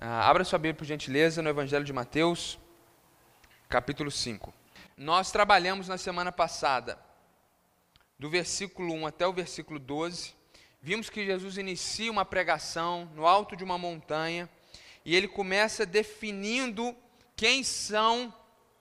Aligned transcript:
Ah, 0.00 0.30
abra 0.30 0.44
sua 0.44 0.60
Bíblia, 0.60 0.74
por 0.74 0.84
gentileza, 0.84 1.42
no 1.42 1.48
Evangelho 1.48 1.84
de 1.84 1.92
Mateus, 1.92 2.56
capítulo 3.68 4.12
5. 4.12 4.54
Nós 4.96 5.32
trabalhamos 5.32 5.88
na 5.88 5.98
semana 5.98 6.30
passada, 6.30 6.96
do 8.16 8.30
versículo 8.30 8.94
1 8.94 9.08
até 9.08 9.26
o 9.26 9.32
versículo 9.32 9.80
12. 9.80 10.36
Vimos 10.80 11.10
que 11.10 11.26
Jesus 11.26 11.58
inicia 11.58 12.12
uma 12.12 12.24
pregação 12.24 13.10
no 13.12 13.26
alto 13.26 13.56
de 13.56 13.64
uma 13.64 13.76
montanha 13.76 14.48
e 15.04 15.16
ele 15.16 15.26
começa 15.26 15.84
definindo 15.84 16.94
quem 17.34 17.64
são 17.64 18.32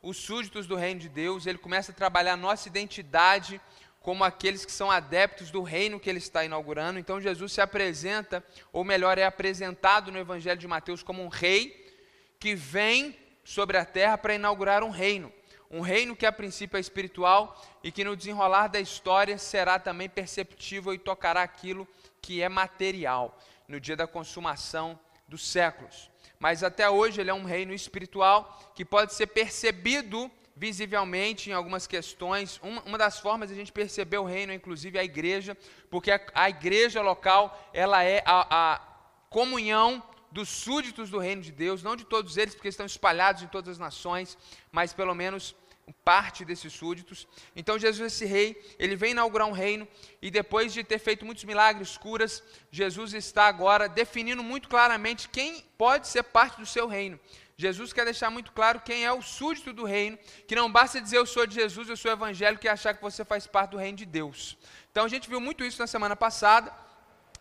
os 0.04 0.18
súditos 0.18 0.68
do 0.68 0.76
reino 0.76 1.00
de 1.00 1.10
Deus, 1.10 1.48
ele 1.48 1.58
começa 1.58 1.92
a 1.92 1.96
trabalhar 1.96 2.34
a 2.34 2.38
nossa 2.38 2.68
identidade 2.68 3.60
como 4.08 4.24
aqueles 4.24 4.64
que 4.64 4.72
são 4.72 4.90
adeptos 4.90 5.52
do 5.52 5.62
reino 5.62 6.00
que 6.00 6.10
ele 6.10 6.20
está 6.20 6.46
inaugurando. 6.46 6.98
Então 6.98 7.20
Jesus 7.20 7.52
se 7.52 7.60
apresenta, 7.60 8.42
ou 8.72 8.86
melhor, 8.86 9.18
é 9.18 9.26
apresentado 9.26 10.14
no 10.14 10.18
Evangelho 10.18 10.58
de 10.58 10.66
Mateus 10.66 11.04
como 11.04 11.22
um 11.22 11.28
rei 11.28 11.94
que 12.40 12.56
vem 12.56 13.20
sobre 13.44 13.76
a 13.76 13.84
terra 13.84 14.18
para 14.18 14.34
inaugurar 14.34 14.82
um 14.82 14.92
reino. 14.92 15.30
Um 15.70 15.82
reino 15.82 16.16
que 16.16 16.26
a 16.26 16.32
princípio 16.32 16.78
é 16.78 16.80
espiritual 16.80 17.62
e 17.84 17.92
que 17.92 18.06
no 18.06 18.16
desenrolar 18.16 18.70
da 18.70 18.80
história 18.80 19.38
será 19.38 19.78
também 19.78 20.08
perceptível 20.08 20.94
e 20.94 20.98
tocará 20.98 21.44
aquilo 21.44 21.86
que 22.22 22.42
é 22.42 22.48
material 22.48 23.38
no 23.68 23.78
dia 23.78 23.98
da 23.98 24.08
consumação 24.08 24.98
dos 25.28 25.46
séculos. 25.46 26.10
Mas 26.40 26.64
até 26.64 26.90
hoje 26.90 27.20
ele 27.20 27.30
é 27.30 27.34
um 27.34 27.44
reino 27.44 27.74
espiritual 27.74 28.72
que 28.74 28.86
pode 28.86 29.14
ser 29.14 29.28
percebido 29.28 30.32
visivelmente 30.58 31.50
em 31.50 31.54
algumas 31.54 31.86
questões. 31.86 32.60
Uma, 32.64 32.82
uma, 32.82 32.98
das 32.98 33.20
formas 33.20 33.50
de 33.50 33.56
a 33.56 33.58
gente 33.58 33.72
perceber 33.72 34.18
o 34.18 34.26
reino, 34.26 34.52
inclusive, 34.52 34.98
é 34.98 35.02
a 35.02 35.06
igreja, 35.06 35.56
porque 35.90 36.12
a, 36.12 36.20
a 36.34 36.50
igreja 36.50 37.02
local 37.02 37.70
ela 37.74 38.04
é 38.04 38.24
a, 38.26 38.74
a, 38.74 38.82
comunhão 39.30 40.04
dos 40.32 40.50
súditos 40.50 41.10
do 41.10 41.20
reino 41.20 41.42
de 41.42 41.52
Deus, 41.52 41.84
não 41.84 41.96
de 41.96 42.06
todos 42.06 42.38
eles, 42.38 42.56
porque 42.56 42.68
estão 42.68 42.86
espalhados 42.86 43.44
em 43.44 43.48
todas 43.48 43.74
as 43.74 43.78
nações, 43.78 44.38
mas 44.72 44.94
pelo 44.94 45.14
menos 45.14 45.56
parte 46.04 46.44
desses 46.44 46.74
súditos. 46.74 47.28
Então 47.56 47.80
Jesus, 47.80 48.14
esse 48.14 48.26
rei, 48.26 48.62
ele 48.78 48.96
vem 48.96 49.12
inaugurar 49.12 49.48
um 49.48 49.54
reino 49.54 49.88
e 50.22 50.30
depois 50.30 50.74
de 50.74 50.84
ter 50.84 51.00
feito 51.00 51.26
muitos 51.26 51.44
milagres, 51.44 51.98
curas, 51.98 52.44
Jesus 52.72 53.14
está 53.14 53.48
agora 53.48 53.88
definindo 53.88 54.44
muito 54.44 54.68
claramente 54.68 55.30
quem 55.30 55.64
pode 55.78 56.08
ser 56.08 56.24
parte 56.24 56.60
do 56.60 56.66
seu 56.66 56.88
reino. 56.88 57.20
Jesus 57.60 57.92
quer 57.92 58.06
deixar 58.06 58.30
muito 58.30 58.52
claro 58.52 58.82
quem 58.82 59.04
é 59.04 59.12
o 59.12 59.20
súdito 59.20 59.74
do 59.74 59.84
reino, 59.84 60.16
que 60.48 60.56
não 60.56 60.72
basta 60.72 61.02
dizer 61.02 61.18
eu 61.18 61.26
sou 61.26 61.48
de 61.48 61.56
Jesus, 61.56 61.90
eu 61.90 61.98
sou 61.98 62.12
evangélico 62.12 62.64
e 62.64 62.70
achar 62.70 62.94
que 62.94 63.02
você 63.02 63.26
faz 63.26 63.48
parte 63.48 63.72
do 63.72 63.78
reino 63.78 63.98
de 63.98 64.06
Deus. 64.06 64.56
Então 64.92 65.06
a 65.06 65.08
gente 65.08 65.28
viu 65.28 65.42
muito 65.42 65.64
isso 65.64 65.80
na 65.80 65.88
semana 65.88 66.16
passada, 66.16 66.72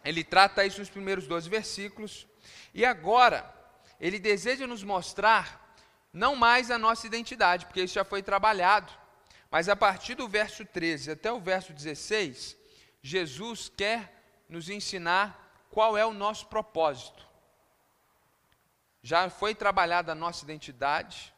ele 0.02 0.24
trata 0.24 0.64
isso 0.64 0.78
nos 0.78 0.88
primeiros 0.88 1.26
12 1.26 1.50
versículos, 1.50 2.26
e 2.72 2.82
agora 2.82 3.44
ele 4.00 4.18
deseja 4.18 4.66
nos 4.66 4.82
mostrar 4.82 5.76
não 6.10 6.34
mais 6.34 6.70
a 6.70 6.78
nossa 6.78 7.06
identidade, 7.06 7.66
porque 7.66 7.82
isso 7.82 7.92
já 7.92 8.04
foi 8.04 8.22
trabalhado, 8.22 8.90
mas 9.50 9.68
a 9.68 9.76
partir 9.76 10.14
do 10.14 10.26
verso 10.26 10.64
13 10.64 11.10
até 11.10 11.30
o 11.30 11.38
verso 11.38 11.74
16, 11.74 12.56
Jesus 13.02 13.70
quer 13.76 14.14
nos 14.48 14.70
ensinar 14.70 15.66
qual 15.68 15.94
é 15.94 16.06
o 16.06 16.14
nosso 16.14 16.46
propósito 16.46 17.25
já 19.06 19.30
foi 19.30 19.54
trabalhada 19.54 20.10
a 20.10 20.16
nossa 20.16 20.44
identidade 20.44 21.32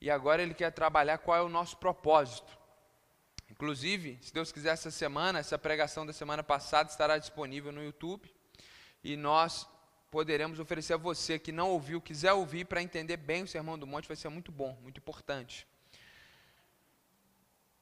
e 0.00 0.08
agora 0.08 0.40
Ele 0.40 0.54
quer 0.54 0.70
trabalhar 0.70 1.18
qual 1.18 1.36
é 1.36 1.42
o 1.42 1.48
nosso 1.48 1.76
propósito. 1.76 2.56
Inclusive, 3.50 4.16
se 4.22 4.32
Deus 4.32 4.52
quiser, 4.52 4.70
essa 4.70 4.88
semana, 4.88 5.40
essa 5.40 5.58
pregação 5.58 6.06
da 6.06 6.12
semana 6.12 6.44
passada 6.44 6.88
estará 6.88 7.18
disponível 7.18 7.72
no 7.72 7.82
YouTube 7.82 8.32
e 9.02 9.16
nós 9.16 9.68
poderemos 10.08 10.60
oferecer 10.60 10.94
a 10.94 10.96
você 10.96 11.36
que 11.36 11.50
não 11.50 11.68
ouviu, 11.68 12.00
quiser 12.00 12.32
ouvir 12.32 12.64
para 12.66 12.80
entender 12.80 13.16
bem 13.16 13.42
o 13.42 13.48
Sermão 13.48 13.76
do 13.76 13.84
Monte, 13.84 14.06
vai 14.06 14.16
ser 14.16 14.28
muito 14.28 14.52
bom, 14.52 14.78
muito 14.80 14.98
importante. 14.98 15.66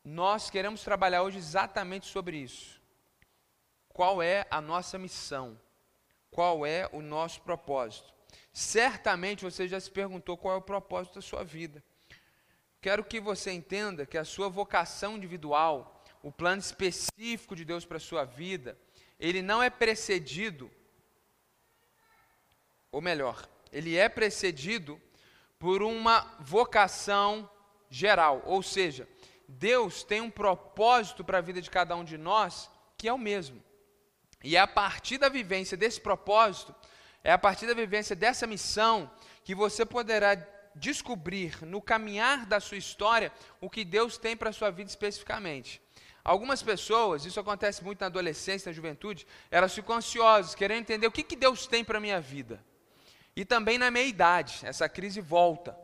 Nós 0.02 0.48
queremos 0.48 0.82
trabalhar 0.82 1.22
hoje 1.22 1.36
exatamente 1.36 2.06
sobre 2.06 2.38
isso. 2.38 2.80
Qual 3.90 4.22
é 4.22 4.46
a 4.50 4.58
nossa 4.58 4.98
missão? 4.98 5.60
Qual 6.30 6.64
é 6.64 6.88
o 6.94 7.02
nosso 7.02 7.42
propósito? 7.42 8.19
Certamente 8.52 9.44
você 9.44 9.68
já 9.68 9.78
se 9.80 9.90
perguntou 9.90 10.36
qual 10.36 10.54
é 10.54 10.58
o 10.58 10.62
propósito 10.62 11.14
da 11.16 11.22
sua 11.22 11.44
vida. 11.44 11.82
Quero 12.80 13.04
que 13.04 13.20
você 13.20 13.52
entenda 13.52 14.06
que 14.06 14.16
a 14.16 14.24
sua 14.24 14.48
vocação 14.48 15.16
individual, 15.16 16.02
o 16.22 16.32
plano 16.32 16.60
específico 16.60 17.54
de 17.54 17.64
Deus 17.64 17.84
para 17.84 17.98
a 17.98 18.00
sua 18.00 18.24
vida, 18.24 18.76
ele 19.18 19.42
não 19.42 19.62
é 19.62 19.68
precedido, 19.68 20.70
ou 22.90 23.00
melhor, 23.00 23.46
ele 23.70 23.96
é 23.96 24.08
precedido 24.08 25.00
por 25.58 25.82
uma 25.82 26.36
vocação 26.40 27.48
geral, 27.90 28.42
ou 28.46 28.62
seja, 28.62 29.06
Deus 29.46 30.02
tem 30.02 30.20
um 30.20 30.30
propósito 30.30 31.22
para 31.22 31.38
a 31.38 31.42
vida 31.42 31.60
de 31.60 31.70
cada 31.70 31.94
um 31.96 32.04
de 32.04 32.16
nós 32.16 32.70
que 32.96 33.08
é 33.08 33.12
o 33.12 33.18
mesmo. 33.18 33.62
E 34.42 34.56
é 34.56 34.60
a 34.60 34.66
partir 34.66 35.18
da 35.18 35.28
vivência 35.28 35.76
desse 35.76 36.00
propósito 36.00 36.74
é 37.22 37.32
a 37.32 37.38
partir 37.38 37.66
da 37.66 37.74
vivência 37.74 38.16
dessa 38.16 38.46
missão 38.46 39.10
que 39.44 39.54
você 39.54 39.84
poderá 39.84 40.36
descobrir 40.74 41.64
no 41.64 41.82
caminhar 41.82 42.46
da 42.46 42.60
sua 42.60 42.78
história 42.78 43.32
o 43.60 43.68
que 43.68 43.84
Deus 43.84 44.16
tem 44.16 44.36
para 44.36 44.50
a 44.50 44.52
sua 44.52 44.70
vida 44.70 44.88
especificamente. 44.88 45.80
Algumas 46.22 46.62
pessoas, 46.62 47.24
isso 47.24 47.40
acontece 47.40 47.82
muito 47.82 48.00
na 48.00 48.06
adolescência, 48.06 48.68
na 48.68 48.74
juventude, 48.74 49.26
elas 49.50 49.74
ficam 49.74 49.96
ansiosas, 49.96 50.54
querendo 50.54 50.80
entender 50.80 51.06
o 51.06 51.12
que, 51.12 51.22
que 51.22 51.36
Deus 51.36 51.66
tem 51.66 51.82
para 51.82 51.98
a 51.98 52.00
minha 52.00 52.20
vida. 52.20 52.62
E 53.34 53.44
também 53.44 53.78
na 53.78 53.90
meia 53.90 54.06
idade, 54.06 54.60
essa 54.62 54.88
crise 54.88 55.20
volta. 55.20 55.76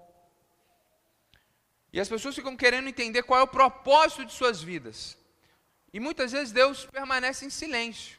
E 1.93 2.01
as 2.01 2.09
pessoas 2.09 2.35
ficam 2.35 2.57
querendo 2.57 2.89
entender 2.89 3.23
qual 3.23 3.41
é 3.41 3.43
o 3.43 3.49
propósito 3.49 4.27
de 4.27 4.33
suas 4.33 4.63
vidas. 4.63 5.17
E 5.93 5.99
muitas 5.99 6.33
vezes 6.33 6.53
Deus 6.53 6.85
permanece 6.85 7.47
em 7.47 7.51
silêncio. 7.51 8.19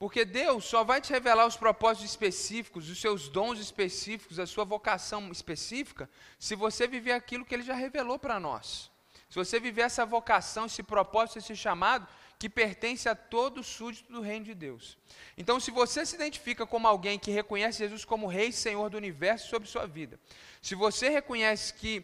Porque 0.00 0.24
Deus 0.24 0.64
só 0.64 0.82
vai 0.82 0.98
te 0.98 1.12
revelar 1.12 1.46
os 1.46 1.58
propósitos 1.58 2.08
específicos, 2.08 2.88
os 2.88 2.98
seus 2.98 3.28
dons 3.28 3.58
específicos, 3.60 4.38
a 4.38 4.46
sua 4.46 4.64
vocação 4.64 5.30
específica, 5.30 6.08
se 6.38 6.54
você 6.54 6.86
viver 6.86 7.12
aquilo 7.12 7.44
que 7.44 7.54
Ele 7.54 7.62
já 7.62 7.74
revelou 7.74 8.18
para 8.18 8.40
nós. 8.40 8.90
Se 9.28 9.34
você 9.34 9.60
viver 9.60 9.82
essa 9.82 10.06
vocação, 10.06 10.64
esse 10.64 10.82
propósito, 10.82 11.38
esse 11.38 11.54
chamado, 11.54 12.08
que 12.38 12.48
pertence 12.48 13.10
a 13.10 13.14
todo 13.14 13.62
súdito 13.62 14.10
do 14.10 14.22
reino 14.22 14.46
de 14.46 14.54
Deus. 14.54 14.96
Então, 15.36 15.60
se 15.60 15.70
você 15.70 16.06
se 16.06 16.16
identifica 16.16 16.64
como 16.64 16.88
alguém 16.88 17.18
que 17.18 17.30
reconhece 17.30 17.80
Jesus 17.80 18.02
como 18.02 18.26
Rei 18.26 18.48
e 18.48 18.52
Senhor 18.54 18.88
do 18.88 18.96
universo 18.96 19.50
sobre 19.50 19.68
sua 19.68 19.86
vida, 19.86 20.18
se 20.62 20.74
você 20.74 21.10
reconhece 21.10 21.74
que 21.74 22.02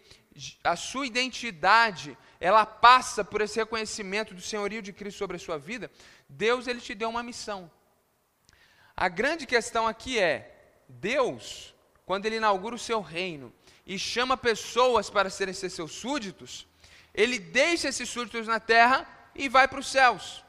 a 0.62 0.76
sua 0.76 1.06
identidade 1.06 2.14
ela 2.38 2.66
passa 2.66 3.24
por 3.24 3.40
esse 3.40 3.58
reconhecimento 3.58 4.34
do 4.34 4.42
senhorio 4.42 4.82
de 4.82 4.92
Cristo 4.92 5.16
sobre 5.16 5.36
a 5.38 5.40
sua 5.40 5.56
vida, 5.56 5.90
Deus 6.28 6.66
ele 6.66 6.82
te 6.82 6.94
deu 6.94 7.08
uma 7.08 7.22
missão. 7.22 7.70
A 8.96 9.08
grande 9.08 9.46
questão 9.46 9.86
aqui 9.86 10.18
é: 10.18 10.50
Deus, 10.88 11.74
quando 12.06 12.24
Ele 12.24 12.36
inaugura 12.36 12.74
o 12.74 12.78
seu 12.78 13.02
reino 13.02 13.52
e 13.84 13.98
chama 13.98 14.36
pessoas 14.36 15.10
para 15.10 15.28
serem 15.28 15.52
seus 15.52 15.92
súditos, 15.92 16.66
Ele 17.12 17.38
deixa 17.38 17.88
esses 17.88 18.08
súditos 18.08 18.46
na 18.46 18.58
terra 18.58 19.06
e 19.34 19.48
vai 19.48 19.68
para 19.68 19.80
os 19.80 19.88
céus. 19.88 20.42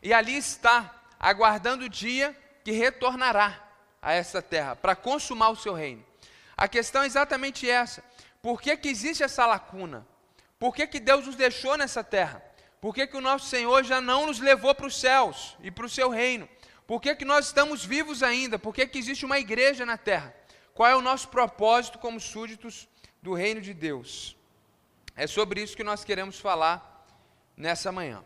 E 0.00 0.12
ali 0.12 0.36
está, 0.36 0.94
aguardando 1.18 1.86
o 1.86 1.88
dia 1.88 2.36
que 2.62 2.70
retornará 2.70 3.60
a 4.00 4.12
essa 4.12 4.40
terra 4.40 4.76
para 4.76 4.94
consumar 4.94 5.48
o 5.48 5.56
seu 5.56 5.74
reino. 5.74 6.04
A 6.56 6.68
questão 6.68 7.02
é 7.02 7.06
exatamente 7.06 7.68
essa: 7.68 8.04
por 8.40 8.62
que, 8.62 8.76
que 8.76 8.88
existe 8.88 9.24
essa 9.24 9.44
lacuna? 9.44 10.06
Por 10.56 10.72
que, 10.72 10.86
que 10.86 11.00
Deus 11.00 11.26
nos 11.26 11.34
deixou 11.34 11.76
nessa 11.76 12.04
terra? 12.04 12.40
Por 12.80 12.94
que, 12.94 13.08
que 13.08 13.16
o 13.16 13.20
nosso 13.20 13.46
Senhor 13.48 13.82
já 13.82 14.00
não 14.00 14.26
nos 14.26 14.38
levou 14.38 14.72
para 14.72 14.86
os 14.86 14.98
céus 15.00 15.56
e 15.60 15.70
para 15.70 15.84
o 15.84 15.88
seu 15.88 16.08
reino? 16.08 16.48
Por 16.86 17.00
que, 17.00 17.14
que 17.14 17.24
nós 17.24 17.46
estamos 17.46 17.84
vivos 17.84 18.22
ainda? 18.22 18.58
Por 18.58 18.74
que, 18.74 18.86
que 18.86 18.98
existe 18.98 19.24
uma 19.24 19.38
igreja 19.38 19.84
na 19.84 19.96
terra? 19.98 20.34
Qual 20.72 20.88
é 20.88 20.94
o 20.94 21.02
nosso 21.02 21.28
propósito 21.28 21.98
como 21.98 22.20
súditos 22.20 22.88
do 23.20 23.34
reino 23.34 23.60
de 23.60 23.74
Deus? 23.74 24.36
É 25.16 25.26
sobre 25.26 25.62
isso 25.62 25.76
que 25.76 25.82
nós 25.82 26.04
queremos 26.04 26.38
falar 26.38 27.06
nessa 27.56 27.90
manhã. 27.90 28.22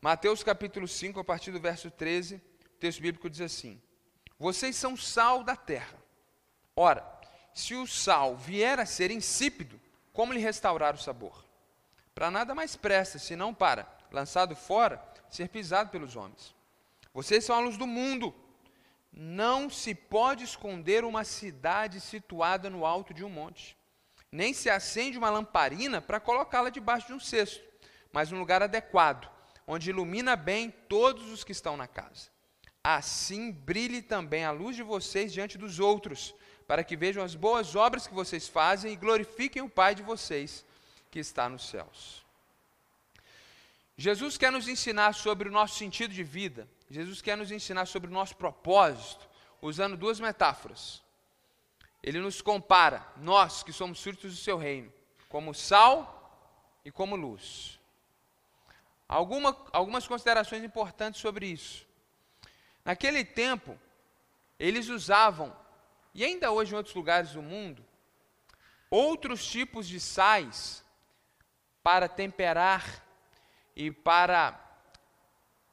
Mateus 0.00 0.42
capítulo 0.42 0.86
5, 0.86 1.18
a 1.18 1.24
partir 1.24 1.50
do 1.50 1.60
verso 1.60 1.90
13, 1.90 2.34
o 2.34 2.78
texto 2.78 3.00
bíblico 3.00 3.30
diz 3.30 3.40
assim: 3.40 3.80
Vocês 4.38 4.76
são 4.76 4.96
sal 4.96 5.42
da 5.42 5.56
terra. 5.56 5.96
Ora, 6.76 7.06
se 7.54 7.74
o 7.74 7.86
sal 7.86 8.36
vier 8.36 8.78
a 8.80 8.84
ser 8.84 9.10
insípido, 9.10 9.80
como 10.12 10.32
lhe 10.32 10.40
restaurar 10.40 10.94
o 10.94 10.98
sabor? 10.98 11.44
Para 12.14 12.30
nada 12.30 12.54
mais 12.54 12.76
presta, 12.76 13.18
senão 13.18 13.54
para, 13.54 13.88
lançado 14.10 14.54
fora, 14.54 15.02
ser 15.30 15.48
pisado 15.48 15.90
pelos 15.90 16.16
homens. 16.16 16.54
Vocês 17.14 17.44
são 17.44 17.56
a 17.56 17.60
luz 17.60 17.76
do 17.76 17.86
mundo. 17.86 18.34
Não 19.12 19.70
se 19.70 19.94
pode 19.94 20.42
esconder 20.42 21.04
uma 21.04 21.22
cidade 21.22 22.00
situada 22.00 22.68
no 22.68 22.84
alto 22.84 23.14
de 23.14 23.24
um 23.24 23.30
monte. 23.30 23.76
Nem 24.32 24.52
se 24.52 24.68
acende 24.68 25.16
uma 25.16 25.30
lamparina 25.30 26.02
para 26.02 26.18
colocá-la 26.18 26.68
debaixo 26.68 27.06
de 27.06 27.12
um 27.12 27.20
cesto, 27.20 27.62
mas 28.12 28.32
num 28.32 28.40
lugar 28.40 28.60
adequado, 28.64 29.30
onde 29.64 29.90
ilumina 29.90 30.34
bem 30.34 30.70
todos 30.88 31.30
os 31.30 31.44
que 31.44 31.52
estão 31.52 31.76
na 31.76 31.86
casa. 31.86 32.34
Assim 32.82 33.52
brilhe 33.52 34.02
também 34.02 34.44
a 34.44 34.50
luz 34.50 34.74
de 34.74 34.82
vocês 34.82 35.32
diante 35.32 35.56
dos 35.56 35.78
outros, 35.78 36.34
para 36.66 36.82
que 36.82 36.96
vejam 36.96 37.22
as 37.22 37.36
boas 37.36 37.76
obras 37.76 38.08
que 38.08 38.12
vocês 38.12 38.48
fazem 38.48 38.92
e 38.92 38.96
glorifiquem 38.96 39.62
o 39.62 39.70
Pai 39.70 39.94
de 39.94 40.02
vocês 40.02 40.66
que 41.12 41.20
está 41.20 41.48
nos 41.48 41.68
céus. 41.68 42.24
Jesus 43.96 44.36
quer 44.36 44.50
nos 44.50 44.66
ensinar 44.66 45.14
sobre 45.14 45.48
o 45.48 45.52
nosso 45.52 45.78
sentido 45.78 46.12
de 46.12 46.24
vida, 46.24 46.68
Jesus 46.90 47.22
quer 47.22 47.36
nos 47.36 47.50
ensinar 47.50 47.86
sobre 47.86 48.10
o 48.10 48.12
nosso 48.14 48.36
propósito, 48.36 49.28
usando 49.60 49.96
duas 49.96 50.20
metáforas. 50.20 51.02
Ele 52.02 52.20
nos 52.20 52.42
compara, 52.42 53.06
nós 53.16 53.62
que 53.62 53.72
somos 53.72 53.98
súditos 53.98 54.32
do 54.32 54.38
seu 54.38 54.58
reino, 54.58 54.92
como 55.28 55.54
sal 55.54 56.20
e 56.84 56.90
como 56.90 57.16
luz. 57.16 57.80
Alguma, 59.08 59.56
algumas 59.72 60.06
considerações 60.06 60.62
importantes 60.62 61.20
sobre 61.20 61.46
isso. 61.46 61.86
Naquele 62.84 63.24
tempo, 63.24 63.78
eles 64.58 64.88
usavam, 64.88 65.54
e 66.12 66.24
ainda 66.24 66.50
hoje 66.50 66.72
em 66.72 66.76
outros 66.76 66.94
lugares 66.94 67.32
do 67.32 67.42
mundo, 67.42 67.84
outros 68.90 69.46
tipos 69.46 69.88
de 69.88 69.98
sais 69.98 70.84
para 71.82 72.08
temperar 72.08 73.02
e 73.74 73.90
para 73.90 74.63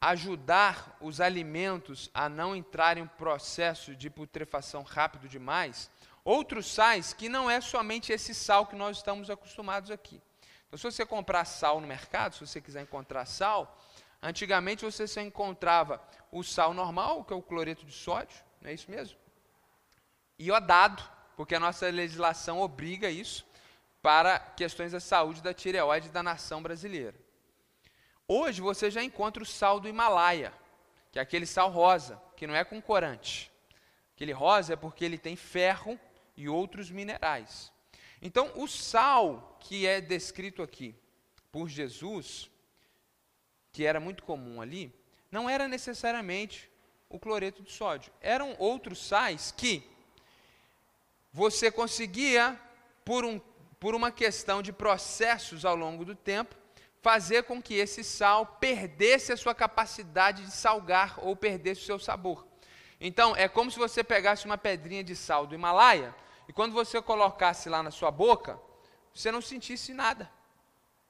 ajudar 0.02 0.98
os 1.00 1.22
alimentos 1.22 2.10
a 2.12 2.28
não 2.28 2.56
entrarem 2.56 3.04
em 3.04 3.08
processo 3.08 3.96
de 3.96 4.10
putrefação 4.10 4.82
rápido 4.82 5.30
demais, 5.30 5.92
outros 6.26 6.74
sais 6.74 7.14
que 7.14 7.30
não 7.30 7.50
é 7.50 7.62
somente 7.62 8.12
esse 8.12 8.34
sal 8.34 8.66
que 8.66 8.76
nós 8.76 8.98
estamos 8.98 9.30
acostumados 9.30 9.92
aqui. 9.92 10.20
Então, 10.68 10.78
se 10.78 10.84
você 10.84 11.06
comprar 11.06 11.46
sal 11.46 11.80
no 11.80 11.86
mercado, 11.86 12.34
se 12.34 12.48
você 12.48 12.60
quiser 12.60 12.82
encontrar 12.82 13.26
sal, 13.26 13.78
antigamente 14.22 14.84
você 14.84 15.06
só 15.06 15.22
encontrava 15.22 16.02
o 16.32 16.44
sal 16.44 16.74
normal, 16.74 17.24
que 17.24 17.34
é 17.34 17.36
o 17.36 17.42
cloreto 17.42 17.86
de 17.86 17.94
sódio, 17.94 18.44
não 18.60 18.72
é 18.72 18.74
isso 18.74 18.90
mesmo? 18.90 19.18
Iodado, 20.40 21.04
porque 21.36 21.54
a 21.54 21.60
nossa 21.60 21.88
legislação 21.90 22.60
obriga 22.60 23.10
isso 23.10 23.46
para 24.02 24.40
questões 24.40 24.94
da 24.94 25.00
saúde 25.00 25.44
da 25.44 25.54
tireoide 25.54 26.10
da 26.10 26.24
nação 26.24 26.64
brasileira. 26.64 27.21
Hoje 28.34 28.62
você 28.62 28.90
já 28.90 29.04
encontra 29.04 29.44
o 29.44 29.46
sal 29.46 29.78
do 29.78 29.90
Himalaia, 29.90 30.54
que 31.12 31.20
é 31.20 31.22
aquele 31.22 31.46
sal 31.46 31.70
rosa, 31.70 32.18
que 32.38 32.48
não 32.48 32.56
é 32.56 32.64
com 32.64 32.82
corante. 32.82 33.52
Aquele 34.16 34.32
rosa 34.32 34.72
é 34.72 34.76
porque 34.78 35.04
ele 35.04 35.18
tem 35.18 35.36
ferro 35.36 36.00
e 36.38 36.48
outros 36.48 36.90
minerais. 36.90 37.74
Então, 38.22 38.50
o 38.56 38.70
sal 38.70 39.58
que 39.60 39.86
é 39.86 40.00
descrito 40.00 40.64
aqui 40.64 40.96
por 41.52 41.68
Jesus, 41.68 42.50
que 43.70 43.86
era 43.86 44.00
muito 44.00 44.24
comum 44.24 44.62
ali, 44.62 44.96
não 45.30 45.50
era 45.50 45.68
necessariamente 45.68 46.72
o 47.10 47.20
cloreto 47.20 47.62
de 47.62 47.74
sódio. 47.74 48.14
Eram 48.22 48.56
outros 48.58 49.06
sais 49.06 49.52
que 49.52 49.84
você 51.34 51.70
conseguia, 51.70 52.58
por, 53.04 53.26
um, 53.26 53.42
por 53.78 53.94
uma 53.94 54.10
questão 54.10 54.62
de 54.62 54.72
processos 54.72 55.66
ao 55.66 55.76
longo 55.76 56.06
do 56.06 56.16
tempo, 56.16 56.61
fazer 57.02 57.44
com 57.44 57.62
que 57.62 57.74
esse 57.74 58.04
sal 58.04 58.46
perdesse 58.46 59.34
a 59.34 59.38
sua 59.38 59.56
capacidade 59.56 60.46
de 60.46 60.52
salgar 60.52 61.16
ou 61.20 61.36
perdesse 61.36 61.82
o 61.82 61.86
seu 61.86 62.00
sabor. 62.00 62.48
Então, 63.00 63.36
é 63.36 63.48
como 63.48 63.72
se 63.72 63.80
você 63.80 64.04
pegasse 64.04 64.46
uma 64.46 64.58
pedrinha 64.58 65.04
de 65.04 65.16
sal 65.16 65.48
do 65.48 65.56
Himalaia 65.56 66.16
e 66.48 66.54
quando 66.54 66.74
você 66.74 67.02
colocasse 67.02 67.68
lá 67.68 67.82
na 67.82 67.90
sua 67.90 68.12
boca, 68.12 68.60
você 69.14 69.32
não 69.32 69.42
sentisse 69.42 69.94
nada. 69.94 70.32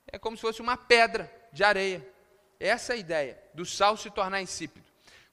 É 0.07 0.17
como 0.17 0.37
se 0.37 0.41
fosse 0.41 0.61
uma 0.61 0.77
pedra 0.77 1.31
de 1.51 1.63
areia. 1.63 2.07
Essa 2.59 2.93
é 2.93 2.95
a 2.95 2.99
ideia 2.99 3.43
do 3.53 3.65
sal 3.65 3.97
se 3.97 4.09
tornar 4.09 4.41
insípido. 4.41 4.85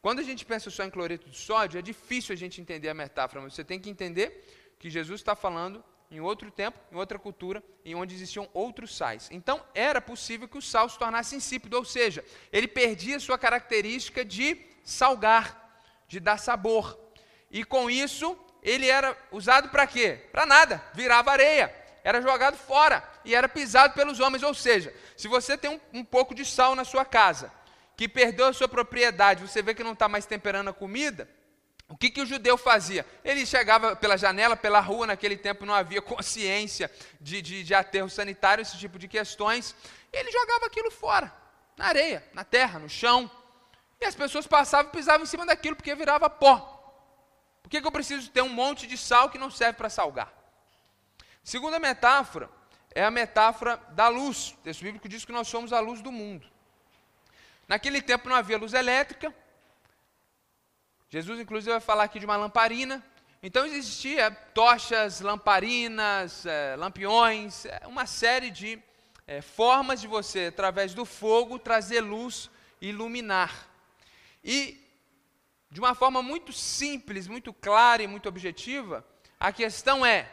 Quando 0.03 0.19
a 0.21 0.23
gente 0.23 0.45
pensa 0.45 0.71
só 0.71 0.85
em 0.85 0.91
cloreto 0.91 1.29
de 1.29 1.37
sódio, 1.37 1.79
é 1.79 1.83
difícil 1.83 2.33
a 2.33 2.37
gente 2.37 2.61
entender 2.61 2.89
a 2.89 2.95
metáfora, 2.95 3.41
mas 3.43 3.55
você 3.55 3.65
tem 3.65 3.79
que 3.79 3.91
entender 3.91 4.75
que 4.79 4.91
Jesus 4.91 5.21
está 5.21 5.37
falando 5.37 5.85
em 6.11 6.21
outro 6.21 6.51
tempo, 6.51 6.79
em 6.91 6.97
outra 6.97 7.19
cultura, 7.19 7.63
em 7.85 7.95
onde 7.95 8.15
existiam 8.15 8.49
outros 8.55 8.97
sais. 8.97 9.29
Então, 9.31 9.63
era 9.75 10.01
possível 10.01 10.49
que 10.49 10.59
o 10.59 10.63
sal 10.63 10.89
se 10.89 10.99
tornasse 10.99 11.37
insípido, 11.37 11.77
ou 11.77 11.85
seja, 11.85 12.25
ele 12.53 12.67
perdia 12.67 13.21
sua 13.21 13.39
característica 13.39 14.25
de 14.25 14.59
salgar, 14.83 15.85
de 16.07 16.19
dar 16.19 16.39
sabor. 16.39 16.99
E 17.51 17.65
com 17.65 17.91
isso, 17.91 18.39
ele 18.63 18.89
era 18.89 19.17
usado 19.31 19.69
para 19.69 19.87
quê? 19.87 20.19
Para 20.33 20.47
nada, 20.47 20.83
virava 20.95 21.31
areia, 21.31 21.75
era 22.03 22.23
jogado 22.23 22.57
fora 22.57 23.07
e 23.25 23.35
era 23.35 23.49
pisado 23.49 23.95
pelos 23.95 24.19
homens. 24.19 24.43
Ou 24.43 24.55
seja, 24.55 24.95
se 25.17 25.29
você 25.29 25.59
tem 25.59 25.71
um, 25.71 25.81
um 26.01 26.05
pouco 26.05 26.35
de 26.35 26.45
sal 26.45 26.75
na 26.75 26.85
sua 26.85 27.05
casa, 27.05 27.53
que 27.97 28.09
perdeu 28.09 28.47
a 28.47 28.53
sua 28.53 28.69
propriedade, 28.69 29.47
você 29.47 29.61
vê 29.61 29.75
que 29.75 29.85
não 29.85 29.93
está 29.93 30.09
mais 30.09 30.25
temperando 30.25 30.69
a 30.69 30.73
comida, 30.73 31.29
o 31.88 31.96
que, 31.96 32.11
que 32.11 32.20
o 32.20 32.26
judeu 32.26 32.58
fazia? 32.58 33.06
Ele 33.25 33.46
chegava 33.46 33.96
pela 33.96 34.19
janela, 34.19 34.55
pela 34.55 34.79
rua, 34.79 35.06
naquele 35.06 35.37
tempo 35.37 35.64
não 35.64 35.73
havia 35.73 36.02
consciência 36.02 36.90
de, 37.19 37.40
de, 37.40 37.64
de 37.64 37.75
aterro 37.75 38.11
sanitário, 38.11 38.61
esse 38.61 38.76
tipo 38.76 38.99
de 38.99 39.08
questões, 39.08 39.75
ele 40.12 40.31
jogava 40.31 40.67
aquilo 40.67 40.90
fora, 40.90 41.32
na 41.76 41.87
areia, 41.87 42.23
na 42.35 42.44
terra, 42.44 42.79
no 42.79 42.88
chão. 42.88 43.31
E 44.00 44.05
as 44.05 44.14
pessoas 44.14 44.46
passavam 44.46 44.90
e 44.90 44.96
pisavam 44.96 45.23
em 45.23 45.26
cima 45.26 45.46
daquilo, 45.46 45.75
porque 45.75 45.94
virava 45.94 46.29
pó. 46.29 46.75
Por 47.62 47.70
que, 47.70 47.81
que 47.81 47.87
eu 47.87 47.93
preciso 47.93 48.31
ter 48.31 48.43
um 48.43 48.49
monte 48.49 48.87
de 48.87 48.96
sal 48.96 49.31
que 49.31 49.38
não 49.38 49.50
serve 49.50 49.79
para 49.79 49.90
salgar? 49.90 50.32
Segunda 51.43 51.79
metáfora 51.79 52.50
é 52.94 53.02
a 53.02 53.11
metáfora 53.11 53.76
da 53.90 54.08
luz. 54.08 54.55
O 54.58 54.62
texto 54.62 54.82
bíblico 54.82 55.08
diz 55.08 55.25
que 55.25 55.32
nós 55.32 55.49
somos 55.49 55.73
a 55.73 55.81
luz 55.81 56.00
do 56.00 56.12
mundo. 56.12 56.46
Naquele 57.67 58.00
tempo 58.00 58.29
não 58.29 58.37
havia 58.37 58.56
luz 58.56 58.73
elétrica, 58.73 59.35
Jesus, 61.11 61.41
inclusive, 61.41 61.71
vai 61.71 61.81
falar 61.81 62.05
aqui 62.05 62.19
de 62.19 62.27
uma 62.27 62.37
lamparina. 62.37 63.03
Então, 63.43 63.65
existia 63.65 64.31
tochas, 64.31 65.21
lamparinas, 65.21 66.45
é, 66.45 66.77
lampiões, 66.77 67.65
é, 67.65 67.81
uma 67.87 68.05
série 68.05 68.51
de 68.51 68.79
é, 69.27 69.41
formas 69.41 70.03
de 70.03 70.07
você, 70.07 70.47
através 70.47 70.93
do 70.93 71.07
fogo, 71.07 71.59
trazer 71.59 72.01
luz 72.01 72.51
e 72.79 72.89
iluminar. 72.89 73.69
E, 74.45 74.79
de 75.71 75.81
uma 75.81 75.95
forma 75.95 76.23
muito 76.23 76.53
simples, 76.53 77.27
muito 77.27 77.55
clara 77.55 78.03
e 78.03 78.07
muito 78.07 78.29
objetiva, 78.29 79.03
a 79.41 79.51
questão 79.51 80.05
é: 80.05 80.31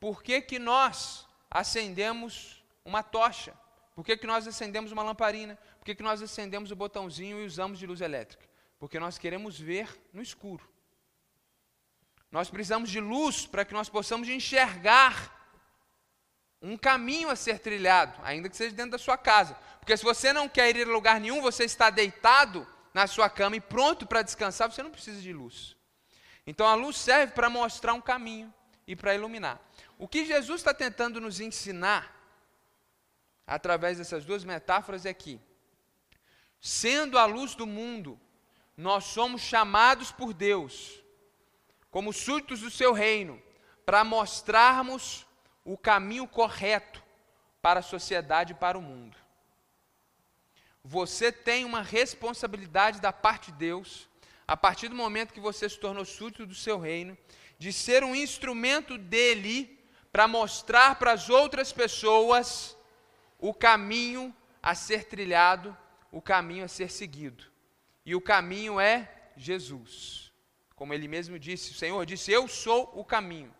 por 0.00 0.20
que, 0.20 0.40
que 0.40 0.58
nós 0.58 1.26
acendemos 1.48 2.64
uma 2.84 3.04
tocha? 3.04 3.54
Por 3.94 4.04
que, 4.04 4.16
que 4.16 4.26
nós 4.26 4.48
acendemos 4.48 4.90
uma 4.90 5.04
lamparina? 5.04 5.56
Por 5.78 5.84
que, 5.84 5.94
que 5.94 6.02
nós 6.02 6.20
acendemos 6.20 6.72
o 6.72 6.76
botãozinho 6.76 7.40
e 7.40 7.46
usamos 7.46 7.78
de 7.78 7.86
luz 7.86 8.00
elétrica? 8.00 8.51
Porque 8.82 8.98
nós 8.98 9.16
queremos 9.16 9.60
ver 9.60 9.88
no 10.12 10.20
escuro. 10.20 10.68
Nós 12.32 12.50
precisamos 12.50 12.90
de 12.90 12.98
luz 12.98 13.46
para 13.46 13.64
que 13.64 13.72
nós 13.72 13.88
possamos 13.88 14.28
enxergar 14.28 15.56
um 16.60 16.76
caminho 16.76 17.30
a 17.30 17.36
ser 17.36 17.60
trilhado, 17.60 18.20
ainda 18.24 18.48
que 18.48 18.56
seja 18.56 18.74
dentro 18.74 18.90
da 18.90 18.98
sua 18.98 19.16
casa. 19.16 19.54
Porque 19.78 19.96
se 19.96 20.02
você 20.02 20.32
não 20.32 20.48
quer 20.48 20.74
ir 20.74 20.88
a 20.88 20.90
lugar 20.90 21.20
nenhum, 21.20 21.40
você 21.40 21.62
está 21.62 21.90
deitado 21.90 22.66
na 22.92 23.06
sua 23.06 23.30
cama 23.30 23.54
e 23.54 23.60
pronto 23.60 24.04
para 24.04 24.20
descansar, 24.20 24.68
você 24.68 24.82
não 24.82 24.90
precisa 24.90 25.22
de 25.22 25.32
luz. 25.32 25.76
Então 26.44 26.66
a 26.66 26.74
luz 26.74 26.96
serve 26.96 27.34
para 27.34 27.48
mostrar 27.48 27.92
um 27.92 28.00
caminho 28.00 28.52
e 28.84 28.96
para 28.96 29.14
iluminar. 29.14 29.60
O 29.96 30.08
que 30.08 30.26
Jesus 30.26 30.60
está 30.60 30.74
tentando 30.74 31.20
nos 31.20 31.38
ensinar, 31.38 32.12
através 33.46 33.98
dessas 33.98 34.24
duas 34.24 34.42
metáforas, 34.42 35.06
é 35.06 35.14
que, 35.14 35.40
sendo 36.60 37.16
a 37.16 37.26
luz 37.26 37.54
do 37.54 37.64
mundo, 37.64 38.20
nós 38.76 39.04
somos 39.04 39.42
chamados 39.42 40.10
por 40.10 40.32
Deus, 40.32 41.02
como 41.90 42.12
súditos 42.12 42.60
do 42.60 42.70
seu 42.70 42.92
reino, 42.92 43.40
para 43.84 44.04
mostrarmos 44.04 45.26
o 45.64 45.76
caminho 45.76 46.26
correto 46.26 47.02
para 47.60 47.80
a 47.80 47.82
sociedade 47.82 48.52
e 48.52 48.56
para 48.56 48.78
o 48.78 48.82
mundo. 48.82 49.16
Você 50.84 51.30
tem 51.30 51.64
uma 51.64 51.82
responsabilidade 51.82 53.00
da 53.00 53.12
parte 53.12 53.52
de 53.52 53.58
Deus, 53.58 54.08
a 54.48 54.56
partir 54.56 54.88
do 54.88 54.94
momento 54.94 55.32
que 55.32 55.40
você 55.40 55.68
se 55.68 55.78
tornou 55.78 56.04
súdito 56.04 56.46
do 56.46 56.54
seu 56.54 56.78
reino, 56.78 57.16
de 57.58 57.72
ser 57.72 58.02
um 58.02 58.16
instrumento 58.16 58.98
dele 58.98 59.78
para 60.10 60.26
mostrar 60.26 60.96
para 60.96 61.12
as 61.12 61.30
outras 61.30 61.72
pessoas 61.72 62.76
o 63.38 63.54
caminho 63.54 64.34
a 64.62 64.74
ser 64.74 65.04
trilhado, 65.04 65.76
o 66.10 66.20
caminho 66.20 66.64
a 66.64 66.68
ser 66.68 66.90
seguido. 66.90 67.51
E 68.04 68.14
o 68.14 68.20
caminho 68.20 68.80
é 68.80 69.10
Jesus. 69.36 70.32
Como 70.74 70.92
ele 70.92 71.06
mesmo 71.06 71.38
disse, 71.38 71.72
o 71.72 71.74
Senhor 71.74 72.04
disse: 72.04 72.32
Eu 72.32 72.48
sou 72.48 72.90
o 72.94 73.04
caminho. 73.04 73.54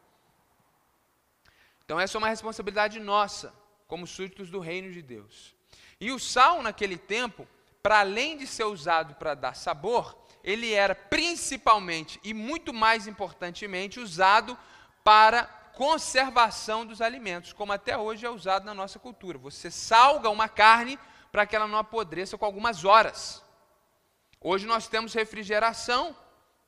Então, 1.84 1.98
essa 2.00 2.16
é 2.16 2.18
uma 2.18 2.28
responsabilidade 2.28 2.98
nossa, 2.98 3.54
como 3.86 4.06
súditos 4.06 4.50
do 4.50 4.58
reino 4.58 4.90
de 4.92 5.02
Deus. 5.02 5.54
E 6.00 6.10
o 6.10 6.18
sal, 6.18 6.62
naquele 6.62 6.96
tempo, 6.96 7.46
para 7.82 8.00
além 8.00 8.36
de 8.36 8.46
ser 8.46 8.64
usado 8.64 9.14
para 9.16 9.34
dar 9.34 9.54
sabor, 9.54 10.16
ele 10.42 10.72
era 10.72 10.94
principalmente 10.94 12.18
e 12.24 12.34
muito 12.34 12.72
mais 12.72 13.06
importantemente 13.06 14.00
usado 14.00 14.58
para 15.04 15.44
conservação 15.74 16.84
dos 16.84 17.00
alimentos, 17.00 17.52
como 17.52 17.72
até 17.72 17.96
hoje 17.96 18.26
é 18.26 18.30
usado 18.30 18.64
na 18.64 18.74
nossa 18.74 18.98
cultura. 18.98 19.38
Você 19.38 19.70
salga 19.70 20.28
uma 20.28 20.48
carne 20.48 20.98
para 21.30 21.46
que 21.46 21.56
ela 21.56 21.66
não 21.66 21.78
apodreça 21.78 22.36
com 22.36 22.44
algumas 22.44 22.84
horas. 22.84 23.42
Hoje 24.44 24.66
nós 24.66 24.88
temos 24.88 25.14
refrigeração, 25.14 26.16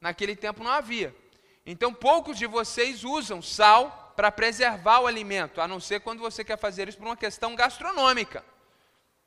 naquele 0.00 0.36
tempo 0.36 0.62
não 0.62 0.70
havia. 0.70 1.14
Então, 1.66 1.92
poucos 1.92 2.38
de 2.38 2.46
vocês 2.46 3.02
usam 3.02 3.42
sal 3.42 4.12
para 4.14 4.30
preservar 4.30 5.00
o 5.00 5.06
alimento, 5.06 5.60
a 5.60 5.66
não 5.66 5.80
ser 5.80 6.00
quando 6.00 6.20
você 6.20 6.44
quer 6.44 6.56
fazer 6.56 6.88
isso 6.88 6.98
por 6.98 7.06
uma 7.06 7.16
questão 7.16 7.56
gastronômica. 7.56 8.44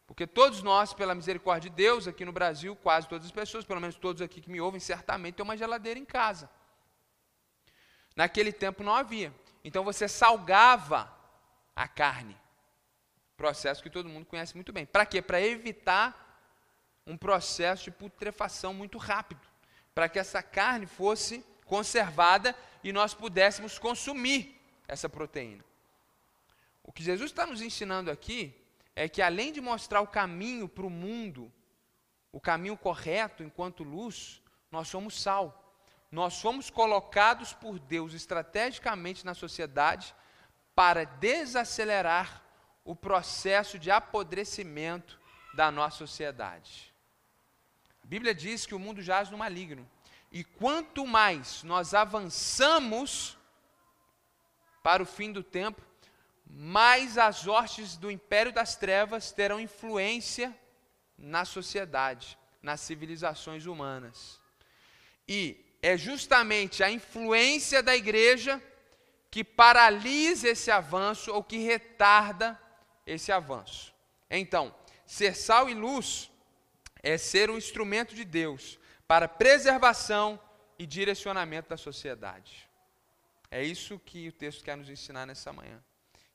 Porque 0.06 0.26
todos 0.26 0.64
nós, 0.64 0.94
pela 0.94 1.14
misericórdia 1.14 1.70
de 1.70 1.76
Deus, 1.76 2.08
aqui 2.08 2.24
no 2.24 2.32
Brasil, 2.32 2.74
quase 2.78 3.10
todas 3.10 3.26
as 3.26 3.32
pessoas, 3.32 3.66
pelo 3.66 3.82
menos 3.82 3.98
todos 3.98 4.22
aqui 4.22 4.40
que 4.40 4.50
me 4.50 4.62
ouvem, 4.62 4.80
certamente 4.80 5.36
têm 5.36 5.44
uma 5.44 5.58
geladeira 5.58 6.00
em 6.00 6.06
casa. 6.06 6.50
Naquele 8.16 8.54
tempo 8.54 8.82
não 8.84 8.96
havia. 8.96 9.34
Então 9.64 9.84
você 9.84 10.08
salgava 10.08 11.14
a 11.76 11.88
carne. 11.88 12.38
Processo 13.36 13.84
que 13.84 13.90
todo 13.90 14.08
mundo 14.08 14.26
conhece 14.26 14.56
muito 14.56 14.72
bem. 14.72 14.86
Para 14.86 15.06
quê? 15.06 15.22
Para 15.22 15.42
evitar 15.42 16.27
um 17.08 17.18
processo 17.18 17.86
de 17.86 17.92
putrefação 17.92 18.74
muito 18.74 18.98
rápido. 18.98 19.42
Para 19.96 20.10
que 20.10 20.20
essa 20.20 20.44
carne 20.44 20.86
fosse 20.86 21.44
conservada 21.66 22.56
e 22.84 22.92
nós 22.92 23.14
pudéssemos 23.14 23.80
consumir 23.80 24.62
essa 24.88 25.10
proteína. 25.10 25.64
O 26.84 26.92
que 26.92 27.02
Jesus 27.02 27.32
está 27.32 27.46
nos 27.46 27.62
ensinando 27.62 28.12
aqui 28.12 28.54
é 28.96 29.08
que, 29.08 29.22
além 29.22 29.52
de 29.52 29.62
mostrar 29.62 30.02
o 30.02 30.08
caminho 30.08 30.68
para 30.68 30.86
o 30.86 30.90
mundo, 30.90 31.52
o 32.32 32.40
caminho 32.40 32.78
correto 32.78 33.42
enquanto 33.42 33.84
luz, 33.84 34.42
nós 34.72 34.88
somos 34.88 35.20
sal. 35.20 35.64
Nós 36.12 36.40
fomos 36.42 36.70
colocados 36.70 37.54
por 37.54 37.80
Deus 37.80 38.14
estrategicamente 38.14 39.26
na 39.26 39.34
sociedade 39.34 40.14
para 40.74 41.04
desacelerar 41.04 42.42
o 42.86 42.96
processo 42.96 43.78
de 43.78 43.92
apodrecimento 43.92 45.20
da 45.54 45.70
nossa 45.72 45.98
sociedade. 45.98 46.94
A 48.08 48.10
Bíblia 48.10 48.34
diz 48.34 48.66
que 48.66 48.74
o 48.74 48.80
mundo 48.80 49.02
jaz 49.02 49.30
no 49.30 49.38
maligno. 49.38 49.86
E 50.32 50.42
quanto 50.42 51.06
mais 51.06 51.62
nós 51.64 51.94
avançamos 51.94 53.38
para 54.82 55.04
o 55.04 55.06
fim 55.06 55.30
do 55.30 55.44
tempo, 55.44 55.82
mais 56.46 57.18
as 57.18 57.46
hostes 57.46 57.98
do 57.98 58.10
império 58.10 58.54
das 58.54 58.78
trevas 58.78 59.34
terão 59.34 59.60
influência 59.60 60.58
na 61.18 61.44
sociedade, 61.44 62.40
nas 62.62 62.80
civilizações 62.80 63.66
humanas. 63.66 64.40
E 65.28 65.58
é 65.82 65.98
justamente 65.98 66.86
a 66.86 66.90
influência 66.90 67.84
da 67.84 67.94
igreja 67.94 68.64
que 69.30 69.44
paralisa 69.44 70.48
esse 70.48 70.72
avanço 70.72 71.30
ou 71.34 71.44
que 71.44 71.58
retarda 71.58 72.58
esse 73.06 73.34
avanço. 73.34 73.94
Então, 74.30 74.74
ser 75.06 75.36
sal 75.36 75.70
e 75.70 75.74
luz 75.74 76.32
é 77.04 77.18
ser 77.18 77.50
um 77.50 77.58
instrumento 77.58 78.16
de 78.16 78.24
Deus 78.24 78.80
para 79.08 79.28
preservação 79.28 80.40
e 80.78 80.86
direcionamento 80.86 81.70
da 81.70 81.78
sociedade. 81.78 82.68
É 83.50 83.64
isso 83.64 84.00
que 84.00 84.28
o 84.28 84.32
texto 84.32 84.64
quer 84.64 84.76
nos 84.76 84.90
ensinar 84.90 85.26
nessa 85.26 85.54
manhã. 85.54 85.82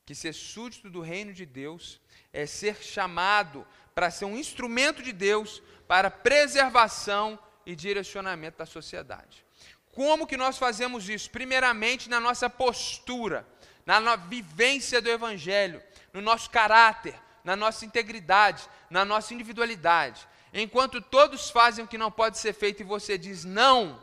Que 0.05 0.15
ser 0.15 0.33
súdito 0.33 0.91
do 0.91 1.01
reino 1.01 1.33
de 1.33 1.47
Deus 1.47 2.01
é 2.33 2.47
ser 2.47 2.83
chamado 2.83 3.67
para 3.95 4.11
ser 4.11 4.25
um 4.25 4.37
instrumento 4.37 5.03
de 5.03 5.13
Deus 5.13 5.63
para 5.87 6.11
preservação 6.11 7.39
e 7.65 7.77
direcionamento 7.77 8.59
da 8.59 8.67
sociedade. 8.67 9.45
Como 9.93 10.27
que 10.27 10.37
nós 10.37 10.57
fazemos 10.57 11.09
isso? 11.09 11.31
Primeiramente, 11.31 12.09
na 12.09 12.19
nossa 12.19 12.49
postura, 12.49 13.47
na 13.85 14.17
vivência 14.17 15.03
do 15.03 15.11
Evangelho, 15.11 15.83
no 16.13 16.23
nosso 16.23 16.49
caráter, 16.51 17.15
na 17.45 17.55
nossa 17.55 17.85
integridade, 17.85 18.69
na 18.89 19.05
nossa 19.05 19.35
individualidade. 19.35 20.27
Enquanto 20.53 21.01
todos 21.01 21.51
fazem 21.51 21.85
o 21.85 21.89
que 21.89 21.97
não 21.97 22.11
pode 22.11 22.39
ser 22.39 22.53
feito 22.53 22.81
e 22.81 22.85
você 22.85 23.17
diz 23.17 23.45
não, 23.45 23.99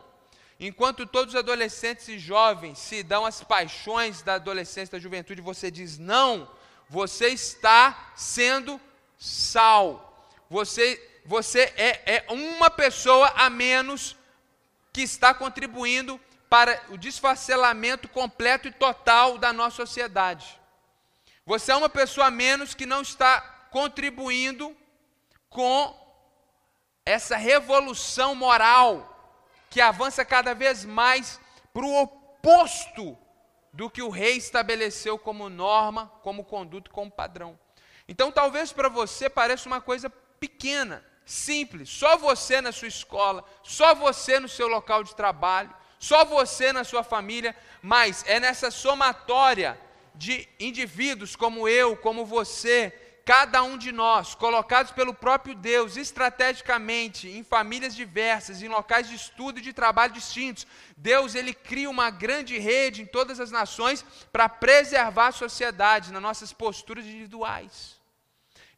enquanto 0.60 1.06
todos 1.06 1.36
os 1.36 1.40
adolescentes 1.40 2.08
e 2.08 2.18
jovens 2.18 2.80
se 2.80 3.04
dão 3.04 3.26
as 3.26 3.44
paixões 3.44 4.24
da 4.24 4.36
adolescência, 4.36 4.98
da 4.98 5.00
juventude, 5.00 5.42
você 5.42 5.70
diz 5.70 6.00
não, 6.00 6.50
você 6.90 7.28
está 7.28 8.12
sendo 8.16 8.82
sal. 9.18 10.28
Você, 10.50 11.22
você 11.24 11.72
é, 11.78 12.16
é 12.16 12.26
uma 12.30 12.72
pessoa 12.72 13.28
a 13.36 13.48
menos 13.50 14.16
que 14.92 15.02
está 15.02 15.34
contribuindo 15.34 16.20
para 16.50 16.82
o 16.90 16.98
desfacelamento 16.98 18.08
completo 18.08 18.68
e 18.68 18.72
total 18.72 19.38
da 19.38 19.54
nossa 19.54 19.76
sociedade. 19.76 20.60
Você 21.46 21.72
é 21.72 21.76
uma 21.76 21.90
pessoa 21.90 22.28
a 22.28 22.32
menos 22.32 22.74
que 22.74 22.88
não 22.88 23.04
está 23.04 23.40
contribuindo 23.70 24.76
com 25.48 26.09
essa 27.10 27.36
revolução 27.36 28.36
moral 28.36 29.34
que 29.68 29.82
avança 29.82 30.24
cada 30.24 30.54
vez 30.54 30.86
mais 30.86 31.40
para 31.74 31.84
o 31.84 32.02
oposto 32.04 33.18
do 33.74 33.90
que 33.90 34.02
o 34.02 34.10
rei 34.10 34.38
estabeleceu 34.38 35.18
como 35.18 35.50
norma, 35.50 36.12
como 36.22 36.44
conduta, 36.44 36.92
como 36.92 37.10
padrão. 37.10 37.58
Então, 38.08 38.32
talvez 38.32 38.72
para 38.72 38.90
você 38.90 39.28
pareça 39.28 39.68
uma 39.68 39.82
coisa 39.82 40.08
pequena, 40.40 41.04
simples, 41.26 41.90
só 41.90 42.16
você 42.16 42.62
na 42.62 42.72
sua 42.72 42.88
escola, 42.88 43.44
só 43.64 43.96
você 43.96 44.40
no 44.40 44.48
seu 44.48 44.68
local 44.68 45.04
de 45.04 45.16
trabalho, 45.16 45.74
só 45.98 46.24
você 46.24 46.72
na 46.72 46.84
sua 46.84 47.04
família, 47.04 47.56
mas 47.82 48.24
é 48.28 48.40
nessa 48.40 48.70
somatória 48.70 49.80
de 50.14 50.48
indivíduos 50.60 51.36
como 51.36 51.68
eu, 51.68 51.98
como 51.98 52.24
você, 52.24 52.94
cada 53.30 53.62
um 53.62 53.78
de 53.78 53.92
nós, 53.92 54.34
colocados 54.34 54.92
pelo 54.92 55.14
próprio 55.14 55.54
Deus 55.54 55.98
estrategicamente 55.98 57.30
em 57.30 57.44
famílias 57.44 57.96
diversas, 57.96 58.64
em 58.64 58.68
locais 58.68 59.08
de 59.08 59.14
estudo 59.14 59.60
e 59.60 59.62
de 59.62 59.72
trabalho 59.72 60.14
distintos, 60.14 60.66
Deus 60.98 61.36
ele 61.36 61.54
cria 61.54 61.92
uma 61.92 62.10
grande 62.10 62.58
rede 62.58 63.04
em 63.04 63.06
todas 63.06 63.40
as 63.40 63.52
nações 63.52 64.04
para 64.32 64.50
preservar 64.50 65.28
a 65.28 65.32
sociedade 65.32 66.12
nas 66.12 66.24
nossas 66.24 66.52
posturas 66.52 67.06
individuais. 67.06 68.00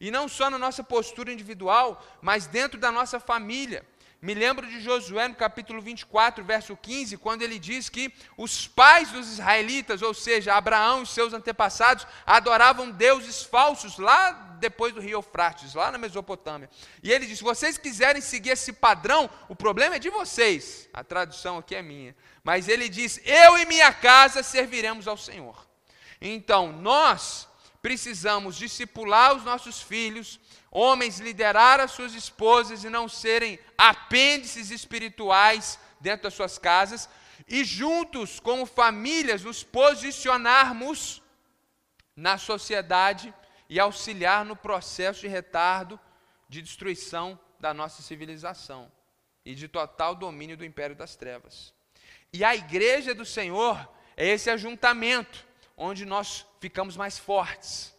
E 0.02 0.12
não 0.12 0.28
só 0.28 0.50
na 0.50 0.58
nossa 0.58 0.84
postura 0.84 1.32
individual, 1.32 2.06
mas 2.22 2.46
dentro 2.46 2.78
da 2.78 2.92
nossa 2.92 3.22
família. 3.22 3.86
Me 4.22 4.36
lembro 4.36 4.68
de 4.68 4.80
Josué 4.80 5.28
no 5.28 5.34
capítulo 5.34 5.82
24, 5.82 6.46
verso 6.46 6.78
15, 6.78 7.18
quando 7.18 7.42
ele 7.42 7.58
diz 7.58 7.90
que 7.90 8.14
os 8.38 8.68
pais 8.68 9.10
dos 9.10 9.28
israelitas, 9.28 10.04
ou 10.04 10.14
seja, 10.14 10.54
Abraão 10.54 11.02
e 11.02 11.08
seus 11.08 11.34
antepassados, 11.34 12.06
adoravam 12.24 12.92
deuses 12.92 13.42
falsos 13.42 13.98
lá 13.98 14.32
depois 14.60 14.94
do 14.94 15.02
rio 15.02 15.14
Eufrates, 15.14 15.74
lá 15.74 15.92
na 15.92 15.98
Mesopotâmia. 15.98 16.70
E 17.02 17.12
ele 17.12 17.26
diz: 17.26 17.40
se 17.40 17.44
vocês 17.44 17.80
quiserem 17.80 18.22
seguir 18.22 18.52
esse 18.52 18.72
padrão, 18.72 19.28
o 19.50 19.56
problema 19.56 19.96
é 19.96 20.00
de 20.00 20.12
vocês. 20.12 20.88
A 20.94 21.04
tradução 21.04 21.58
aqui 21.58 21.74
é 21.74 21.82
minha. 21.82 22.16
Mas 22.44 22.68
ele 22.68 22.90
diz: 22.90 23.20
eu 23.26 23.58
e 23.58 23.66
minha 23.66 23.92
casa 23.92 24.44
serviremos 24.44 25.08
ao 25.08 25.18
Senhor. 25.18 25.68
Então, 26.22 26.72
nós 26.72 27.48
precisamos 27.82 28.56
discipular 28.56 29.36
os 29.36 29.44
nossos 29.44 29.82
filhos, 29.82 30.40
homens 30.72 31.20
liderar 31.20 31.82
as 31.82 31.92
suas 31.92 32.14
esposas 32.14 32.84
e 32.84 32.90
não 32.90 33.10
serem 33.10 33.60
apêndices 33.78 34.72
espirituais 34.72 35.78
dentro 36.00 36.24
das 36.24 36.34
suas 36.34 36.58
casas, 36.58 37.10
e 37.48 37.64
juntos, 37.66 38.40
como 38.40 38.66
famílias, 38.66 39.44
nos 39.44 39.62
posicionarmos 39.62 41.22
na 42.16 42.38
sociedade 42.38 43.34
e 43.70 43.80
auxiliar 43.80 44.46
no 44.46 44.56
processo 44.56 45.22
de 45.22 45.28
retardo 45.28 46.00
de 46.48 46.62
destruição 46.62 47.38
da 47.60 47.74
nossa 47.74 48.02
civilização 48.02 48.92
e 49.46 49.54
de 49.54 49.68
total 49.68 50.16
domínio 50.16 50.56
do 50.56 50.66
império 50.66 50.96
das 50.96 51.16
trevas. 51.16 51.74
E 52.32 52.44
a 52.44 52.56
igreja 52.56 53.14
do 53.14 53.26
Senhor 53.26 53.90
é 54.16 54.28
esse 54.28 54.50
ajuntamento 54.50 55.46
onde 55.76 56.06
nós 56.06 56.46
ficamos 56.60 56.96
mais 56.96 57.18
fortes, 57.18 57.96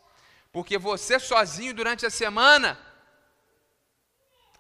porque 0.52 0.76
você 0.76 1.18
sozinho 1.18 1.72
durante 1.72 2.04
a 2.04 2.10
semana 2.10 2.78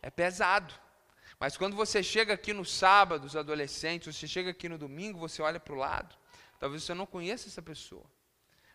é 0.00 0.10
pesado. 0.10 0.74
Mas 1.38 1.56
quando 1.56 1.76
você 1.76 2.02
chega 2.02 2.32
aqui 2.34 2.52
no 2.52 2.64
sábado, 2.64 3.24
os 3.26 3.36
adolescentes, 3.36 4.16
você 4.16 4.26
chega 4.26 4.50
aqui 4.50 4.68
no 4.68 4.78
domingo, 4.78 5.18
você 5.18 5.42
olha 5.42 5.60
para 5.60 5.74
o 5.74 5.76
lado. 5.76 6.16
Talvez 6.58 6.82
você 6.82 6.94
não 6.94 7.04
conheça 7.04 7.48
essa 7.48 7.60
pessoa. 7.60 8.04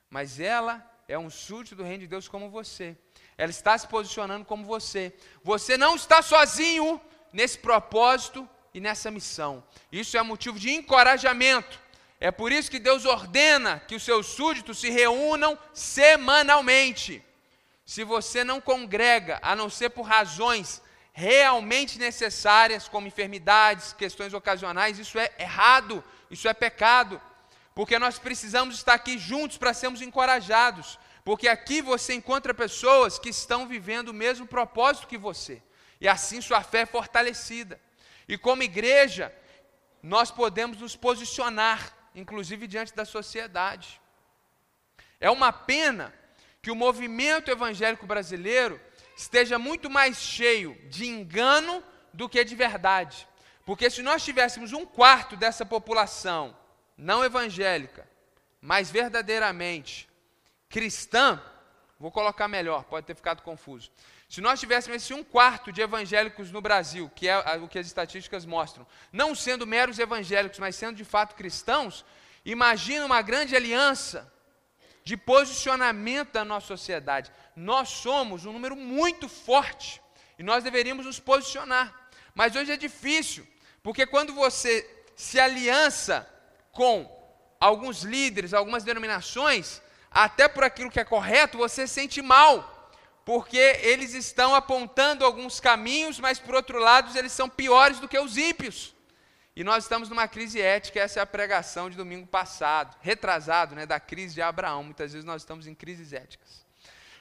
Mas 0.09 0.39
ela 0.39 0.85
é 1.07 1.17
um 1.17 1.29
súdito 1.29 1.77
do 1.77 1.83
reino 1.83 2.01
de 2.01 2.07
Deus 2.07 2.27
como 2.27 2.49
você. 2.49 2.97
Ela 3.37 3.49
está 3.49 3.77
se 3.77 3.87
posicionando 3.87 4.45
como 4.45 4.65
você. 4.65 5.13
Você 5.43 5.77
não 5.77 5.95
está 5.95 6.21
sozinho 6.21 7.01
nesse 7.31 7.57
propósito 7.57 8.47
e 8.73 8.79
nessa 8.79 9.09
missão. 9.09 9.63
Isso 9.91 10.17
é 10.17 10.21
motivo 10.21 10.59
de 10.59 10.69
encorajamento. 10.71 11.79
É 12.19 12.31
por 12.31 12.51
isso 12.51 12.71
que 12.71 12.79
Deus 12.79 13.05
ordena 13.05 13.79
que 13.87 13.95
os 13.95 14.03
seus 14.03 14.25
súditos 14.27 14.79
se 14.79 14.89
reúnam 14.89 15.57
semanalmente. 15.73 17.23
Se 17.85 18.03
você 18.03 18.43
não 18.43 18.59
congrega, 18.59 19.39
a 19.41 19.55
não 19.55 19.69
ser 19.69 19.89
por 19.89 20.03
razões 20.03 20.81
realmente 21.13 21.97
necessárias, 21.97 22.87
como 22.87 23.07
enfermidades, 23.07 23.93
questões 23.93 24.33
ocasionais, 24.33 24.99
isso 24.99 25.17
é 25.17 25.31
errado, 25.39 26.03
isso 26.29 26.47
é 26.47 26.53
pecado. 26.53 27.21
Porque 27.73 27.97
nós 27.99 28.19
precisamos 28.19 28.75
estar 28.75 28.95
aqui 28.95 29.17
juntos 29.17 29.57
para 29.57 29.73
sermos 29.73 30.01
encorajados. 30.01 30.99
Porque 31.23 31.47
aqui 31.47 31.81
você 31.81 32.13
encontra 32.13 32.53
pessoas 32.53 33.19
que 33.19 33.29
estão 33.29 33.67
vivendo 33.67 34.09
o 34.09 34.13
mesmo 34.13 34.47
propósito 34.47 35.07
que 35.07 35.17
você. 35.17 35.61
E 35.99 36.07
assim 36.07 36.39
sua 36.41 36.63
fé 36.63 36.81
é 36.81 36.85
fortalecida. 36.85 37.79
E 38.27 38.37
como 38.37 38.63
igreja, 38.63 39.33
nós 40.01 40.31
podemos 40.31 40.77
nos 40.77 40.95
posicionar, 40.95 41.96
inclusive 42.17 42.65
diante 42.67 42.95
da 42.95 43.05
sociedade. 43.05 44.01
É 45.19 45.29
uma 45.29 45.53
pena 45.53 46.13
que 46.61 46.71
o 46.71 46.75
movimento 46.75 47.51
evangélico 47.51 48.07
brasileiro 48.07 48.81
esteja 49.15 49.59
muito 49.59 49.89
mais 49.89 50.17
cheio 50.17 50.75
de 50.89 51.05
engano 51.05 51.83
do 52.11 52.27
que 52.27 52.43
de 52.43 52.55
verdade. 52.55 53.27
Porque 53.65 53.89
se 53.89 54.01
nós 54.01 54.23
tivéssemos 54.23 54.73
um 54.73 54.85
quarto 54.85 55.35
dessa 55.35 55.65
população 55.65 56.57
não 56.97 57.23
evangélica, 57.23 58.09
mas 58.59 58.89
verdadeiramente 58.89 60.09
cristã, 60.67 61.39
vou 61.99 62.11
colocar 62.11 62.47
melhor, 62.47 62.83
pode 62.85 63.05
ter 63.05 63.15
ficado 63.15 63.43
confuso. 63.43 63.91
Se 64.29 64.41
nós 64.41 64.59
tivéssemos 64.59 65.01
esse 65.01 65.13
um 65.13 65.23
quarto 65.23 65.71
de 65.71 65.81
evangélicos 65.81 66.51
no 66.51 66.61
Brasil, 66.61 67.09
que 67.15 67.29
é 67.29 67.37
o 67.57 67.67
que 67.67 67.79
as 67.79 67.87
estatísticas 67.87 68.45
mostram, 68.45 68.85
não 69.11 69.33
sendo 69.33 69.65
meros 69.65 69.99
evangélicos, 69.99 70.59
mas 70.59 70.75
sendo 70.75 70.97
de 70.97 71.05
fato 71.05 71.35
cristãos, 71.35 72.03
imagina 72.43 73.05
uma 73.05 73.21
grande 73.21 73.55
aliança 73.55 74.31
de 75.03 75.15
posicionamento 75.15 76.33
da 76.33 76.43
nossa 76.43 76.67
sociedade. 76.67 77.31
Nós 77.55 77.87
somos 77.87 78.45
um 78.45 78.51
número 78.51 78.75
muito 78.75 79.29
forte 79.29 80.01
e 80.37 80.43
nós 80.43 80.63
deveríamos 80.63 81.05
nos 81.05 81.19
posicionar. 81.19 82.09
Mas 82.35 82.53
hoje 82.53 82.73
é 82.73 82.77
difícil, 82.77 83.47
porque 83.81 84.05
quando 84.05 84.33
você 84.33 84.85
se 85.15 85.39
aliança 85.39 86.29
com 86.73 87.09
alguns 87.59 88.03
líderes, 88.03 88.53
algumas 88.53 88.83
denominações, 88.83 89.81
até 90.11 90.49
por 90.49 90.65
aquilo 90.65 90.91
que 90.91 90.99
é 90.99 91.05
correto, 91.05 91.57
você 91.57 91.87
se 91.87 91.93
sente 91.93 92.21
mal 92.21 92.76
porque 93.27 93.57
eles 93.57 94.13
estão 94.13 94.55
apontando 94.55 95.25
alguns 95.25 95.59
caminhos, 95.59 96.17
mas 96.17 96.39
por 96.39 96.55
outro 96.55 96.79
lado 96.79 97.11
eles 97.17 97.33
são 97.33 97.49
piores 97.49 97.99
do 97.99 98.07
que 98.07 98.17
os 98.17 98.37
ímpios. 98.37 98.95
E 99.53 99.65
nós 99.65 99.83
estamos 99.83 100.07
numa 100.07 100.29
crise 100.29 100.61
ética, 100.61 101.01
essa 101.01 101.19
é 101.19 101.23
a 101.23 101.25
pregação 101.25 101.89
de 101.89 101.97
domingo 101.97 102.25
passado, 102.25 102.95
retrasado, 103.01 103.75
né, 103.75 103.85
da 103.85 103.99
crise 103.99 104.33
de 104.33 104.41
Abraão. 104.41 104.81
Muitas 104.81 105.11
vezes 105.11 105.25
nós 105.25 105.41
estamos 105.41 105.67
em 105.67 105.75
crises 105.75 106.13
éticas. 106.13 106.65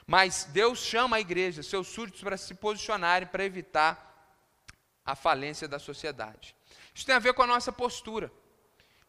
Mas 0.05 0.45
Deus 0.45 0.79
chama 0.79 1.17
a 1.17 1.19
igreja, 1.19 1.61
seus 1.61 1.89
súditos, 1.89 2.21
para 2.21 2.37
se 2.37 2.55
posicionarem 2.55 3.27
para 3.27 3.43
evitar 3.43 4.31
a 5.05 5.13
falência 5.13 5.67
da 5.67 5.77
sociedade. 5.77 6.55
Isso 6.95 7.05
tem 7.05 7.15
a 7.15 7.19
ver 7.19 7.33
com 7.33 7.43
a 7.43 7.47
nossa 7.47 7.73
postura. 7.73 8.31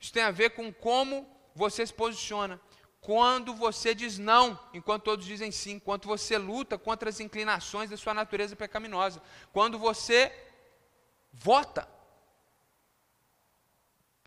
Isso 0.01 0.13
tem 0.13 0.25
a 0.25 0.33
ver 0.33 0.51
com 0.51 0.73
como 0.73 1.33
você 1.55 1.87
se 1.87 1.95
posiciona 1.95 2.61
quando 3.01 3.55
você 3.55 3.95
diz 3.95 4.19
não, 4.19 4.59
enquanto 4.75 5.05
todos 5.05 5.25
dizem 5.25 5.51
sim, 5.51 5.73
enquanto 5.73 6.07
você 6.07 6.37
luta 6.37 6.77
contra 6.77 7.09
as 7.09 7.21
inclinações 7.21 7.91
da 7.91 7.97
sua 7.97 8.13
natureza 8.13 8.57
pecaminosa, 8.57 9.23
quando 9.53 9.79
você 9.79 10.33
vota. 11.33 11.89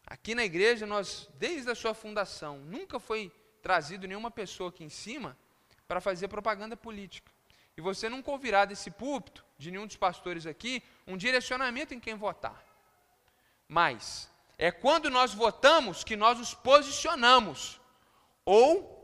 Aqui 0.05 0.35
na 0.35 0.43
igreja, 0.43 0.85
nós, 0.85 1.29
desde 1.35 1.69
a 1.69 1.75
sua 1.75 1.93
fundação, 1.93 2.59
nunca 2.59 2.99
foi 2.99 3.31
trazido 3.61 4.07
nenhuma 4.07 4.31
pessoa 4.31 4.69
aqui 4.69 4.83
em 4.83 4.89
cima 4.89 5.37
para 5.87 6.01
fazer 6.01 6.27
propaganda 6.27 6.77
política. 6.77 7.31
E 7.75 7.81
você 7.81 8.09
nunca 8.09 8.31
ouvirá 8.31 8.65
desse 8.65 8.91
púlpito, 8.91 9.45
de 9.57 9.71
nenhum 9.71 9.87
dos 9.87 9.97
pastores 9.97 10.45
aqui, 10.45 10.83
um 11.05 11.17
direcionamento 11.17 11.93
em 11.93 11.99
quem 11.99 12.15
votar. 12.15 12.63
Mas 13.67 14.29
é 14.57 14.71
quando 14.71 15.09
nós 15.09 15.33
votamos 15.33 16.03
que 16.03 16.15
nós 16.15 16.37
nos 16.37 16.53
posicionamos 16.53 17.80
ou, 18.45 18.97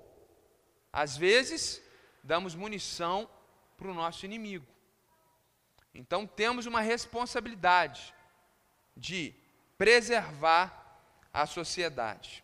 às 0.92 1.16
vezes, 1.18 1.82
damos 2.24 2.56
munição 2.56 3.30
para 3.78 3.90
o 3.90 3.94
nosso 3.94 4.26
inimigo. 4.26 4.66
Então, 5.94 6.28
temos 6.28 6.66
uma 6.66 6.82
responsabilidade 6.82 8.14
de 8.96 9.34
preservar 9.78 11.02
a 11.34 11.46
sociedade. 11.46 12.44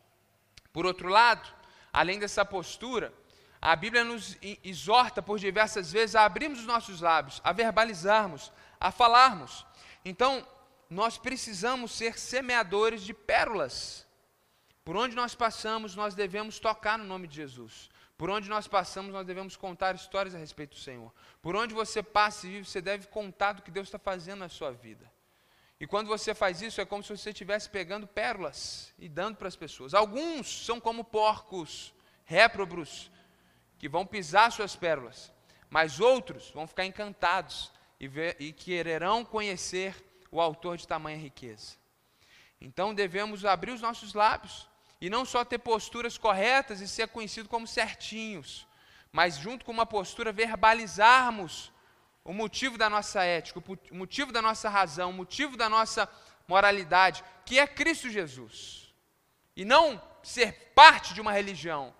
Por 0.71 0.85
outro 0.85 1.09
lado, 1.09 1.47
além 1.91 2.19
dessa 2.19 2.45
postura, 2.45 3.13
a 3.61 3.75
Bíblia 3.75 4.03
nos 4.03 4.37
exorta 4.63 5.21
por 5.21 5.39
diversas 5.39 5.91
vezes 5.91 6.15
a 6.15 6.25
abrirmos 6.25 6.59
os 6.59 6.65
nossos 6.65 6.99
lábios, 6.99 7.39
a 7.43 7.53
verbalizarmos, 7.53 8.51
a 8.79 8.91
falarmos. 8.91 9.65
Então, 10.03 10.45
nós 10.89 11.17
precisamos 11.17 11.91
ser 11.91 12.19
semeadores 12.19 13.01
de 13.01 13.13
pérolas 13.13 14.02
por 14.83 14.97
onde 14.97 15.15
nós 15.15 15.33
passamos, 15.33 15.95
nós 15.95 16.13
devemos 16.13 16.59
tocar 16.59 16.97
no 16.97 17.05
nome 17.05 17.27
de 17.27 17.35
Jesus. 17.35 17.89
Por 18.17 18.29
onde 18.29 18.49
nós 18.49 18.67
passamos, 18.67 19.13
nós 19.13 19.25
devemos 19.25 19.55
contar 19.55 19.95
histórias 19.95 20.35
a 20.35 20.37
respeito 20.37 20.71
do 20.71 20.79
Senhor. 20.79 21.11
Por 21.41 21.55
onde 21.55 21.73
você 21.73 22.03
passa 22.03 22.45
e 22.45 22.51
vive, 22.51 22.65
você 22.65 22.81
deve 22.81 23.07
contar 23.07 23.53
do 23.53 23.61
que 23.61 23.71
Deus 23.71 23.87
está 23.87 23.97
fazendo 23.97 24.39
na 24.39 24.49
sua 24.49 24.71
vida. 24.71 25.11
E 25.79 25.87
quando 25.87 26.07
você 26.07 26.33
faz 26.33 26.61
isso, 26.61 26.79
é 26.79 26.85
como 26.85 27.01
se 27.01 27.15
você 27.15 27.31
estivesse 27.31 27.69
pegando 27.69 28.07
pérolas 28.07 28.93
e 28.99 29.09
dando 29.09 29.37
para 29.37 29.47
as 29.47 29.55
pessoas. 29.55 29.93
Alguns 29.93 30.65
são 30.65 30.79
como 30.79 31.03
porcos, 31.03 31.93
réprobos, 32.25 33.09
que 33.77 33.89
vão 33.89 34.05
pisar 34.05 34.51
suas 34.51 34.75
pérolas. 34.75 35.31
Mas 35.69 35.99
outros 35.99 36.51
vão 36.51 36.67
ficar 36.67 36.85
encantados 36.85 37.71
e, 37.99 38.07
ver, 38.07 38.35
e 38.39 38.53
quererão 38.53 39.25
conhecer 39.25 39.95
o 40.29 40.39
autor 40.39 40.77
de 40.77 40.87
tamanha 40.87 41.17
riqueza. 41.17 41.75
Então 42.61 42.93
devemos 42.93 43.43
abrir 43.43 43.71
os 43.71 43.81
nossos 43.81 44.13
lábios 44.13 44.69
e 45.03 45.09
não 45.09 45.25
só 45.25 45.43
ter 45.43 45.57
posturas 45.57 46.17
corretas 46.17 46.79
e 46.79 46.87
ser 46.87 47.09
conhecido 47.09 47.49
como 47.49 47.67
certinhos, 47.67 48.65
mas 49.11 49.35
junto 49.35 49.65
com 49.65 49.71
uma 49.73 49.85
postura 49.85 50.31
verbalizarmos 50.31 51.73
o 52.23 52.31
motivo 52.31 52.77
da 52.77 52.89
nossa 52.89 53.21
ética, 53.21 53.61
o 53.91 53.95
motivo 53.95 54.31
da 54.31 54.41
nossa 54.41 54.69
razão, 54.69 55.09
o 55.09 55.13
motivo 55.13 55.57
da 55.57 55.67
nossa 55.67 56.07
moralidade, 56.47 57.21
que 57.45 57.59
é 57.59 57.67
Cristo 57.67 58.09
Jesus. 58.09 58.93
E 59.57 59.65
não 59.65 60.01
ser 60.23 60.71
parte 60.73 61.13
de 61.13 61.19
uma 61.19 61.33
religião, 61.33 61.93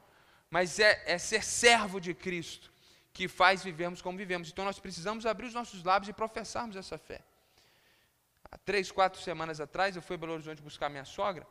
mas 0.49 0.79
é, 0.79 1.03
é 1.05 1.17
ser 1.17 1.43
servo 1.43 1.99
de 1.99 2.13
Cristo, 2.13 2.71
que 3.11 3.27
faz 3.27 3.65
vivermos 3.65 4.01
como 4.01 4.17
vivemos. 4.17 4.49
Então 4.49 4.63
nós 4.63 4.79
precisamos 4.79 5.25
abrir 5.25 5.47
os 5.47 5.53
nossos 5.53 5.83
lábios 5.83 6.07
e 6.07 6.13
professarmos 6.13 6.77
essa 6.77 6.97
fé. 6.97 7.19
Há 8.49 8.57
três, 8.59 8.93
quatro 8.93 9.21
semanas 9.21 9.59
atrás, 9.59 9.97
eu 9.97 10.01
fui 10.01 10.15
a 10.15 10.19
Belo 10.19 10.31
Horizonte 10.31 10.61
buscar 10.61 10.87
minha 10.87 11.03
sogra, 11.03 11.45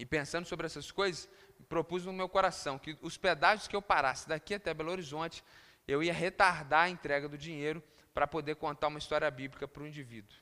e 0.00 0.06
pensando 0.06 0.46
sobre 0.46 0.64
essas 0.64 0.90
coisas, 0.90 1.28
propus 1.68 2.06
no 2.06 2.12
meu 2.12 2.26
coração 2.26 2.78
que 2.78 2.96
os 3.02 3.18
pedágios 3.18 3.68
que 3.68 3.76
eu 3.76 3.82
parasse 3.82 4.26
daqui 4.26 4.54
até 4.54 4.72
Belo 4.72 4.90
Horizonte, 4.90 5.44
eu 5.86 6.02
ia 6.02 6.12
retardar 6.12 6.84
a 6.84 6.88
entrega 6.88 7.28
do 7.28 7.36
dinheiro 7.36 7.82
para 8.14 8.26
poder 8.26 8.56
contar 8.56 8.88
uma 8.88 8.98
história 8.98 9.30
bíblica 9.30 9.68
para 9.68 9.82
o 9.82 9.86
indivíduo. 9.86 10.34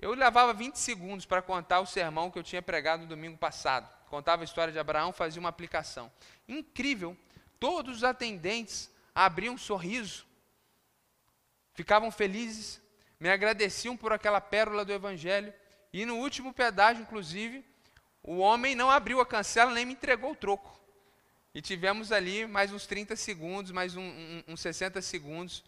Eu 0.00 0.14
levava 0.14 0.54
20 0.54 0.76
segundos 0.76 1.26
para 1.26 1.42
contar 1.42 1.80
o 1.80 1.86
sermão 1.86 2.30
que 2.30 2.38
eu 2.38 2.44
tinha 2.44 2.62
pregado 2.62 3.02
no 3.02 3.08
domingo 3.08 3.36
passado. 3.36 3.92
Contava 4.06 4.42
a 4.42 4.44
história 4.44 4.72
de 4.72 4.78
Abraão, 4.78 5.12
fazia 5.12 5.40
uma 5.40 5.48
aplicação. 5.48 6.12
Incrível, 6.46 7.16
todos 7.58 7.96
os 7.96 8.04
atendentes 8.04 8.88
abriam 9.12 9.54
um 9.54 9.58
sorriso, 9.58 10.24
ficavam 11.74 12.12
felizes, 12.12 12.80
me 13.18 13.28
agradeciam 13.28 13.96
por 13.96 14.12
aquela 14.12 14.40
pérola 14.40 14.84
do 14.84 14.92
Evangelho 14.92 15.52
e 15.92 16.04
no 16.04 16.16
último 16.16 16.52
pedágio, 16.52 17.02
inclusive, 17.02 17.64
o 18.22 18.38
homem 18.38 18.74
não 18.74 18.90
abriu 18.90 19.20
a 19.20 19.26
cancela 19.26 19.72
nem 19.72 19.86
me 19.86 19.92
entregou 19.92 20.32
o 20.32 20.36
troco. 20.36 20.78
E 21.54 21.62
tivemos 21.62 22.12
ali 22.12 22.46
mais 22.46 22.72
uns 22.72 22.86
30 22.86 23.16
segundos, 23.16 23.72
mais 23.72 23.96
um, 23.96 24.02
um, 24.02 24.44
uns 24.48 24.60
60 24.60 25.00
segundos, 25.00 25.64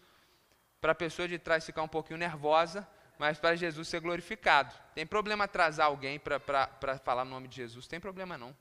para 0.79 0.91
a 0.91 0.95
pessoa 0.95 1.27
de 1.27 1.37
trás 1.39 1.65
ficar 1.65 1.81
um 1.81 1.87
pouquinho 1.87 2.19
nervosa, 2.19 2.87
mas 3.17 3.37
para 3.37 3.55
Jesus 3.55 3.87
ser 3.87 3.99
glorificado. 3.99 4.73
Tem 4.95 5.05
problema 5.05 5.43
atrasar 5.43 5.87
alguém 5.87 6.19
para 6.19 6.97
falar 7.03 7.23
o 7.23 7.25
nome 7.25 7.47
de 7.47 7.55
Jesus? 7.55 7.87
Tem 7.87 7.99
problema 7.99 8.37
não. 8.37 8.55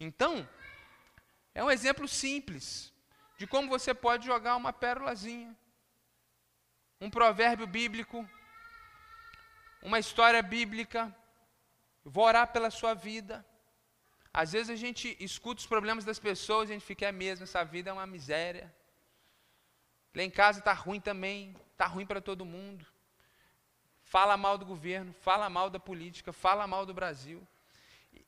Então, 0.00 0.48
é 1.54 1.62
um 1.62 1.70
exemplo 1.70 2.08
simples 2.08 2.92
de 3.38 3.46
como 3.46 3.68
você 3.68 3.94
pode 3.94 4.26
jogar 4.26 4.56
uma 4.56 4.72
pérolazinha, 4.72 5.54
um 7.00 7.10
provérbio 7.10 7.66
bíblico, 7.66 8.28
uma 9.84 9.98
história 9.98 10.42
bíblica, 10.42 11.14
vou 12.04 12.24
orar 12.24 12.50
pela 12.50 12.70
sua 12.70 12.94
vida. 12.94 13.44
Às 14.32 14.52
vezes 14.52 14.70
a 14.70 14.76
gente 14.76 15.16
escuta 15.20 15.60
os 15.60 15.66
problemas 15.66 16.04
das 16.04 16.18
pessoas 16.18 16.68
e 16.68 16.72
a 16.72 16.74
gente 16.74 16.86
fica, 16.86 17.06
é 17.06 17.12
mesmo, 17.12 17.44
essa 17.44 17.62
vida 17.62 17.90
é 17.90 17.92
uma 17.92 18.06
miséria. 18.06 18.74
Lá 20.14 20.22
em 20.22 20.30
casa 20.30 20.58
está 20.58 20.72
ruim 20.72 21.00
também, 21.00 21.54
está 21.72 21.86
ruim 21.86 22.06
para 22.06 22.20
todo 22.20 22.44
mundo. 22.44 22.84
Fala 24.02 24.36
mal 24.36 24.56
do 24.56 24.64
governo, 24.64 25.12
fala 25.12 25.50
mal 25.50 25.68
da 25.68 25.78
política, 25.78 26.32
fala 26.32 26.66
mal 26.66 26.86
do 26.86 26.94
Brasil. 26.94 27.46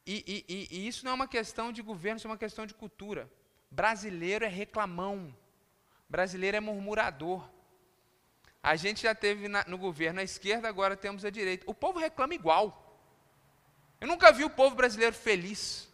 E, 0.05 0.45
e, 0.49 0.69
e, 0.71 0.87
isso 0.87 1.05
não 1.05 1.13
é 1.13 1.15
uma 1.15 1.29
questão 1.29 1.73
de 1.73 1.81
governo, 1.81 2.19
isso 2.19 2.27
é 2.27 2.31
uma 2.31 2.39
questão 2.39 2.67
de 2.67 2.75
cultura. 2.75 3.31
Brasileiro 3.71 4.45
é 4.45 4.49
reclamão, 4.49 5.35
brasileiro 6.09 6.57
é 6.57 6.61
murmurador. 6.61 7.49
A 8.67 8.75
gente 8.75 9.05
já 9.05 9.15
teve 9.15 9.47
na, 9.47 9.65
no 9.69 9.79
governo 9.79 10.19
a 10.19 10.25
esquerda, 10.25 10.69
agora 10.69 10.97
temos 10.97 11.25
a 11.25 11.31
direita. 11.31 11.63
O 11.69 11.73
povo 11.73 12.01
reclama 12.01 12.35
igual. 12.35 12.99
Eu 14.01 14.09
nunca 14.09 14.33
vi 14.33 14.43
o 14.43 14.51
povo 14.51 14.75
brasileiro 14.75 15.15
feliz. 15.15 15.89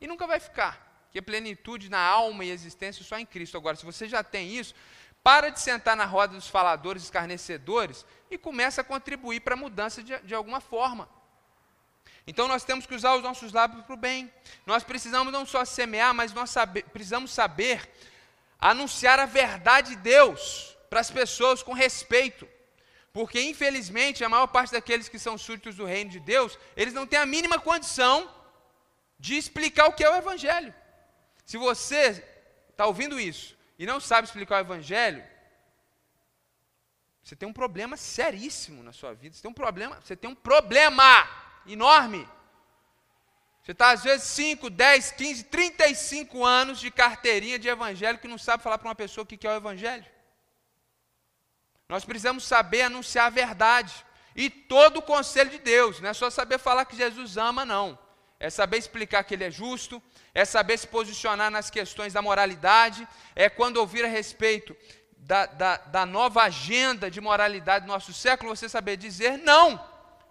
E 0.00 0.08
nunca 0.08 0.26
vai 0.26 0.40
ficar. 0.40 1.06
Que 1.12 1.20
a 1.20 1.22
plenitude 1.22 1.88
na 1.88 2.00
alma 2.00 2.44
e 2.44 2.50
existência 2.50 3.04
só 3.04 3.16
em 3.20 3.24
Cristo. 3.24 3.56
Agora, 3.56 3.76
se 3.76 3.84
você 3.84 4.08
já 4.08 4.24
tem 4.24 4.52
isso, 4.52 4.74
para 5.22 5.48
de 5.50 5.60
sentar 5.60 5.96
na 5.96 6.04
roda 6.04 6.34
dos 6.34 6.48
faladores 6.48 7.04
escarnecedores 7.04 8.04
e 8.28 8.36
começa 8.36 8.80
a 8.80 8.84
contribuir 8.84 9.38
para 9.38 9.54
a 9.54 9.56
mudança 9.56 10.02
de, 10.02 10.18
de 10.22 10.34
alguma 10.34 10.60
forma. 10.60 11.08
Então 12.26 12.48
nós 12.48 12.64
temos 12.64 12.84
que 12.84 12.96
usar 12.96 13.14
os 13.14 13.22
nossos 13.22 13.52
lábios 13.52 13.84
para 13.84 13.94
o 13.94 13.96
bem. 13.96 14.28
Nós 14.66 14.82
precisamos 14.82 15.32
não 15.32 15.46
só 15.46 15.64
semear, 15.64 16.12
mas 16.12 16.32
nós 16.32 16.52
precisamos 16.92 17.30
saber 17.30 17.88
anunciar 18.58 19.20
a 19.20 19.26
verdade 19.26 19.90
de 19.90 19.96
Deus 20.02 20.71
para 20.92 21.00
as 21.00 21.10
pessoas 21.10 21.62
com 21.62 21.72
respeito. 21.72 22.46
Porque, 23.14 23.40
infelizmente, 23.40 24.22
a 24.22 24.28
maior 24.28 24.46
parte 24.46 24.72
daqueles 24.72 25.08
que 25.08 25.18
são 25.18 25.38
súditos 25.38 25.76
do 25.76 25.86
reino 25.86 26.10
de 26.10 26.20
Deus, 26.20 26.58
eles 26.76 26.92
não 26.92 27.06
têm 27.06 27.18
a 27.18 27.24
mínima 27.24 27.58
condição 27.58 28.30
de 29.18 29.34
explicar 29.38 29.86
o 29.86 29.94
que 29.94 30.04
é 30.04 30.10
o 30.10 30.14
Evangelho. 30.14 30.74
Se 31.46 31.56
você 31.56 32.22
está 32.68 32.84
ouvindo 32.84 33.18
isso 33.18 33.56
e 33.78 33.86
não 33.86 33.98
sabe 34.00 34.26
explicar 34.26 34.56
o 34.56 34.66
Evangelho, 34.66 35.24
você 37.24 37.34
tem 37.34 37.48
um 37.48 37.54
problema 37.54 37.96
seríssimo 37.96 38.82
na 38.82 38.92
sua 38.92 39.14
vida. 39.14 39.34
Você 39.34 39.40
tem 39.40 39.50
um 39.50 39.54
problema, 39.54 39.98
você 39.98 40.14
tem 40.14 40.28
um 40.28 40.34
problema 40.34 41.26
enorme. 41.66 42.28
Você 43.62 43.72
está, 43.72 43.92
às 43.92 44.02
vezes, 44.02 44.26
5, 44.26 44.68
10, 44.68 45.12
15, 45.12 45.44
35 45.44 46.44
anos 46.44 46.78
de 46.78 46.90
carteirinha 46.90 47.58
de 47.58 47.68
evangelho 47.68 48.18
que 48.18 48.28
não 48.28 48.36
sabe 48.36 48.62
falar 48.62 48.76
para 48.76 48.88
uma 48.88 48.94
pessoa 48.94 49.22
o 49.22 49.26
que 49.26 49.46
é 49.46 49.50
o 49.50 49.56
evangelho. 49.56 50.12
Nós 51.92 52.06
precisamos 52.06 52.44
saber 52.44 52.80
anunciar 52.80 53.26
a 53.26 53.28
verdade. 53.28 53.92
E 54.34 54.48
todo 54.48 54.96
o 54.96 55.02
conselho 55.02 55.50
de 55.50 55.58
Deus, 55.58 56.00
não 56.00 56.08
é 56.08 56.14
só 56.14 56.30
saber 56.30 56.58
falar 56.58 56.86
que 56.86 56.96
Jesus 56.96 57.36
ama, 57.36 57.66
não. 57.66 57.98
É 58.40 58.48
saber 58.48 58.78
explicar 58.78 59.22
que 59.24 59.34
Ele 59.34 59.44
é 59.44 59.50
justo, 59.50 60.02
é 60.32 60.42
saber 60.46 60.78
se 60.78 60.86
posicionar 60.86 61.50
nas 61.50 61.68
questões 61.68 62.14
da 62.14 62.22
moralidade, 62.22 63.06
é 63.36 63.50
quando 63.50 63.76
ouvir 63.76 64.06
a 64.06 64.08
respeito 64.08 64.74
da, 65.18 65.44
da, 65.44 65.76
da 65.76 66.06
nova 66.06 66.44
agenda 66.44 67.10
de 67.10 67.20
moralidade 67.20 67.84
do 67.84 67.92
nosso 67.92 68.14
século, 68.14 68.56
você 68.56 68.70
saber 68.70 68.96
dizer 68.96 69.36
não. 69.36 69.78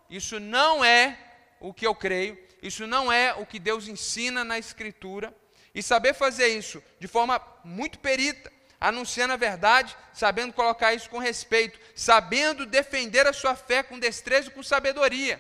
Isso 0.10 0.39
não 0.39 0.84
é 0.84 1.15
o 1.60 1.71
que 1.71 1.86
eu 1.86 1.93
creio, 1.93 2.39
isso 2.60 2.88
não 2.88 3.12
é 3.12 3.36
o 3.36 3.45
que 3.45 3.60
Deus 3.60 3.88
ensina 3.88 4.43
na 4.43 4.58
Escritura. 4.58 5.32
E 5.76 5.84
saber 5.84 6.15
fazer 6.15 6.47
isso 6.47 6.82
de 7.00 7.08
forma 7.08 7.39
muito 7.63 8.00
perita, 8.00 8.52
anunciando 8.82 9.34
a 9.34 9.38
verdade, 9.38 9.96
sabendo 10.12 10.54
colocar 10.54 10.91
isso 10.91 11.08
com 11.08 11.20
respeito, 11.20 11.80
sabendo 11.96 12.65
defender 12.65 13.28
a 13.28 13.32
sua 13.32 13.56
fé 13.56 13.84
com 13.84 14.00
destreza 14.00 14.50
e 14.50 14.52
com 14.52 14.63
sabedoria. 14.63 15.39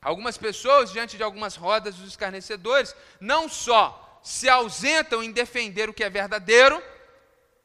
Algumas 0.00 0.38
pessoas, 0.38 0.92
diante 0.92 1.16
de 1.16 1.24
algumas 1.24 1.56
rodas 1.56 1.96
dos 1.96 2.10
escarnecedores, 2.10 2.94
não 3.20 3.48
só 3.48 4.20
se 4.22 4.48
ausentam 4.48 5.20
em 5.20 5.32
defender 5.32 5.90
o 5.90 5.92
que 5.92 6.04
é 6.04 6.08
verdadeiro, 6.08 6.80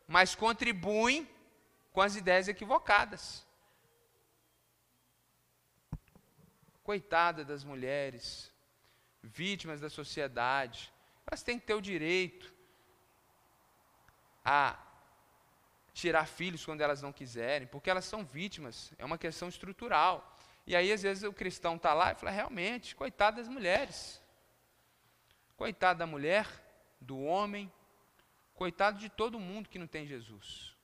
mas 0.07 0.33
contribuem 0.33 1.29
com 1.91 2.01
as 2.01 2.15
ideias 2.15 2.47
equivocadas. 2.47 3.45
Coitada 6.83 7.45
das 7.45 7.63
mulheres, 7.63 8.51
vítimas 9.21 9.79
da 9.79 9.89
sociedade, 9.89 10.91
elas 11.27 11.43
têm 11.43 11.59
que 11.59 11.67
ter 11.67 11.75
o 11.75 11.81
direito 11.81 12.51
a 14.43 14.77
tirar 15.93 16.25
filhos 16.25 16.65
quando 16.65 16.81
elas 16.81 17.01
não 17.01 17.13
quiserem, 17.13 17.67
porque 17.67 17.89
elas 17.89 18.05
são 18.05 18.25
vítimas, 18.25 18.91
é 18.97 19.05
uma 19.05 19.17
questão 19.17 19.47
estrutural. 19.47 20.35
E 20.65 20.75
aí, 20.75 20.91
às 20.91 21.03
vezes, 21.03 21.23
o 21.23 21.33
cristão 21.33 21.75
está 21.75 21.93
lá 21.93 22.11
e 22.11 22.15
fala: 22.15 22.31
realmente, 22.31 22.95
coitado 22.95 23.37
das 23.37 23.47
mulheres, 23.47 24.21
coitado 25.55 25.99
da 25.99 26.07
mulher, 26.07 26.47
do 26.99 27.19
homem, 27.19 27.71
coitado 28.53 28.97
de 28.97 29.09
todo 29.09 29.39
mundo 29.39 29.69
que 29.69 29.79
não 29.79 29.87
tem 29.87 30.07
Jesus. 30.07 30.75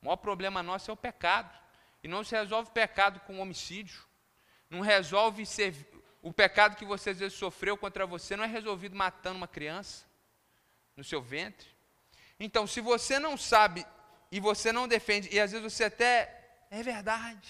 O 0.00 0.06
maior 0.06 0.16
problema 0.16 0.62
nosso 0.62 0.90
é 0.90 0.94
o 0.94 0.96
pecado. 0.96 1.62
E 2.02 2.08
não 2.08 2.24
se 2.24 2.34
resolve 2.34 2.70
pecado 2.72 3.20
com 3.20 3.38
homicídio, 3.38 4.02
não 4.68 4.80
resolve 4.80 5.46
ser, 5.46 5.72
o 6.20 6.32
pecado 6.32 6.74
que 6.74 6.84
você 6.84 7.10
às 7.10 7.18
vezes 7.20 7.38
sofreu 7.38 7.76
contra 7.76 8.04
você 8.04 8.34
não 8.34 8.42
é 8.42 8.48
resolvido 8.48 8.96
matando 8.96 9.36
uma 9.36 9.46
criança 9.46 10.04
no 10.96 11.04
seu 11.04 11.22
ventre. 11.22 11.68
Então, 12.44 12.66
se 12.66 12.80
você 12.80 13.20
não 13.20 13.36
sabe 13.36 13.86
e 14.28 14.40
você 14.40 14.72
não 14.72 14.88
defende, 14.88 15.28
e 15.30 15.38
às 15.38 15.52
vezes 15.52 15.72
você 15.72 15.84
até 15.84 16.12
é 16.72 16.82
verdade. 16.82 17.48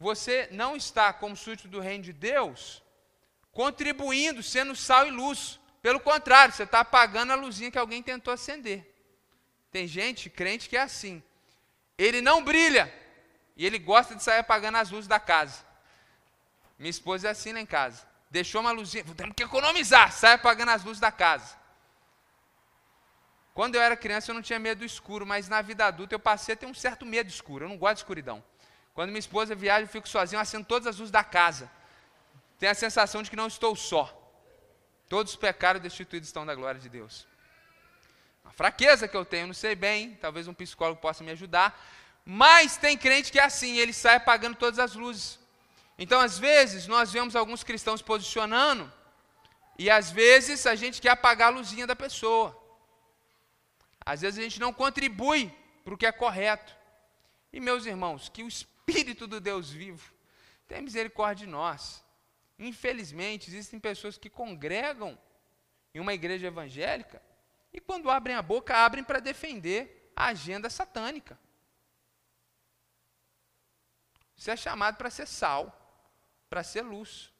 Você 0.00 0.48
não 0.50 0.74
está 0.74 1.12
como 1.12 1.36
súdito 1.36 1.68
do 1.68 1.78
reino 1.78 2.02
de 2.02 2.12
Deus, 2.12 2.82
contribuindo, 3.52 4.42
sendo 4.42 4.74
sal 4.74 5.06
e 5.06 5.12
luz. 5.12 5.60
Pelo 5.80 6.00
contrário, 6.00 6.52
você 6.52 6.64
está 6.64 6.80
apagando 6.80 7.32
a 7.32 7.36
luzinha 7.36 7.70
que 7.70 7.78
alguém 7.78 8.02
tentou 8.02 8.34
acender. 8.34 8.84
Tem 9.70 9.86
gente, 9.86 10.28
crente, 10.28 10.68
que 10.68 10.76
é 10.76 10.82
assim. 10.82 11.22
Ele 11.96 12.20
não 12.20 12.42
brilha, 12.42 12.92
e 13.56 13.64
ele 13.64 13.78
gosta 13.78 14.16
de 14.16 14.24
sair 14.24 14.40
apagando 14.40 14.78
as 14.78 14.90
luzes 14.90 15.06
da 15.06 15.20
casa. 15.20 15.64
Minha 16.76 16.90
esposa 16.90 17.28
é 17.28 17.30
assim 17.30 17.52
lá 17.52 17.60
em 17.60 17.66
casa. 17.66 18.02
Deixou 18.28 18.60
uma 18.60 18.72
luzinha, 18.72 19.04
temos 19.16 19.36
que 19.36 19.44
economizar, 19.44 20.10
sai 20.10 20.32
apagando 20.32 20.72
as 20.72 20.82
luzes 20.82 20.98
da 20.98 21.12
casa. 21.12 21.65
Quando 23.56 23.76
eu 23.76 23.80
era 23.80 23.96
criança 23.96 24.30
eu 24.30 24.34
não 24.34 24.42
tinha 24.42 24.58
medo 24.58 24.80
do 24.80 24.84
escuro, 24.84 25.24
mas 25.24 25.48
na 25.48 25.62
vida 25.62 25.86
adulta 25.86 26.14
eu 26.14 26.18
passei 26.18 26.52
a 26.52 26.56
ter 26.58 26.66
um 26.66 26.74
certo 26.74 27.06
medo 27.06 27.30
escuro. 27.30 27.64
Eu 27.64 27.70
não 27.70 27.78
gosto 27.78 27.94
de 27.94 28.00
escuridão. 28.00 28.44
Quando 28.92 29.08
minha 29.08 29.18
esposa 29.18 29.54
viaja, 29.54 29.84
eu 29.84 29.88
fico 29.88 30.06
sozinho, 30.06 30.38
acendo 30.38 30.66
todas 30.66 30.86
as 30.86 30.98
luzes 30.98 31.10
da 31.10 31.24
casa. 31.24 31.70
Tenho 32.58 32.70
a 32.70 32.74
sensação 32.74 33.22
de 33.22 33.30
que 33.30 33.36
não 33.36 33.46
estou 33.46 33.74
só. 33.74 34.04
Todos 35.08 35.32
os 35.32 35.38
pecados 35.38 35.80
destituídos 35.80 36.28
estão 36.28 36.44
da 36.44 36.54
glória 36.54 36.78
de 36.78 36.90
Deus. 36.90 37.26
Uma 38.44 38.52
fraqueza 38.52 39.08
que 39.08 39.16
eu 39.16 39.24
tenho, 39.24 39.46
não 39.46 39.54
sei 39.54 39.74
bem, 39.74 40.16
talvez 40.16 40.46
um 40.46 40.52
psicólogo 40.52 41.00
possa 41.00 41.24
me 41.24 41.30
ajudar, 41.30 41.82
mas 42.26 42.76
tem 42.76 42.94
crente 42.94 43.32
que 43.32 43.38
é 43.38 43.44
assim, 43.44 43.78
ele 43.78 43.94
sai 43.94 44.16
apagando 44.16 44.56
todas 44.56 44.78
as 44.78 44.92
luzes. 44.94 45.38
Então, 45.98 46.20
às 46.20 46.38
vezes, 46.38 46.86
nós 46.86 47.10
vemos 47.10 47.34
alguns 47.34 47.64
cristãos 47.64 48.02
posicionando, 48.02 48.92
e 49.78 49.88
às 49.88 50.10
vezes 50.10 50.66
a 50.66 50.74
gente 50.74 51.00
quer 51.00 51.12
apagar 51.12 51.48
a 51.50 51.56
luzinha 51.56 51.86
da 51.86 51.96
pessoa. 51.96 52.65
Às 54.06 54.20
vezes 54.20 54.38
a 54.38 54.42
gente 54.42 54.60
não 54.60 54.72
contribui 54.72 55.52
para 55.84 55.92
o 55.92 55.98
que 55.98 56.06
é 56.06 56.12
correto. 56.12 56.74
E, 57.52 57.58
meus 57.58 57.84
irmãos, 57.84 58.28
que 58.28 58.44
o 58.44 58.48
Espírito 58.48 59.26
do 59.26 59.40
Deus 59.40 59.68
vivo 59.68 60.14
tenha 60.68 60.80
misericórdia 60.80 61.44
de 61.44 61.50
nós. 61.50 62.04
Infelizmente, 62.56 63.50
existem 63.50 63.80
pessoas 63.80 64.16
que 64.16 64.30
congregam 64.30 65.18
em 65.92 65.98
uma 65.98 66.14
igreja 66.14 66.46
evangélica 66.46 67.20
e, 67.72 67.80
quando 67.80 68.08
abrem 68.08 68.36
a 68.36 68.42
boca, 68.42 68.76
abrem 68.76 69.02
para 69.02 69.18
defender 69.18 70.12
a 70.14 70.26
agenda 70.26 70.70
satânica. 70.70 71.38
Você 74.36 74.52
é 74.52 74.56
chamado 74.56 74.96
para 74.96 75.10
ser 75.10 75.26
sal, 75.26 75.64
para 76.48 76.62
ser 76.62 76.82
luz. 76.82 77.32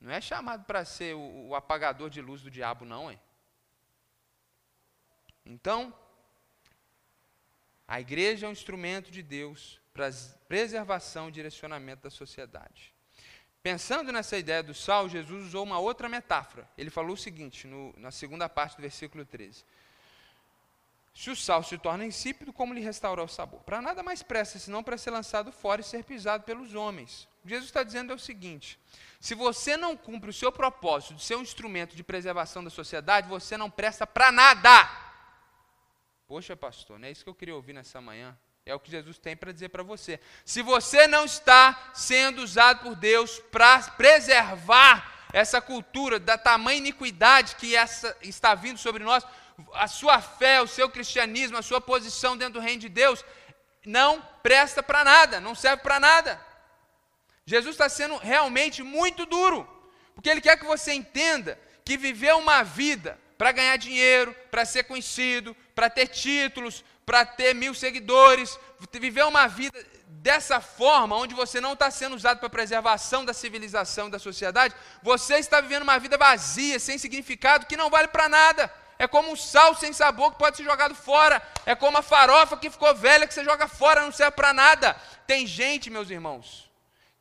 Não 0.00 0.10
é 0.10 0.20
chamado 0.20 0.64
para 0.64 0.84
ser 0.84 1.14
o, 1.14 1.48
o, 1.48 1.54
apagador 1.54 2.08
de 2.08 2.22
luz 2.22 2.40
do 2.40 2.50
diabo, 2.50 2.84
não, 2.84 3.10
hein? 3.10 3.20
Então, 5.44 5.94
a 7.86 8.00
igreja 8.00 8.46
é 8.46 8.48
um 8.48 8.52
instrumento 8.52 9.10
de 9.10 9.22
Deus 9.22 9.80
para 9.92 10.10
preservação 10.48 11.28
e 11.28 11.32
direcionamento 11.32 12.02
da 12.02 12.10
sociedade. 12.10 12.94
Pensando 13.62 14.10
nessa 14.10 14.38
ideia 14.38 14.62
do 14.62 14.72
sal, 14.72 15.08
Jesus 15.08 15.46
usou 15.46 15.64
uma 15.64 15.78
outra 15.78 16.08
metáfora. 16.08 16.68
Ele 16.78 16.88
falou 16.88 17.12
o 17.12 17.16
seguinte, 17.16 17.66
no, 17.66 17.92
na 17.98 18.10
segunda 18.10 18.48
parte 18.48 18.76
do 18.76 18.82
versículo 18.82 19.24
13. 19.24 19.64
Se 21.12 21.28
o 21.28 21.36
sal 21.36 21.62
se 21.62 21.76
torna 21.76 22.06
insípido, 22.06 22.52
como 22.52 22.72
lhe 22.72 22.80
restaurar 22.80 23.24
o 23.24 23.28
sabor? 23.28 23.60
Para 23.64 23.82
nada 23.82 24.02
mais 24.02 24.22
presta, 24.22 24.58
senão 24.58 24.82
para 24.82 24.96
ser 24.96 25.10
lançado 25.10 25.52
fora 25.52 25.80
e 25.80 25.84
ser 25.84 26.04
pisado 26.04 26.44
pelos 26.44 26.74
homens. 26.74 27.28
O 27.40 27.42
que 27.42 27.50
Jesus 27.50 27.68
está 27.68 27.82
dizendo 27.82 28.12
é 28.12 28.14
o 28.14 28.18
seguinte: 28.18 28.78
se 29.18 29.34
você 29.34 29.76
não 29.76 29.96
cumpre 29.96 30.30
o 30.30 30.32
seu 30.32 30.50
propósito 30.52 31.14
de 31.14 31.24
ser 31.24 31.36
um 31.36 31.42
instrumento 31.42 31.96
de 31.96 32.04
preservação 32.04 32.62
da 32.62 32.70
sociedade, 32.70 33.28
você 33.28 33.56
não 33.56 33.68
presta 33.68 34.06
para 34.06 34.30
nada. 34.30 35.09
Poxa, 36.30 36.56
pastor, 36.56 36.96
não 36.96 37.08
é 37.08 37.10
isso 37.10 37.24
que 37.24 37.28
eu 37.28 37.34
queria 37.34 37.56
ouvir 37.56 37.72
nessa 37.72 38.00
manhã. 38.00 38.38
É 38.64 38.72
o 38.72 38.78
que 38.78 38.88
Jesus 38.88 39.18
tem 39.18 39.36
para 39.36 39.50
dizer 39.50 39.68
para 39.68 39.82
você. 39.82 40.20
Se 40.44 40.62
você 40.62 41.08
não 41.08 41.24
está 41.24 41.90
sendo 41.92 42.40
usado 42.40 42.84
por 42.84 42.94
Deus 42.94 43.40
para 43.50 43.82
preservar 43.82 45.26
essa 45.32 45.60
cultura 45.60 46.20
da 46.20 46.38
tamanha 46.38 46.78
iniquidade 46.78 47.56
que 47.56 47.74
essa 47.74 48.16
está 48.22 48.54
vindo 48.54 48.78
sobre 48.78 49.02
nós, 49.02 49.26
a 49.74 49.88
sua 49.88 50.22
fé, 50.22 50.62
o 50.62 50.68
seu 50.68 50.88
cristianismo, 50.88 51.56
a 51.56 51.62
sua 51.62 51.80
posição 51.80 52.36
dentro 52.36 52.60
do 52.60 52.64
reino 52.64 52.82
de 52.82 52.88
Deus, 52.88 53.24
não 53.84 54.22
presta 54.40 54.84
para 54.84 55.02
nada, 55.02 55.40
não 55.40 55.56
serve 55.56 55.82
para 55.82 55.98
nada. 55.98 56.40
Jesus 57.44 57.74
está 57.74 57.88
sendo 57.88 58.16
realmente 58.18 58.84
muito 58.84 59.26
duro, 59.26 59.68
porque 60.14 60.30
Ele 60.30 60.40
quer 60.40 60.56
que 60.56 60.64
você 60.64 60.92
entenda 60.92 61.58
que 61.84 61.96
viver 61.96 62.36
uma 62.36 62.62
vida 62.62 63.18
para 63.36 63.50
ganhar 63.50 63.76
dinheiro, 63.78 64.32
para 64.48 64.64
ser 64.64 64.84
conhecido, 64.84 65.56
para 65.80 65.88
ter 65.88 66.08
títulos, 66.08 66.84
para 67.06 67.24
ter 67.24 67.54
mil 67.54 67.74
seguidores, 67.74 68.58
viver 68.92 69.24
uma 69.24 69.46
vida 69.48 69.82
dessa 70.08 70.60
forma, 70.60 71.16
onde 71.16 71.34
você 71.34 71.58
não 71.58 71.72
está 71.72 71.90
sendo 71.90 72.14
usado 72.14 72.36
para 72.36 72.48
a 72.48 72.50
preservação 72.50 73.24
da 73.24 73.32
civilização 73.32 74.08
e 74.08 74.10
da 74.10 74.18
sociedade, 74.18 74.74
você 75.02 75.38
está 75.38 75.58
vivendo 75.58 75.84
uma 75.84 75.98
vida 75.98 76.18
vazia, 76.18 76.78
sem 76.78 76.98
significado, 76.98 77.64
que 77.64 77.78
não 77.78 77.88
vale 77.88 78.08
para 78.08 78.28
nada. 78.28 78.70
É 78.98 79.08
como 79.08 79.32
um 79.32 79.36
sal 79.36 79.74
sem 79.74 79.90
sabor 79.94 80.32
que 80.32 80.38
pode 80.38 80.58
ser 80.58 80.64
jogado 80.64 80.94
fora. 80.94 81.42
É 81.64 81.74
como 81.74 81.96
a 81.96 82.02
farofa 82.02 82.58
que 82.58 82.68
ficou 82.68 82.94
velha 82.94 83.26
que 83.26 83.32
você 83.32 83.42
joga 83.42 83.66
fora, 83.66 84.02
não 84.02 84.12
serve 84.12 84.32
para 84.32 84.52
nada. 84.52 84.94
Tem 85.26 85.46
gente, 85.46 85.88
meus 85.88 86.10
irmãos, 86.10 86.70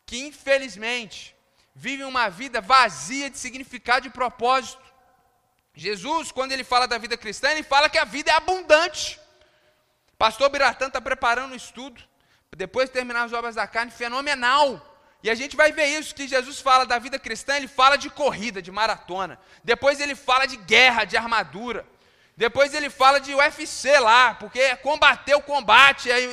que 0.05 0.17
infelizmente 0.27 1.33
vivem 1.73 2.05
uma 2.05 2.27
vida 2.27 2.59
vazia 2.59 3.29
de 3.29 3.37
significado 3.37 4.05
e 4.05 4.09
propósito. 4.09 4.88
Jesus, 5.79 6.29
quando 6.29 6.51
ele 6.51 6.65
fala 6.65 6.85
da 6.85 6.97
vida 6.97 7.15
cristã, 7.15 7.51
ele 7.51 7.63
fala 7.63 7.89
que 7.89 7.97
a 7.97 8.03
vida 8.03 8.29
é 8.29 8.35
abundante. 8.35 9.17
Pastor 10.17 10.49
Biratã 10.49 10.87
está 10.87 10.99
preparando 10.99 11.53
um 11.53 11.55
estudo, 11.55 12.01
depois 12.55 12.89
de 12.89 12.93
terminar 12.93 13.23
as 13.23 13.31
obras 13.31 13.55
da 13.55 13.65
carne, 13.65 13.89
fenomenal. 13.89 14.85
E 15.23 15.29
a 15.29 15.35
gente 15.35 15.55
vai 15.55 15.71
ver 15.71 15.85
isso, 15.97 16.13
que 16.13 16.27
Jesus 16.27 16.59
fala 16.59 16.85
da 16.85 16.99
vida 16.99 17.17
cristã, 17.17 17.55
ele 17.55 17.69
fala 17.69 17.95
de 17.95 18.09
corrida, 18.09 18.61
de 18.61 18.69
maratona. 18.69 19.39
Depois 19.63 20.01
ele 20.01 20.15
fala 20.15 20.45
de 20.45 20.57
guerra, 20.57 21.05
de 21.05 21.15
armadura. 21.15 21.85
Depois 22.39 22.73
ele 22.73 22.89
fala 22.89 23.19
de 23.19 23.35
UFC 23.35 23.99
lá, 23.99 24.33
porque 24.33 24.61
é 24.61 24.73
combater 24.73 25.35
o 25.35 25.41
combate, 25.41 26.09
é 26.09 26.25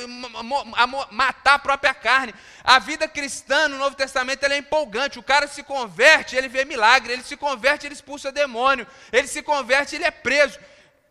matar 1.11 1.55
a 1.55 1.59
própria 1.59 1.93
carne. 1.93 2.33
A 2.63 2.79
vida 2.79 3.09
cristã 3.09 3.67
no 3.67 3.77
Novo 3.77 3.93
Testamento 3.93 4.45
é 4.45 4.57
empolgante. 4.57 5.19
O 5.19 5.23
cara 5.31 5.49
se 5.49 5.61
converte, 5.63 6.37
ele 6.37 6.47
vê 6.47 6.63
milagre. 6.63 7.11
Ele 7.11 7.23
se 7.23 7.35
converte, 7.35 7.85
ele 7.85 7.93
expulsa 7.93 8.31
demônio. 8.31 8.87
Ele 9.11 9.27
se 9.27 9.43
converte, 9.43 9.97
ele 9.97 10.05
é 10.05 10.11
preso. 10.11 10.57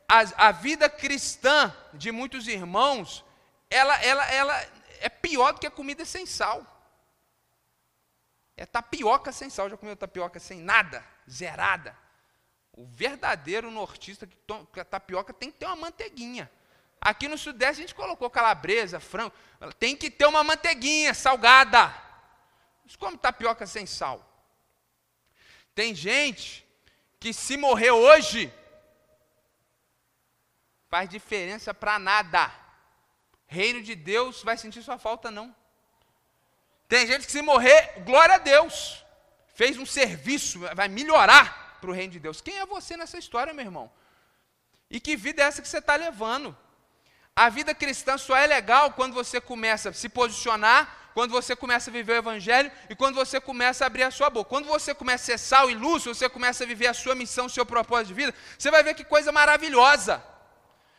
A, 0.08 0.48
a 0.48 0.50
vida 0.50 0.88
cristã 0.88 1.70
de 1.92 2.10
muitos 2.10 2.48
irmãos, 2.48 3.22
ela, 3.68 4.02
ela, 4.02 4.24
ela 4.32 4.66
é 5.00 5.10
pior 5.10 5.52
do 5.52 5.60
que 5.60 5.66
a 5.66 5.70
comida 5.70 6.06
sem 6.06 6.24
sal. 6.24 6.64
É 8.56 8.64
tapioca 8.64 9.30
sem 9.30 9.50
sal. 9.50 9.68
Já 9.68 9.76
comeu 9.76 9.94
tapioca 9.94 10.40
sem 10.40 10.58
nada? 10.58 11.04
Zerada. 11.28 12.05
O 12.76 12.84
verdadeiro 12.84 13.70
nortista 13.70 14.26
que, 14.26 14.36
toma, 14.36 14.66
que 14.70 14.78
a 14.78 14.84
tapioca 14.84 15.32
tem 15.32 15.50
que 15.50 15.58
ter 15.58 15.64
uma 15.64 15.76
manteiguinha. 15.76 16.50
Aqui 17.00 17.26
no 17.26 17.38
Sudeste 17.38 17.82
a 17.82 17.86
gente 17.86 17.94
colocou 17.94 18.28
calabresa, 18.28 19.00
frango. 19.00 19.32
Tem 19.78 19.96
que 19.96 20.10
ter 20.10 20.26
uma 20.26 20.44
manteiguinha 20.44 21.14
salgada. 21.14 21.92
Mas 22.84 22.94
como 22.94 23.16
tapioca 23.16 23.66
sem 23.66 23.86
sal? 23.86 24.22
Tem 25.74 25.94
gente 25.94 26.66
que 27.18 27.32
se 27.32 27.56
morrer 27.56 27.90
hoje, 27.90 28.52
faz 30.88 31.08
diferença 31.08 31.72
para 31.72 31.98
nada. 31.98 32.52
Reino 33.46 33.82
de 33.82 33.94
Deus 33.94 34.42
vai 34.42 34.58
sentir 34.58 34.82
sua 34.82 34.98
falta, 34.98 35.30
não. 35.30 35.54
Tem 36.86 37.06
gente 37.06 37.24
que 37.24 37.32
se 37.32 37.40
morrer, 37.40 38.02
glória 38.04 38.34
a 38.34 38.38
Deus. 38.38 39.02
Fez 39.54 39.78
um 39.78 39.86
serviço, 39.86 40.60
vai 40.74 40.88
melhorar 40.88 41.65
para 41.80 41.90
o 41.90 41.92
reino 41.92 42.12
de 42.12 42.20
Deus. 42.20 42.40
Quem 42.40 42.58
é 42.58 42.66
você 42.66 42.96
nessa 42.96 43.18
história, 43.18 43.52
meu 43.54 43.64
irmão? 43.64 43.90
E 44.90 45.00
que 45.00 45.16
vida 45.16 45.42
é 45.42 45.46
essa 45.46 45.62
que 45.62 45.68
você 45.68 45.78
está 45.78 45.96
levando? 45.96 46.56
A 47.34 47.48
vida 47.48 47.74
cristã 47.74 48.16
só 48.16 48.36
é 48.36 48.46
legal 48.46 48.92
quando 48.92 49.12
você 49.12 49.40
começa 49.40 49.90
a 49.90 49.92
se 49.92 50.08
posicionar, 50.08 51.10
quando 51.12 51.32
você 51.32 51.54
começa 51.54 51.90
a 51.90 51.92
viver 51.92 52.12
o 52.12 52.16
Evangelho 52.16 52.70
e 52.88 52.94
quando 52.94 53.14
você 53.14 53.40
começa 53.40 53.84
a 53.84 53.86
abrir 53.86 54.04
a 54.04 54.10
sua 54.10 54.30
boca. 54.30 54.48
Quando 54.48 54.66
você 54.66 54.94
começa 54.94 55.24
a 55.24 55.26
ser 55.26 55.38
sal 55.38 55.70
e 55.70 55.74
luz, 55.74 56.04
você 56.04 56.28
começa 56.28 56.64
a 56.64 56.66
viver 56.66 56.86
a 56.86 56.94
sua 56.94 57.14
missão, 57.14 57.46
o 57.46 57.50
seu 57.50 57.66
propósito 57.66 58.08
de 58.08 58.14
vida, 58.14 58.34
você 58.58 58.70
vai 58.70 58.82
ver 58.82 58.94
que 58.94 59.04
coisa 59.04 59.30
maravilhosa. 59.32 60.22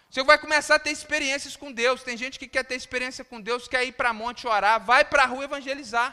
Você 0.10 0.24
vai 0.24 0.38
começar 0.38 0.76
a 0.76 0.80
ter 0.80 0.92
experiências 0.92 1.56
com 1.56 1.72
Deus. 1.72 2.04
Tem 2.04 2.16
gente 2.16 2.40
que 2.40 2.48
quer 2.48 2.64
ter 2.64 2.76
experiência 2.76 3.26
com 3.26 3.42
Deus, 3.42 3.68
quer 3.68 3.84
ir 3.84 3.94
para 3.94 4.14
monte 4.14 4.48
orar, 4.48 4.80
vai 4.80 5.04
para 5.04 5.24
a 5.24 5.26
rua 5.26 5.44
evangelizar. 5.44 6.10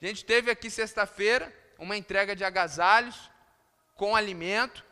A 0.00 0.06
gente 0.06 0.24
teve 0.24 0.50
aqui 0.50 0.70
sexta-feira 0.70 1.52
uma 1.78 1.96
entrega 1.96 2.34
de 2.34 2.44
agasalhos 2.44 3.30
com 3.96 4.14
alimento 4.14 4.84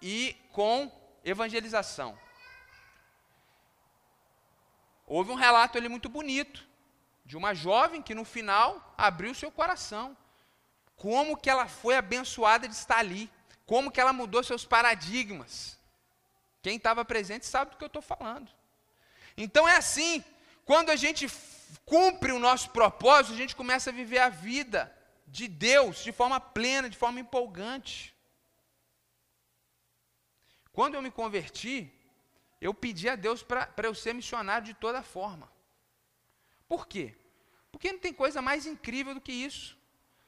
e 0.00 0.36
com 0.52 0.90
evangelização. 1.24 2.18
Houve 5.06 5.30
um 5.30 5.36
relato 5.36 5.78
ali 5.78 5.88
muito 5.88 6.08
bonito 6.08 6.66
de 7.24 7.36
uma 7.36 7.54
jovem 7.54 8.02
que 8.02 8.14
no 8.14 8.24
final 8.24 8.94
abriu 8.96 9.34
seu 9.34 9.50
coração. 9.50 10.16
Como 10.96 11.36
que 11.36 11.50
ela 11.50 11.68
foi 11.68 11.96
abençoada 11.96 12.66
de 12.66 12.74
estar 12.74 12.98
ali, 12.98 13.30
como 13.66 13.90
que 13.90 14.00
ela 14.00 14.12
mudou 14.12 14.42
seus 14.42 14.64
paradigmas. 14.64 15.78
Quem 16.62 16.76
estava 16.76 17.04
presente 17.04 17.46
sabe 17.46 17.72
do 17.72 17.76
que 17.76 17.84
eu 17.84 17.88
estou 17.88 18.02
falando. 18.02 18.50
Então 19.36 19.68
é 19.68 19.76
assim, 19.76 20.24
quando 20.64 20.90
a 20.90 20.96
gente 20.96 21.28
cumpre 21.84 22.32
o 22.32 22.38
nosso 22.38 22.70
propósito, 22.70 23.34
a 23.34 23.36
gente 23.36 23.54
começa 23.54 23.90
a 23.90 23.92
viver 23.92 24.18
a 24.18 24.28
vida 24.28 24.95
de 25.26 25.48
Deus 25.48 26.02
de 26.04 26.12
forma 26.12 26.40
plena, 26.40 26.88
de 26.88 26.96
forma 26.96 27.20
empolgante. 27.20 28.14
Quando 30.72 30.94
eu 30.94 31.02
me 31.02 31.10
converti, 31.10 31.90
eu 32.60 32.72
pedi 32.72 33.08
a 33.08 33.16
Deus 33.16 33.42
para 33.42 33.72
eu 33.82 33.94
ser 33.94 34.14
missionário 34.14 34.66
de 34.66 34.74
toda 34.74 35.02
forma. 35.02 35.50
Por 36.68 36.86
quê? 36.86 37.14
Porque 37.70 37.92
não 37.92 37.98
tem 37.98 38.12
coisa 38.12 38.40
mais 38.40 38.66
incrível 38.66 39.14
do 39.14 39.20
que 39.20 39.32
isso. 39.32 39.74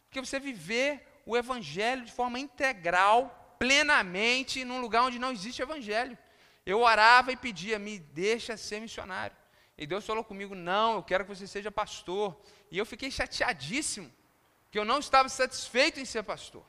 Do 0.04 0.10
que 0.10 0.20
você 0.20 0.38
viver 0.38 1.22
o 1.24 1.36
Evangelho 1.36 2.04
de 2.04 2.12
forma 2.12 2.38
integral, 2.38 3.56
plenamente, 3.58 4.64
num 4.64 4.80
lugar 4.80 5.02
onde 5.02 5.18
não 5.18 5.32
existe 5.32 5.62
Evangelho. 5.62 6.16
Eu 6.64 6.80
orava 6.80 7.32
e 7.32 7.36
pedia, 7.36 7.78
me 7.78 7.98
deixa 7.98 8.56
ser 8.56 8.80
missionário. 8.80 9.36
E 9.76 9.86
Deus 9.86 10.04
falou 10.04 10.24
comigo: 10.24 10.54
não, 10.54 10.96
eu 10.96 11.02
quero 11.02 11.24
que 11.24 11.34
você 11.34 11.46
seja 11.46 11.70
pastor. 11.70 12.38
E 12.70 12.76
eu 12.76 12.84
fiquei 12.84 13.10
chateadíssimo, 13.10 14.12
que 14.70 14.78
eu 14.78 14.84
não 14.84 14.98
estava 14.98 15.28
satisfeito 15.28 15.98
em 16.00 16.04
ser 16.04 16.22
pastor. 16.22 16.64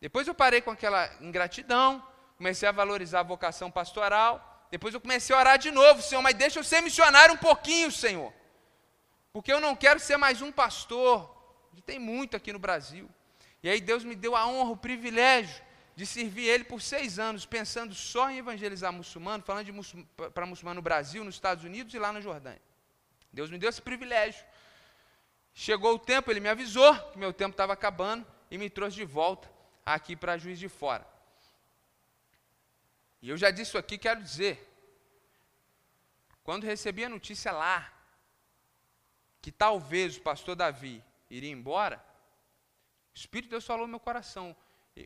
Depois 0.00 0.26
eu 0.26 0.34
parei 0.34 0.60
com 0.60 0.70
aquela 0.70 1.10
ingratidão, 1.20 2.06
comecei 2.36 2.68
a 2.68 2.72
valorizar 2.72 3.20
a 3.20 3.22
vocação 3.22 3.70
pastoral. 3.70 4.66
Depois 4.70 4.92
eu 4.92 5.00
comecei 5.00 5.34
a 5.34 5.38
orar 5.38 5.58
de 5.58 5.70
novo, 5.70 6.02
Senhor, 6.02 6.20
mas 6.20 6.34
deixa 6.34 6.58
eu 6.58 6.64
ser 6.64 6.80
missionário 6.80 7.34
um 7.34 7.38
pouquinho, 7.38 7.90
Senhor. 7.90 8.32
Porque 9.32 9.52
eu 9.52 9.60
não 9.60 9.74
quero 9.74 10.00
ser 10.00 10.16
mais 10.16 10.42
um 10.42 10.52
pastor. 10.52 11.30
Tem 11.86 11.98
muito 11.98 12.36
aqui 12.36 12.52
no 12.52 12.58
Brasil. 12.58 13.08
E 13.62 13.68
aí 13.68 13.80
Deus 13.80 14.04
me 14.04 14.14
deu 14.14 14.36
a 14.36 14.46
honra, 14.46 14.70
o 14.72 14.76
privilégio 14.76 15.62
de 15.96 16.04
servir 16.04 16.48
Ele 16.48 16.64
por 16.64 16.82
seis 16.82 17.18
anos, 17.18 17.46
pensando 17.46 17.94
só 17.94 18.30
em 18.30 18.38
evangelizar 18.38 18.92
muçulmano, 18.92 19.44
falando 19.44 19.72
para 20.32 20.44
muçulmano 20.44 20.76
no 20.76 20.82
Brasil, 20.82 21.22
nos 21.24 21.36
Estados 21.36 21.64
Unidos 21.64 21.94
e 21.94 21.98
lá 21.98 22.12
na 22.12 22.20
Jordânia. 22.20 22.60
Deus 23.32 23.50
me 23.50 23.58
deu 23.58 23.70
esse 23.70 23.80
privilégio. 23.80 24.44
Chegou 25.54 25.94
o 25.94 25.98
tempo, 25.98 26.30
Ele 26.30 26.40
me 26.40 26.48
avisou 26.48 26.92
que 27.12 27.18
meu 27.18 27.32
tempo 27.32 27.52
estava 27.52 27.72
acabando 27.72 28.26
e 28.50 28.58
me 28.58 28.68
trouxe 28.68 28.96
de 28.96 29.04
volta 29.04 29.48
aqui 29.86 30.16
para 30.16 30.36
Juiz 30.36 30.58
de 30.58 30.68
Fora. 30.68 31.06
E 33.22 33.28
eu 33.28 33.36
já 33.36 33.50
disse 33.50 33.70
isso 33.70 33.78
aqui, 33.78 33.96
quero 33.96 34.20
dizer. 34.20 34.70
Quando 36.42 36.64
recebi 36.64 37.04
a 37.04 37.08
notícia 37.08 37.52
lá, 37.52 37.90
que 39.40 39.52
talvez 39.52 40.16
o 40.16 40.22
pastor 40.22 40.56
Davi 40.56 41.02
iria 41.30 41.50
embora, 41.50 42.04
o 43.14 43.16
Espírito 43.16 43.46
de 43.46 43.50
Deus 43.52 43.64
falou 43.64 43.86
no 43.86 43.92
meu 43.92 44.00
coração: 44.00 44.54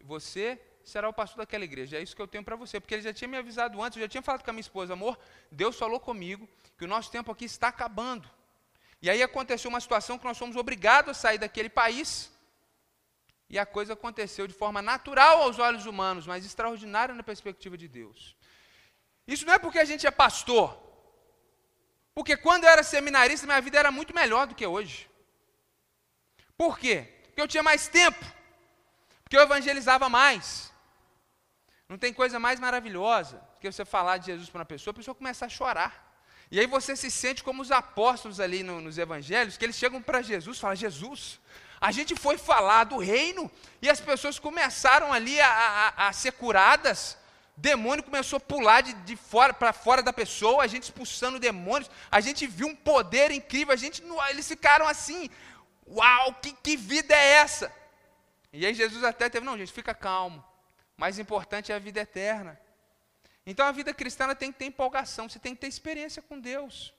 você 0.03 0.61
será 0.83 1.09
o 1.09 1.13
pastor 1.13 1.39
daquela 1.39 1.65
igreja. 1.65 1.99
É 1.99 2.03
isso 2.03 2.17
que 2.17 2.23
eu 2.23 2.27
tenho 2.27 2.43
para 2.43 2.57
você, 2.57 2.81
porque 2.81 2.95
ele 2.95 3.03
já 3.03 3.13
tinha 3.13 3.29
me 3.29 3.37
avisado 3.37 3.81
antes, 3.83 3.97
eu 3.97 4.03
já 4.03 4.09
tinha 4.09 4.23
falado 4.23 4.43
com 4.43 4.51
a 4.51 4.53
minha 4.53 4.63
esposa, 4.63 4.95
amor, 4.95 5.19
Deus 5.53 5.79
falou 5.79 6.01
comigo 6.01 6.49
que 6.77 6.85
o 6.85 6.89
nosso 6.89 7.11
tempo 7.11 7.31
aqui 7.31 7.45
está 7.45 7.69
acabando. 7.69 8.29
E 9.01 9.09
aí 9.09 9.23
aconteceu 9.23 9.69
uma 9.69 9.81
situação 9.81 10.19
que 10.19 10.25
nós 10.25 10.39
fomos 10.39 10.57
obrigados 10.57 11.11
a 11.11 11.15
sair 11.15 11.39
daquele 11.39 11.69
país 11.69 12.31
e 13.49 13.59
a 13.59 13.65
coisa 13.65 13.95
aconteceu 13.95 14.47
de 14.47 14.53
forma 14.53 14.83
natural 14.83 15.43
aos 15.43 15.59
olhos 15.59 15.87
humanos, 15.87 16.27
mas 16.27 16.45
extraordinária 16.45 17.15
na 17.15 17.23
perspectiva 17.23 17.79
de 17.79 17.89
Deus. 17.89 18.37
Isso 19.27 19.47
não 19.47 19.55
é 19.55 19.59
porque 19.59 19.79
a 19.79 19.85
gente 19.85 20.07
é 20.07 20.11
pastor. 20.11 20.77
Porque 22.15 22.37
quando 22.37 22.65
eu 22.65 22.71
era 22.71 22.83
seminarista, 22.83 23.47
minha 23.47 23.61
vida 23.61 23.79
era 23.79 23.91
muito 23.91 24.15
melhor 24.15 24.47
do 24.47 24.55
que 24.55 24.67
hoje. 24.67 25.09
Por 26.57 26.79
quê? 26.79 27.09
Porque 27.25 27.41
eu 27.41 27.49
tinha 27.49 27.63
mais 27.63 27.89
tempo. 27.89 28.25
Porque 29.23 29.37
eu 29.37 29.43
evangelizava 29.43 30.09
mais. 30.09 30.73
Não 31.89 31.97
tem 31.97 32.13
coisa 32.13 32.39
mais 32.39 32.59
maravilhosa 32.59 33.41
que 33.61 33.71
você 33.71 33.85
falar 33.85 34.19
de 34.19 34.27
Jesus 34.27 34.51
para 34.51 34.61
uma 34.61 34.65
pessoa, 34.65 34.93
a 34.93 34.95
pessoa 34.95 35.15
começa 35.15 35.47
a 35.47 35.49
chorar. 35.49 36.08
E 36.51 36.59
aí 36.59 36.67
você 36.67 36.97
se 36.97 37.11
sente 37.11 37.45
como 37.45 37.61
os 37.61 37.71
apóstolos 37.71 38.41
ali 38.41 38.63
no, 38.63 38.81
nos 38.81 38.97
evangelhos, 38.97 39.57
que 39.57 39.65
eles 39.65 39.77
chegam 39.77 40.01
para 40.01 40.23
Jesus 40.23 40.57
e 40.57 40.61
falam: 40.61 40.77
Jesus, 40.77 41.39
a 41.81 41.93
gente 41.93 42.17
foi 42.17 42.39
falar 42.39 42.85
do 42.85 42.99
reino 42.99 43.51
e 43.83 43.89
as 43.89 44.01
pessoas 44.01 44.39
começaram 44.39 45.13
ali 45.13 45.41
a, 45.41 45.49
a, 45.49 46.09
a 46.09 46.13
ser 46.13 46.33
curadas. 46.33 47.19
Demônio 47.57 48.05
começou 48.05 48.37
a 48.37 48.41
pular 48.41 48.83
de, 48.83 48.93
de 48.93 49.17
fora 49.17 49.53
para 49.53 49.73
fora 49.73 50.03
da 50.03 50.13
pessoa, 50.13 50.63
a 50.63 50.67
gente 50.67 50.85
expulsando 50.85 51.41
demônios. 51.41 51.91
A 52.11 52.21
gente 52.21 52.47
viu 52.47 52.69
um 52.69 52.77
poder 52.77 53.31
incrível. 53.31 53.75
A 53.75 53.77
gente, 53.77 54.03
eles 54.31 54.49
ficaram 54.49 54.89
assim: 54.89 55.29
Uau, 55.87 56.35
que, 56.35 56.53
que 56.53 56.77
vida 56.77 57.15
é 57.15 57.35
essa? 57.35 57.73
E 58.53 58.65
aí 58.65 58.73
Jesus 58.73 59.05
até 59.05 59.29
teve: 59.29 59.45
Não, 59.45 59.59
gente, 59.59 59.73
fica 59.73 59.93
calmo. 59.93 60.43
Mais 60.97 61.19
importante 61.19 61.71
é 61.73 61.75
a 61.75 61.79
vida 61.79 62.01
eterna. 62.01 62.59
Então 63.51 63.65
a 63.65 63.73
vida 63.73 63.95
cristã 63.95 64.25
ela 64.25 64.35
tem 64.35 64.53
que 64.53 64.59
ter 64.59 64.67
empolgação, 64.67 65.27
você 65.27 65.39
tem 65.39 65.55
que 65.55 65.63
ter 65.63 65.69
experiência 65.69 66.21
com 66.21 66.39
Deus. 66.39 66.93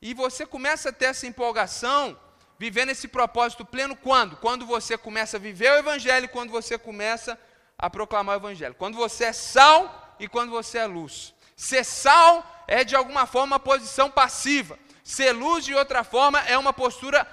E 0.00 0.14
você 0.14 0.46
começa 0.46 0.88
a 0.88 0.92
ter 0.92 1.04
essa 1.04 1.26
empolgação, 1.26 2.18
vivendo 2.58 2.88
esse 2.88 3.06
propósito 3.06 3.62
pleno 3.62 3.94
quando? 3.94 4.38
Quando 4.38 4.64
você 4.64 4.96
começa 4.96 5.36
a 5.36 5.40
viver 5.40 5.70
o 5.70 5.76
evangelho, 5.76 6.30
quando 6.30 6.50
você 6.50 6.78
começa 6.78 7.38
a 7.76 7.90
proclamar 7.90 8.36
o 8.36 8.40
evangelho. 8.40 8.74
Quando 8.74 8.96
você 8.96 9.24
é 9.24 9.32
sal 9.34 10.16
e 10.18 10.26
quando 10.26 10.50
você 10.50 10.78
é 10.78 10.86
luz. 10.86 11.34
Ser 11.54 11.84
sal 11.84 12.64
é 12.66 12.82
de 12.84 12.96
alguma 12.96 13.26
forma 13.26 13.56
uma 13.56 13.60
posição 13.60 14.10
passiva. 14.10 14.78
Ser 15.04 15.32
luz 15.32 15.62
de 15.62 15.74
outra 15.74 16.02
forma 16.02 16.40
é 16.40 16.56
uma 16.56 16.72
postura 16.72 17.28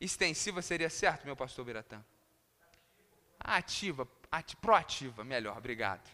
extensiva 0.00 0.62
seria 0.62 0.90
certo, 0.90 1.24
meu 1.24 1.36
pastor 1.36 1.64
Biratã? 1.64 2.02
Ativa, 3.48 4.06
ati, 4.30 4.56
proativa, 4.56 5.24
melhor, 5.24 5.56
obrigado. 5.56 6.06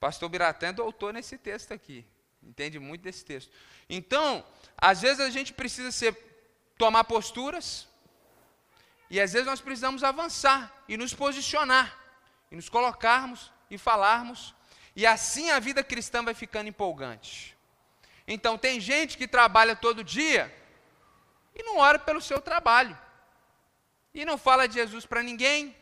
Pastor 0.00 0.28
Biratã 0.28 0.68
é 0.68 0.72
doutor 0.72 1.14
nesse 1.14 1.38
texto 1.38 1.72
aqui. 1.72 2.04
Entende 2.42 2.78
muito 2.78 3.02
desse 3.02 3.24
texto. 3.24 3.52
Então, 3.88 4.44
às 4.76 5.00
vezes 5.00 5.20
a 5.20 5.30
gente 5.30 5.52
precisa 5.52 5.92
ser, 5.92 6.16
tomar 6.76 7.04
posturas, 7.04 7.88
e 9.08 9.20
às 9.20 9.32
vezes 9.32 9.46
nós 9.46 9.60
precisamos 9.60 10.02
avançar 10.02 10.72
e 10.88 10.96
nos 10.96 11.14
posicionar, 11.14 11.96
e 12.50 12.56
nos 12.56 12.68
colocarmos 12.68 13.52
e 13.70 13.78
falarmos, 13.78 14.54
e 14.94 15.06
assim 15.06 15.50
a 15.50 15.60
vida 15.60 15.84
cristã 15.84 16.22
vai 16.24 16.34
ficando 16.34 16.68
empolgante. 16.68 17.56
Então, 18.26 18.58
tem 18.58 18.80
gente 18.80 19.16
que 19.16 19.28
trabalha 19.28 19.76
todo 19.76 20.02
dia 20.02 20.52
e 21.54 21.62
não 21.62 21.78
ora 21.78 21.98
pelo 21.98 22.20
seu 22.20 22.40
trabalho, 22.40 22.98
e 24.12 24.24
não 24.24 24.36
fala 24.36 24.66
de 24.66 24.74
Jesus 24.74 25.06
para 25.06 25.22
ninguém, 25.22 25.76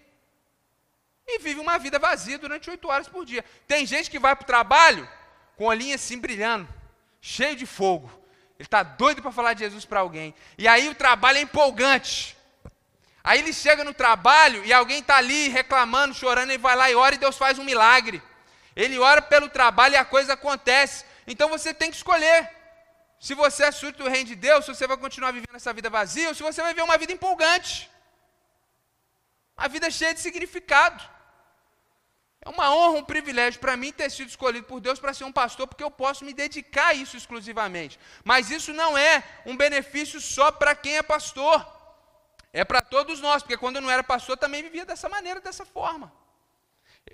e 1.27 1.39
vive 1.39 1.61
uma 1.61 1.79
vida 1.79 1.99
vazia 1.99 2.39
durante 2.39 2.71
oito 2.71 2.89
horas 2.89 3.09
por 3.09 3.25
dia. 3.25 3.45
Tem 3.67 3.87
gente 3.87 4.11
que 4.11 4.19
vai 4.19 4.37
para 4.37 4.45
o 4.45 4.47
trabalho 4.47 5.09
com 5.57 5.65
o 5.65 5.69
olhinho 5.69 5.95
assim 5.95 6.19
brilhando, 6.19 6.69
cheio 7.21 7.57
de 7.57 7.67
fogo. 7.67 8.11
Ele 8.59 8.67
está 8.67 8.83
doido 8.83 9.23
para 9.23 9.33
falar 9.33 9.55
de 9.55 9.61
Jesus 9.61 9.85
para 9.85 10.01
alguém. 10.01 10.35
E 10.57 10.69
aí 10.69 10.89
o 10.89 10.95
trabalho 10.95 11.39
é 11.39 11.43
empolgante. 11.43 12.37
Aí 13.23 13.39
ele 13.39 13.53
chega 13.53 13.83
no 13.83 13.95
trabalho 13.95 14.65
e 14.65 14.73
alguém 14.73 15.01
está 15.01 15.17
ali 15.17 15.49
reclamando, 15.49 16.15
chorando, 16.15 16.51
ele 16.51 16.59
vai 16.59 16.77
lá 16.77 16.91
e 16.91 16.95
ora 16.95 17.15
e 17.15 17.19
Deus 17.19 17.39
faz 17.39 17.59
um 17.59 17.65
milagre. 17.65 18.23
Ele 18.77 18.99
ora 18.99 19.23
pelo 19.23 19.49
trabalho 19.49 19.95
e 19.95 19.97
a 19.97 20.05
coisa 20.05 20.35
acontece. 20.35 21.05
Então 21.27 21.49
você 21.49 21.73
tem 21.73 21.91
que 21.91 21.97
escolher. 21.97 22.51
Se 23.19 23.35
você 23.35 23.65
é 23.65 23.73
súdito 23.73 24.03
do 24.05 24.11
reino 24.11 24.29
de 24.29 24.35
Deus, 24.35 24.65
se 24.65 24.75
você 24.75 24.87
vai 24.87 24.99
continuar 24.99 25.31
vivendo 25.31 25.55
essa 25.55 25.73
vida 25.73 25.89
vazia, 25.89 26.29
ou 26.29 26.35
se 26.35 26.43
você 26.43 26.61
vai 26.61 26.73
viver 26.73 26.83
uma 26.83 26.99
vida 26.99 27.13
empolgante. 27.13 27.91
Uma 29.57 29.69
vida 29.69 29.91
cheia 29.91 30.13
de 30.13 30.21
significado. 30.21 31.14
É 32.45 32.49
uma 32.51 32.75
honra, 32.75 32.99
um 32.99 33.05
privilégio 33.05 33.59
para 33.59 33.77
mim 33.77 33.91
ter 33.91 34.11
sido 34.11 34.29
escolhido 34.29 34.67
por 34.67 34.79
Deus 34.79 34.99
para 34.99 35.15
ser 35.15 35.25
um 35.25 35.33
pastor, 35.33 35.67
porque 35.67 35.83
eu 35.83 35.91
posso 35.91 36.25
me 36.25 36.35
dedicar 36.35 36.89
a 36.89 36.95
isso 36.95 37.17
exclusivamente. 37.17 37.99
Mas 38.23 38.51
isso 38.51 38.73
não 38.73 38.99
é 38.99 39.25
um 39.47 39.57
benefício 39.57 40.21
só 40.21 40.53
para 40.53 40.75
quem 40.75 40.97
é 40.99 41.03
pastor. 41.03 41.67
É 42.53 42.63
para 42.63 42.83
todos 42.83 43.21
nós, 43.21 43.43
porque 43.43 43.57
quando 43.57 43.77
eu 43.77 43.83
não 43.83 43.91
era 43.91 44.05
pastor 44.05 44.37
também 44.37 44.63
vivia 44.63 44.85
dessa 44.85 45.09
maneira, 45.09 45.41
dessa 45.41 45.65
forma. 45.65 46.13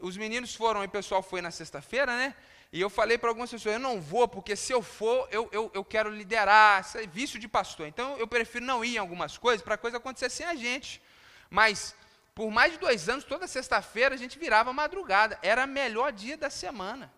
Os 0.01 0.17
meninos 0.17 0.55
foram, 0.55 0.83
e 0.83 0.87
o 0.87 0.91
pessoal 0.91 1.23
foi 1.23 1.41
na 1.41 1.51
sexta-feira, 1.51 2.17
né? 2.17 2.35
E 2.73 2.81
eu 2.81 2.91
falei 2.91 3.17
para 3.17 3.31
algumas 3.31 3.51
pessoas, 3.51 3.75
eu 3.75 3.81
não 3.81 4.01
vou, 4.01 4.29
porque 4.29 4.55
se 4.55 4.73
eu 4.73 4.83
for, 4.83 5.29
eu, 5.31 5.49
eu, 5.51 5.71
eu 5.75 5.85
quero 5.85 6.11
liderar, 6.11 6.81
isso 6.81 6.99
é 6.99 7.07
vício 7.07 7.39
de 7.39 7.49
pastor. 7.49 7.87
Então 7.87 8.17
eu 8.17 8.27
prefiro 8.27 8.65
não 8.65 8.85
ir 8.85 8.97
em 8.97 8.99
algumas 8.99 9.39
coisas, 9.39 9.63
para 9.63 9.75
a 9.75 9.79
coisa 9.79 9.97
acontecer 9.97 10.29
sem 10.31 10.47
a 10.47 10.55
gente. 10.55 11.01
Mas 11.49 11.95
por 12.41 12.51
mais 12.51 12.73
de 12.73 12.79
dois 12.79 13.07
anos, 13.07 13.23
toda 13.23 13.47
sexta-feira, 13.47 14.15
a 14.15 14.17
gente 14.17 14.39
virava 14.39 14.73
madrugada. 14.73 15.39
Era 15.43 15.67
o 15.67 15.69
melhor 15.69 16.11
dia 16.11 16.39
da 16.39 16.49
semana. 16.49 17.13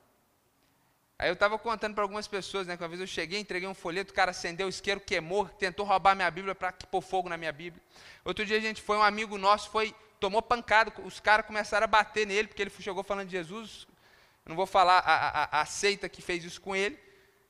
Aí 1.16 1.30
eu 1.30 1.34
estava 1.34 1.56
contando 1.56 1.94
para 1.94 2.02
algumas 2.02 2.26
pessoas, 2.26 2.66
né? 2.66 2.76
Que 2.76 2.82
uma 2.82 2.88
vez 2.88 3.00
eu 3.00 3.06
cheguei, 3.06 3.38
entreguei 3.38 3.68
um 3.68 3.72
folheto, 3.72 4.10
o 4.10 4.14
cara 4.16 4.32
acendeu 4.32 4.66
o 4.66 4.68
isqueiro, 4.68 4.98
queimou, 4.98 5.48
tentou 5.48 5.86
roubar 5.86 6.16
minha 6.16 6.28
Bíblia 6.28 6.56
para 6.56 6.72
pôr 6.72 7.00
fogo 7.00 7.28
na 7.28 7.36
minha 7.36 7.52
Bíblia. 7.52 7.80
Outro 8.24 8.44
dia 8.44 8.56
a 8.56 8.60
gente 8.60 8.82
foi, 8.82 8.96
um 8.96 9.02
amigo 9.02 9.38
nosso 9.38 9.70
foi, 9.70 9.94
tomou 10.18 10.42
pancada, 10.42 10.92
os 11.04 11.20
caras 11.20 11.46
começaram 11.46 11.84
a 11.84 11.86
bater 11.86 12.26
nele, 12.26 12.48
porque 12.48 12.60
ele 12.60 12.72
chegou 12.80 13.04
falando 13.04 13.28
de 13.28 13.36
Jesus. 13.36 13.86
Eu 14.44 14.48
não 14.48 14.56
vou 14.56 14.66
falar 14.66 14.98
a, 15.06 15.58
a, 15.58 15.60
a 15.60 15.66
seita 15.66 16.08
que 16.08 16.20
fez 16.20 16.42
isso 16.42 16.60
com 16.60 16.74
ele, 16.74 16.98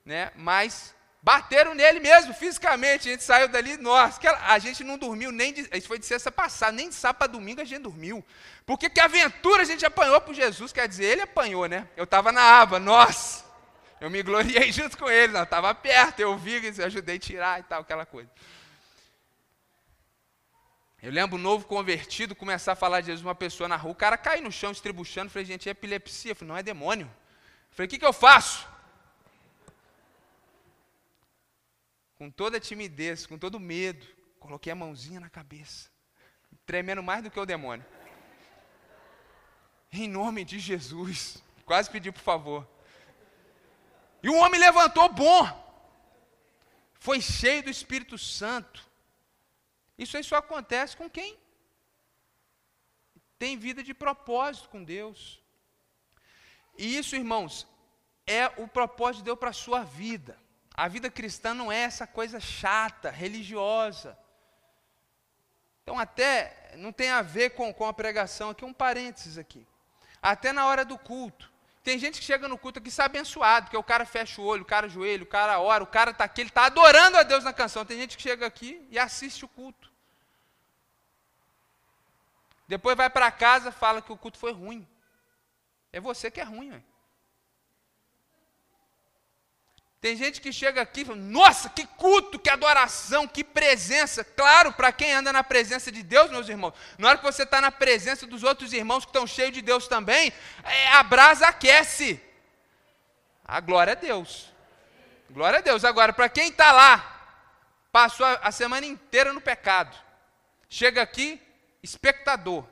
né? 0.05 0.31
Mas 0.37 0.95
Bateram 1.23 1.73
nele 1.73 2.01
mesmo, 2.01 2.35
fisicamente. 2.35 3.09
A 3.09 3.13
gente 3.13 3.23
saiu 3.23 3.47
dali, 3.47 3.77
nossa, 3.77 4.21
a 4.45 4.59
gente 4.59 4.83
não 4.83 4.99
dormiu 4.99 5.31
nem 5.31 5.53
de. 5.53 5.69
Isso 5.73 5.87
foi 5.87 5.99
de 5.99 6.05
sexta 6.05 6.33
passada, 6.33 6.73
nem 6.73 6.89
de 6.89 6.97
sábado 6.97 7.19
para 7.19 7.27
domingo 7.29 7.61
a 7.61 7.65
gente 7.65 7.83
dormiu. 7.83 8.25
Porque 8.67 8.91
que 8.91 9.01
aventura 9.01 9.63
a 9.63 9.65
gente 9.65 9.87
apanhou 9.87 10.21
por 10.21 10.35
Jesus, 10.35 10.73
quer 10.73 10.89
dizer, 10.89 11.05
ele 11.05 11.23
apanhou, 11.23 11.67
né? 11.67 11.87
Eu 11.97 12.05
estava 12.05 12.33
na 12.33 12.43
aba, 12.61 12.81
nossa. 12.81 13.45
Eu 14.01 14.11
me 14.11 14.21
gloriei 14.21 14.71
junto 14.73 14.99
com 14.99 15.09
ele, 15.09 15.33
não, 15.33 15.45
estava 15.45 15.73
perto, 15.73 16.19
eu 16.19 16.37
vi, 16.37 16.61
eu 16.77 16.85
ajudei 16.87 17.17
a 17.17 17.21
tirar 17.21 17.61
e 17.61 17.63
tal, 17.63 17.83
aquela 17.83 18.05
coisa. 18.05 18.29
Eu 21.01 21.13
lembro 21.13 21.37
o 21.37 21.41
novo 21.41 21.67
convertido 21.67 22.35
começar 22.35 22.73
a 22.73 22.77
falar 22.77 23.01
de 23.01 23.07
Jesus 23.09 23.25
uma 23.25 23.35
pessoa 23.35 23.69
na 23.69 23.77
rua, 23.77 23.93
o 23.93 23.95
cara 23.95 24.17
cai 24.17 24.41
no 24.41 24.51
chão 24.51 24.73
estribuchando, 24.73 25.31
falei, 25.31 25.47
gente, 25.47 25.69
é 25.69 25.73
epilepsia. 25.73 26.33
Eu 26.33 26.37
falei, 26.37 26.49
não 26.49 26.59
é 26.59 26.63
demônio. 26.65 27.07
Eu 27.07 27.77
falei, 27.77 27.87
o 27.87 27.91
que, 27.91 27.99
que 27.99 28.05
eu 28.05 28.13
faço? 28.13 28.72
Com 32.23 32.31
toda 32.31 32.59
a 32.59 32.61
timidez, 32.61 33.27
com 33.27 33.37
todo 33.37 33.59
medo, 33.59 34.07
coloquei 34.39 34.73
a 34.73 34.77
mãozinha 34.77 35.19
na 35.19 35.29
cabeça, 35.29 35.91
tremendo 36.65 37.03
mais 37.03 37.21
do 37.25 37.29
que 37.29 37.41
o 37.41 37.45
demônio. 37.45 37.85
Em 39.91 40.07
nome 40.09 40.45
de 40.45 40.61
Jesus. 40.61 41.43
Quase 41.67 41.91
pedi 41.91 42.13
por 42.13 42.21
favor. 42.21 42.65
E 44.23 44.29
o 44.29 44.37
homem 44.37 44.61
levantou 44.61 45.13
bom. 45.13 45.45
Foi 46.95 47.21
cheio 47.21 47.65
do 47.65 47.71
Espírito 47.71 48.17
Santo. 48.17 48.89
Isso 49.99 50.17
aí 50.17 50.23
só 50.23 50.37
acontece 50.37 50.97
com 50.97 51.11
quem 51.11 51.37
tem 53.37 53.59
vida 53.59 53.83
de 53.83 53.93
propósito 53.93 54.69
com 54.69 54.85
Deus. 54.85 55.43
E 56.79 56.97
isso, 56.97 57.17
irmãos, 57.17 57.67
é 58.29 58.47
o 58.63 58.69
propósito 58.69 59.23
de 59.23 59.25
Deus 59.25 59.41
para 59.41 59.51
a 59.51 59.61
sua 59.65 59.83
vida. 59.83 60.41
A 60.75 60.89
vida 60.89 61.11
cristã 61.11 61.53
não 61.53 61.71
é 61.71 61.79
essa 61.79 62.07
coisa 62.07 62.41
chata, 62.41 63.11
religiosa. 63.11 64.19
Então, 65.83 65.99
até, 65.99 66.73
não 66.77 66.93
tem 66.93 67.11
a 67.11 67.23
ver 67.23 67.51
com, 67.51 67.73
com 67.75 67.87
a 67.87 67.93
pregação 67.93 68.51
aqui, 68.51 68.65
um 68.65 68.73
parênteses 68.73 69.37
aqui. 69.37 69.67
Até 70.23 70.53
na 70.53 70.67
hora 70.67 70.85
do 70.85 70.97
culto. 70.97 71.53
Tem 71.83 71.99
gente 71.99 72.21
que 72.21 72.25
chega 72.25 72.47
no 72.47 72.57
culto 72.57 72.79
aqui 72.79 72.89
está 72.89 73.07
abençoado, 73.07 73.67
porque 73.67 73.77
o 73.77 73.83
cara 73.83 74.07
fecha 74.07 74.41
o 74.41 74.45
olho, 74.45 74.63
o 74.63 74.67
cara 74.67 74.87
ajoelha, 74.87 75.25
o 75.25 75.27
cara 75.27 75.59
ora, 75.59 75.83
o 75.83 75.87
cara 75.87 76.13
está 76.13 76.25
aqui, 76.25 76.43
ele 76.43 76.49
está 76.49 76.67
adorando 76.67 77.19
a 77.19 77.25
Deus 77.25 77.43
na 77.43 77.53
canção. 77.53 77.85
Tem 77.85 77.99
gente 77.99 78.17
que 78.17 78.23
chega 78.23 78.47
aqui 78.47 78.87
e 78.89 78.99
assiste 78.99 79.45
o 79.45 79.49
culto. 79.49 79.91
Depois 82.69 82.97
vai 82.97 83.11
para 83.11 83.31
casa 83.33 83.73
fala 83.73 84.01
que 84.01 84.13
o 84.13 84.17
culto 84.17 84.39
foi 84.39 84.53
ruim. 84.53 84.89
É 85.93 86.01
você 86.01 86.31
que 86.31 86.41
é 86.41 86.45
ruim, 86.45 86.71
ué. 86.71 86.83
Tem 90.03 90.17
gente 90.17 90.41
que 90.41 90.53
chega 90.53 90.83
aqui 90.83 91.03
e 91.03 91.05
fala, 91.05 91.19
nossa, 91.19 91.69
que 91.71 91.87
culto, 91.87 92.37
que 92.37 92.51
adoração, 92.51 93.29
que 93.29 93.45
presença. 93.45 94.25
Claro, 94.25 94.73
para 94.73 94.91
quem 94.91 95.13
anda 95.13 95.33
na 95.33 95.45
presença 95.45 95.93
de 95.93 96.03
Deus, 96.03 96.29
meus 96.29 96.49
irmãos, 96.49 96.75
na 96.99 97.09
hora 97.09 97.19
que 97.19 97.25
você 97.25 97.45
está 97.45 97.61
na 97.61 97.71
presença 97.71 98.27
dos 98.27 98.43
outros 98.43 98.73
irmãos 98.73 99.05
que 99.05 99.11
estão 99.11 99.29
cheios 99.29 99.53
de 99.53 99.63
Deus 99.63 99.87
também, 99.87 100.33
é, 100.65 100.89
a 100.89 101.05
brasa 101.05 101.47
aquece. 101.47 102.21
A 103.45 103.61
glória 103.61 103.93
a 103.93 103.95
Deus. 103.95 104.53
Glória 105.31 105.61
a 105.61 105.63
Deus. 105.63 105.85
Agora, 105.85 106.13
para 106.13 106.29
quem 106.29 106.49
está 106.49 106.73
lá, 106.73 107.39
passou 107.93 108.27
a, 108.27 108.41
a 108.43 108.51
semana 108.51 108.85
inteira 108.85 109.33
no 109.33 109.41
pecado, 109.41 109.97
chega 110.69 111.01
aqui, 111.01 111.41
espectador, 111.81 112.67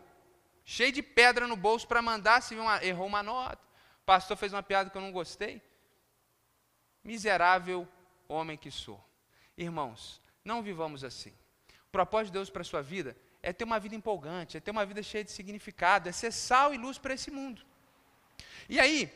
cheio 0.65 0.91
de 0.91 1.01
pedra 1.01 1.47
no 1.47 1.55
bolso 1.55 1.87
para 1.87 2.03
mandar, 2.03 2.43
se 2.43 2.57
uma, 2.57 2.85
errou 2.85 3.07
uma 3.07 3.23
nota, 3.23 3.63
o 4.03 4.05
pastor 4.05 4.37
fez 4.37 4.53
uma 4.53 4.65
piada 4.65 4.91
que 4.91 4.97
eu 4.97 5.03
não 5.03 5.13
gostei. 5.13 5.63
Miserável 7.05 7.89
homem 8.29 8.57
que 8.57 8.71
sou. 8.71 9.03
Irmãos, 9.57 10.21
não 10.45 10.63
vivamos 10.63 11.05
assim. 11.05 11.33
O 11.89 11.91
propósito 11.91 12.27
de 12.27 12.33
Deus 12.33 12.51
para 12.51 12.63
a 12.63 12.65
sua 12.65 12.83
vida 12.83 13.17
é 13.43 13.53
ter 13.53 13.65
uma 13.65 13.81
vida 13.81 13.95
empolgante, 13.95 14.57
é 14.57 14.61
ter 14.61 14.71
uma 14.71 14.87
vida 14.87 15.03
cheia 15.03 15.25
de 15.25 15.31
significado, 15.31 16.09
é 16.09 16.13
ser 16.13 16.33
sal 16.33 16.73
e 16.73 16.79
luz 16.79 16.99
para 16.99 17.15
esse 17.15 17.31
mundo. 17.31 17.63
E 18.69 18.79
aí, 18.79 19.13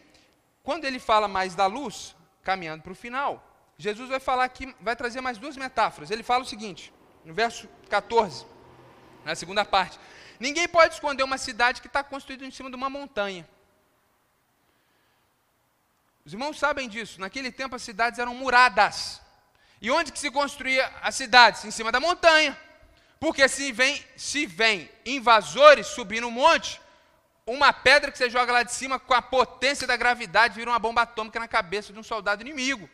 quando 0.63 0.85
ele 0.85 0.99
fala 0.99 1.29
mais 1.29 1.55
da 1.55 1.67
luz, 1.67 2.17
caminhando 2.43 2.83
para 2.83 2.93
o 2.93 2.97
final, 2.97 3.43
Jesus 3.77 4.09
vai 4.09 4.21
falar 4.21 4.45
aqui, 4.45 4.75
vai 4.81 4.97
trazer 4.97 5.21
mais 5.21 5.39
duas 5.39 5.57
metáforas. 5.57 6.11
Ele 6.11 6.23
fala 6.23 6.43
o 6.43 6.47
seguinte, 6.47 6.93
no 7.25 7.35
verso 7.35 7.69
14, 7.89 8.47
na 9.25 9.35
segunda 9.35 9.65
parte: 9.65 9.99
Ninguém 10.39 10.69
pode 10.69 10.95
esconder 10.95 11.23
uma 11.23 11.39
cidade 11.39 11.81
que 11.81 11.87
está 11.87 12.03
construída 12.03 12.45
em 12.45 12.51
cima 12.51 12.71
de 12.71 12.77
uma 12.77 12.91
montanha. 12.91 13.49
Os 16.25 16.33
irmãos 16.33 16.59
sabem 16.59 16.89
disso. 16.89 17.21
Naquele 17.21 17.53
tempo 17.53 17.77
as 17.77 17.83
cidades 17.83 18.19
eram 18.19 18.35
muradas. 18.35 19.21
E 19.81 19.91
onde 19.91 20.11
que 20.11 20.19
se 20.19 20.31
construía 20.31 20.91
as 21.03 21.15
cidades? 21.15 21.65
Em 21.65 21.71
cima 21.71 21.93
da 21.93 22.01
montanha. 22.01 22.59
Porque 23.21 23.47
se 23.49 23.71
vem, 23.73 24.03
se 24.17 24.47
vem 24.47 24.91
invasores 25.05 25.87
subir 25.87 26.21
no 26.23 26.31
monte, 26.31 26.81
uma 27.47 27.73
pedra 27.73 28.11
que 28.11 28.17
você 28.17 28.31
joga 28.31 28.53
lá 28.53 28.63
de 28.63 28.73
cima 28.73 28.99
com 28.99 29.13
a 29.13 29.21
potência 29.21 29.87
da 29.87 29.97
gravidade 29.97 30.55
vira 30.55 30.71
uma 30.71 30.79
bomba 30.79 31.03
atômica 31.03 31.39
na 31.39 31.47
cabeça 31.47 31.93
de 31.93 31.99
um 31.99 32.03
soldado 32.03 32.41
inimigo. 32.41 32.89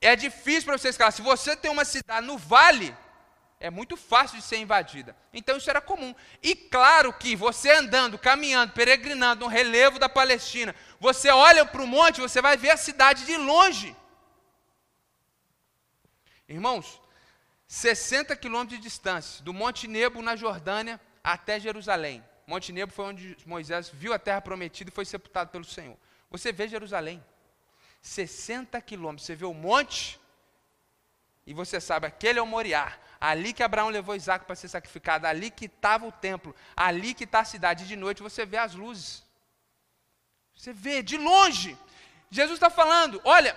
É 0.00 0.14
difícil 0.14 0.64
para 0.64 0.78
você 0.78 0.90
escalar. 0.90 1.12
Se 1.12 1.22
você 1.22 1.56
tem 1.56 1.70
uma 1.70 1.84
cidade 1.84 2.26
no 2.26 2.38
vale, 2.38 2.94
é 3.60 3.70
muito 3.70 3.96
fácil 3.96 4.36
de 4.38 4.44
ser 4.44 4.58
invadida. 4.58 5.16
Então 5.32 5.56
isso 5.56 5.70
era 5.70 5.80
comum. 5.80 6.14
E 6.42 6.54
claro 6.54 7.12
que 7.12 7.34
você 7.34 7.70
andando, 7.70 8.18
caminhando, 8.18 8.72
peregrinando 8.72 9.44
no 9.44 9.50
relevo 9.50 9.98
da 9.98 10.08
Palestina, 10.08 10.74
você 11.00 11.30
olha 11.30 11.64
para 11.64 11.82
o 11.82 11.86
monte, 11.86 12.20
você 12.20 12.42
vai 12.42 12.56
ver 12.56 12.70
a 12.70 12.76
cidade 12.76 13.24
de 13.24 13.36
longe. 13.36 13.96
Irmãos, 16.48 17.00
60 17.66 18.36
quilômetros 18.36 18.78
de 18.78 18.82
distância, 18.82 19.42
do 19.42 19.52
Monte 19.52 19.88
Nebo, 19.88 20.20
na 20.20 20.36
Jordânia, 20.36 21.00
até 21.22 21.58
Jerusalém. 21.58 22.22
Monte 22.46 22.70
Nebo 22.72 22.92
foi 22.92 23.06
onde 23.06 23.36
Moisés 23.46 23.88
viu 23.88 24.12
a 24.12 24.18
terra 24.18 24.40
prometida 24.40 24.90
e 24.90 24.94
foi 24.94 25.04
sepultado 25.04 25.50
pelo 25.50 25.64
Senhor. 25.64 25.96
Você 26.30 26.52
vê 26.52 26.68
Jerusalém, 26.68 27.24
60 28.02 28.78
quilômetros, 28.82 29.26
você 29.26 29.34
vê 29.34 29.46
o 29.46 29.54
monte, 29.54 30.20
e 31.46 31.52
você 31.52 31.80
sabe, 31.80 32.06
aquele 32.06 32.38
é 32.38 32.42
o 32.42 32.46
Moriá, 32.46 32.96
ali 33.20 33.52
que 33.52 33.62
Abraão 33.62 33.88
levou 33.88 34.14
Isaac 34.14 34.44
para 34.44 34.56
ser 34.56 34.68
sacrificado, 34.68 35.26
ali 35.26 35.50
que 35.50 35.66
estava 35.66 36.06
o 36.06 36.12
templo, 36.12 36.54
ali 36.76 37.12
que 37.14 37.24
está 37.24 37.40
a 37.40 37.44
cidade. 37.44 37.86
De 37.86 37.96
noite 37.96 38.22
você 38.22 38.46
vê 38.46 38.56
as 38.56 38.74
luzes. 38.74 39.22
Você 40.54 40.72
vê 40.72 41.02
de 41.02 41.16
longe. 41.16 41.76
Jesus 42.30 42.56
está 42.56 42.70
falando: 42.70 43.20
olha, 43.24 43.56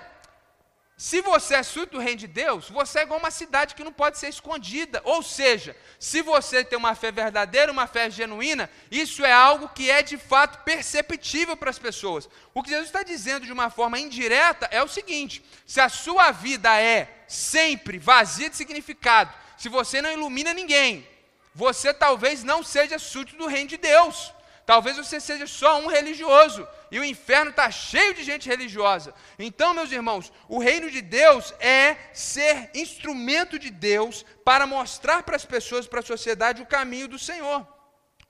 se 1.00 1.22
você 1.22 1.54
é 1.54 1.62
súdito 1.62 1.98
do 1.98 2.02
reino 2.02 2.18
de 2.18 2.26
Deus, 2.26 2.72
você 2.72 3.00
é 3.00 3.04
igual 3.04 3.20
uma 3.20 3.30
cidade 3.30 3.76
que 3.76 3.84
não 3.84 3.94
pode 3.94 4.18
ser 4.18 4.30
escondida. 4.30 5.00
Ou 5.04 5.22
seja, 5.22 5.78
se 6.00 6.24
você 6.24 6.64
tem 6.64 6.76
uma 6.76 6.96
fé 6.96 7.12
verdadeira, 7.12 7.72
uma 7.72 7.86
fé 7.86 8.10
genuína, 8.10 8.68
isso 8.90 9.24
é 9.24 9.32
algo 9.32 9.70
que 9.70 9.92
é 9.92 10.02
de 10.02 10.18
fato 10.18 10.64
perceptível 10.64 11.56
para 11.56 11.70
as 11.70 11.78
pessoas. 11.78 12.28
O 12.52 12.64
que 12.64 12.72
Jesus 12.72 12.88
está 12.88 13.04
dizendo 13.04 13.46
de 13.46 13.54
uma 13.54 13.70
forma 13.70 14.00
indireta 14.00 14.68
é 14.72 14.82
o 14.82 14.88
seguinte: 14.88 15.46
se 15.68 15.80
a 15.80 15.88
sua 15.88 16.32
vida 16.32 16.76
é 16.82 17.24
sempre 17.28 18.00
vazia 18.00 18.50
de 18.50 18.56
significado, 18.56 19.32
se 19.56 19.70
você 19.70 20.02
não 20.02 20.12
ilumina 20.12 20.52
ninguém, 20.52 21.08
você 21.54 21.94
talvez 21.94 22.44
não 22.44 22.64
seja 22.64 22.98
súdito 22.98 23.38
do 23.38 23.46
reino 23.46 23.70
de 23.70 23.78
Deus. 23.78 24.34
Talvez 24.68 24.98
você 24.98 25.18
seja 25.22 25.48
só 25.48 25.80
um 25.80 25.88
religioso 25.88 26.68
e 26.92 27.00
o 27.00 27.06
inferno 27.06 27.52
está 27.52 27.72
cheio 27.72 28.14
de 28.14 28.22
gente 28.22 28.50
religiosa. 28.50 29.14
Então, 29.40 29.74
meus 29.74 29.94
irmãos, 29.94 30.30
o 30.50 30.60
reino 30.60 30.92
de 30.92 31.00
Deus 31.00 31.54
é 31.62 31.96
ser 32.14 32.70
instrumento 32.76 33.58
de 33.58 33.70
Deus 33.70 34.26
para 34.44 34.68
mostrar 34.68 35.24
para 35.24 35.38
as 35.38 35.46
pessoas, 35.46 35.88
para 35.88 36.02
a 36.02 36.04
sociedade, 36.04 36.62
o 36.62 36.66
caminho 36.66 37.08
do 37.08 37.18
Senhor. 37.18 37.66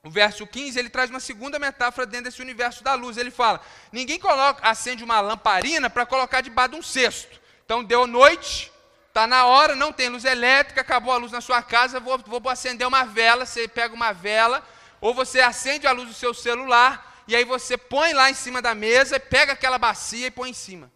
O 0.03 0.11
verso 0.11 0.45
15, 0.45 0.77
ele 0.77 0.91
traz 0.91 1.09
uma 1.09 1.19
segunda 1.19 1.57
metáfora 1.57 2.05
dentro 2.05 2.25
desse 2.25 2.39
universo 2.39 2.83
da 2.83 2.93
luz. 2.93 3.17
Ele 3.17 3.31
fala: 3.31 3.59
ninguém 3.91 4.19
coloca, 4.19 4.61
acende 4.63 5.03
uma 5.03 5.19
lamparina 5.19 5.89
para 5.89 6.05
colocar 6.05 6.41
debaixo 6.41 6.73
de 6.73 6.77
um 6.77 6.83
cesto. 6.83 7.41
Então, 7.65 7.83
deu 7.83 8.05
noite, 8.05 8.71
está 9.07 9.25
na 9.25 9.47
hora, 9.47 9.75
não 9.75 9.91
tem 9.91 10.07
luz 10.07 10.23
elétrica, 10.23 10.81
acabou 10.81 11.11
a 11.11 11.17
luz 11.17 11.31
na 11.31 11.41
sua 11.41 11.63
casa, 11.63 11.99
vou, 11.99 12.19
vou 12.19 12.47
acender 12.47 12.87
uma 12.87 13.05
vela. 13.05 13.43
Você 13.43 13.67
pega 13.67 13.95
uma 13.95 14.13
vela 14.13 14.63
ou 14.99 15.13
você 15.13 15.39
acende 15.39 15.87
a 15.87 15.91
luz 15.91 16.07
do 16.07 16.13
seu 16.13 16.33
celular 16.33 17.23
e 17.27 17.35
aí 17.35 17.43
você 17.43 17.77
põe 17.77 18.13
lá 18.13 18.29
em 18.29 18.33
cima 18.33 18.61
da 18.61 18.73
mesa, 18.73 19.19
pega 19.19 19.53
aquela 19.53 19.77
bacia 19.77 20.27
e 20.27 20.31
põe 20.31 20.49
em 20.49 20.53
cima. 20.53 20.91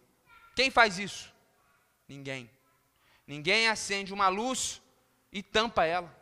Quem 0.56 0.70
faz 0.70 0.98
isso? 0.98 1.32
Ninguém. 2.08 2.50
Ninguém 3.26 3.68
acende 3.68 4.12
uma 4.12 4.28
luz 4.28 4.80
e 5.32 5.42
tampa 5.42 5.84
ela. 5.84 6.14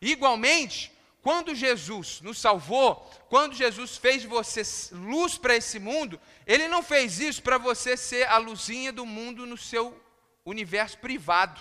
Igualmente, 0.00 0.92
quando 1.22 1.54
Jesus 1.54 2.20
nos 2.20 2.38
salvou, 2.38 3.10
quando 3.28 3.54
Jesus 3.54 3.96
fez 3.96 4.22
de 4.22 4.28
você 4.28 4.62
luz 4.92 5.36
para 5.36 5.56
esse 5.56 5.78
mundo, 5.78 6.20
ele 6.46 6.68
não 6.68 6.82
fez 6.82 7.18
isso 7.18 7.42
para 7.42 7.58
você 7.58 7.96
ser 7.96 8.28
a 8.28 8.38
luzinha 8.38 8.92
do 8.92 9.04
mundo 9.04 9.46
no 9.46 9.56
seu 9.56 10.00
universo 10.44 10.98
privado. 10.98 11.60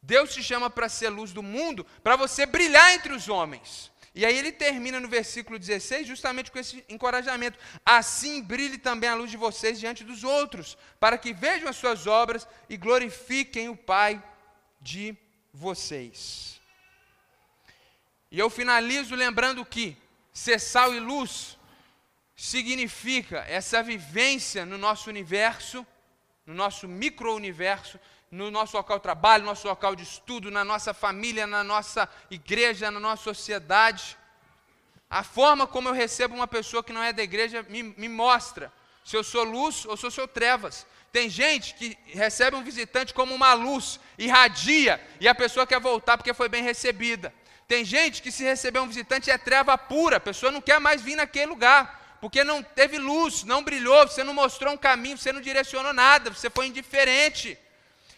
Deus 0.00 0.32
te 0.32 0.42
chama 0.42 0.70
para 0.70 0.88
ser 0.88 1.08
luz 1.08 1.32
do 1.32 1.42
mundo, 1.42 1.84
para 2.02 2.16
você 2.16 2.46
brilhar 2.46 2.94
entre 2.94 3.12
os 3.12 3.28
homens. 3.28 3.90
E 4.18 4.26
aí 4.26 4.36
ele 4.36 4.50
termina 4.50 4.98
no 4.98 5.06
versículo 5.06 5.60
16 5.60 6.04
justamente 6.04 6.50
com 6.50 6.58
esse 6.58 6.84
encorajamento. 6.88 7.56
Assim 7.86 8.42
brilhe 8.42 8.76
também 8.76 9.08
a 9.08 9.14
luz 9.14 9.30
de 9.30 9.36
vocês 9.36 9.78
diante 9.78 10.02
dos 10.02 10.24
outros, 10.24 10.76
para 10.98 11.16
que 11.16 11.32
vejam 11.32 11.68
as 11.68 11.76
suas 11.76 12.04
obras 12.08 12.44
e 12.68 12.76
glorifiquem 12.76 13.68
o 13.68 13.76
Pai 13.76 14.20
de 14.80 15.16
vocês. 15.52 16.60
E 18.28 18.36
eu 18.40 18.50
finalizo 18.50 19.14
lembrando 19.14 19.64
que 19.64 19.96
ser 20.32 20.58
sal 20.58 20.92
e 20.92 20.98
luz 20.98 21.56
significa 22.34 23.44
essa 23.48 23.84
vivência 23.84 24.66
no 24.66 24.76
nosso 24.76 25.08
universo, 25.08 25.86
no 26.44 26.54
nosso 26.54 26.88
micro-universo, 26.88 28.00
no 28.30 28.50
nosso 28.50 28.76
local 28.76 28.98
de 28.98 29.02
trabalho, 29.02 29.44
no 29.44 29.50
nosso 29.50 29.66
local 29.66 29.96
de 29.96 30.02
estudo, 30.02 30.50
na 30.50 30.64
nossa 30.64 30.92
família, 30.92 31.46
na 31.46 31.64
nossa 31.64 32.08
igreja, 32.30 32.90
na 32.90 33.00
nossa 33.00 33.22
sociedade. 33.22 34.16
A 35.08 35.22
forma 35.22 35.66
como 35.66 35.88
eu 35.88 35.94
recebo 35.94 36.34
uma 36.34 36.46
pessoa 36.46 36.84
que 36.84 36.92
não 36.92 37.02
é 37.02 37.12
da 37.12 37.22
igreja 37.22 37.64
me, 37.68 37.82
me 37.82 38.08
mostra 38.08 38.72
se 39.04 39.16
eu 39.16 39.24
sou 39.24 39.42
luz 39.42 39.86
ou 39.86 39.96
se 39.96 40.04
eu 40.04 40.10
sou 40.10 40.28
trevas. 40.28 40.86
Tem 41.10 41.30
gente 41.30 41.74
que 41.74 41.96
recebe 42.08 42.54
um 42.54 42.62
visitante 42.62 43.14
como 43.14 43.34
uma 43.34 43.54
luz, 43.54 43.98
irradia, 44.18 45.00
e 45.18 45.26
a 45.26 45.34
pessoa 45.34 45.66
quer 45.66 45.80
voltar 45.80 46.18
porque 46.18 46.34
foi 46.34 46.48
bem 46.48 46.62
recebida. 46.62 47.32
Tem 47.66 47.84
gente 47.84 48.20
que 48.20 48.30
se 48.30 48.44
receber 48.44 48.80
um 48.80 48.86
visitante 48.86 49.30
é 49.30 49.38
treva 49.38 49.76
pura, 49.78 50.18
a 50.18 50.20
pessoa 50.20 50.52
não 50.52 50.60
quer 50.60 50.78
mais 50.78 51.00
vir 51.00 51.16
naquele 51.16 51.46
lugar, 51.46 52.18
porque 52.20 52.44
não 52.44 52.62
teve 52.62 52.98
luz, 52.98 53.44
não 53.44 53.62
brilhou, 53.62 54.06
você 54.06 54.22
não 54.22 54.34
mostrou 54.34 54.74
um 54.74 54.76
caminho, 54.76 55.16
você 55.16 55.32
não 55.32 55.40
direcionou 55.40 55.92
nada, 55.92 56.30
você 56.30 56.50
foi 56.50 56.66
indiferente. 56.66 57.58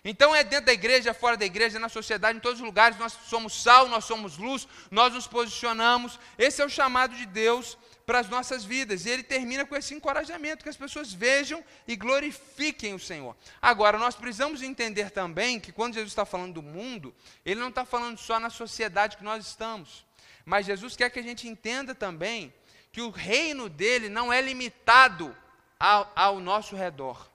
Então 0.05 0.35
é 0.35 0.43
dentro 0.43 0.67
da 0.67 0.73
igreja, 0.73 1.13
fora 1.13 1.37
da 1.37 1.45
igreja, 1.45 1.79
na 1.79 1.89
sociedade, 1.89 2.39
em 2.39 2.41
todos 2.41 2.61
os 2.61 2.65
lugares, 2.65 2.99
nós 2.99 3.13
somos 3.27 3.63
sal, 3.63 3.87
nós 3.89 4.05
somos 4.05 4.39
luz, 4.39 4.67
nós 4.91 5.13
nos 5.13 5.27
posicionamos. 5.27 6.19
Esse 6.39 6.63
é 6.63 6.65
o 6.65 6.71
chamado 6.71 7.15
de 7.15 7.27
Deus 7.27 7.77
para 8.07 8.19
as 8.19 8.29
nossas 8.29 8.65
vidas. 8.65 9.05
E 9.05 9.11
ele 9.11 9.23
termina 9.23 9.65
com 9.65 9.77
esse 9.77 9.95
encorajamento, 9.95 10.65
que 10.65 10.69
as 10.71 10.77
pessoas 10.77 11.13
vejam 11.13 11.63
e 11.87 11.95
glorifiquem 11.97 12.95
o 12.95 12.99
Senhor. 12.99 13.37
Agora, 13.61 13.99
nós 13.99 14.17
precisamos 14.17 14.63
entender 14.63 15.11
também 15.11 15.61
que 15.61 15.71
quando 15.71 15.95
Jesus 15.95 16.11
está 16.11 16.25
falando 16.25 16.55
do 16.55 16.63
mundo, 16.63 17.15
ele 17.45 17.61
não 17.61 17.69
está 17.69 17.85
falando 17.85 18.19
só 18.19 18.41
na 18.41 18.51
sociedade 18.51 19.17
que 19.17 19.23
nós 19.23 19.47
estamos. 19.47 20.05
Mas 20.45 20.67
Jesus 20.67 20.97
quer 20.97 21.11
que 21.11 21.21
a 21.21 21.23
gente 21.23 21.47
entenda 21.47 21.95
também 21.95 22.53
que 22.91 23.03
o 23.03 23.11
reino 23.11 23.69
dele 23.69 24.09
não 24.09 24.33
é 24.33 24.41
limitado 24.41 25.37
ao, 25.79 26.11
ao 26.17 26.41
nosso 26.41 26.75
redor. 26.75 27.30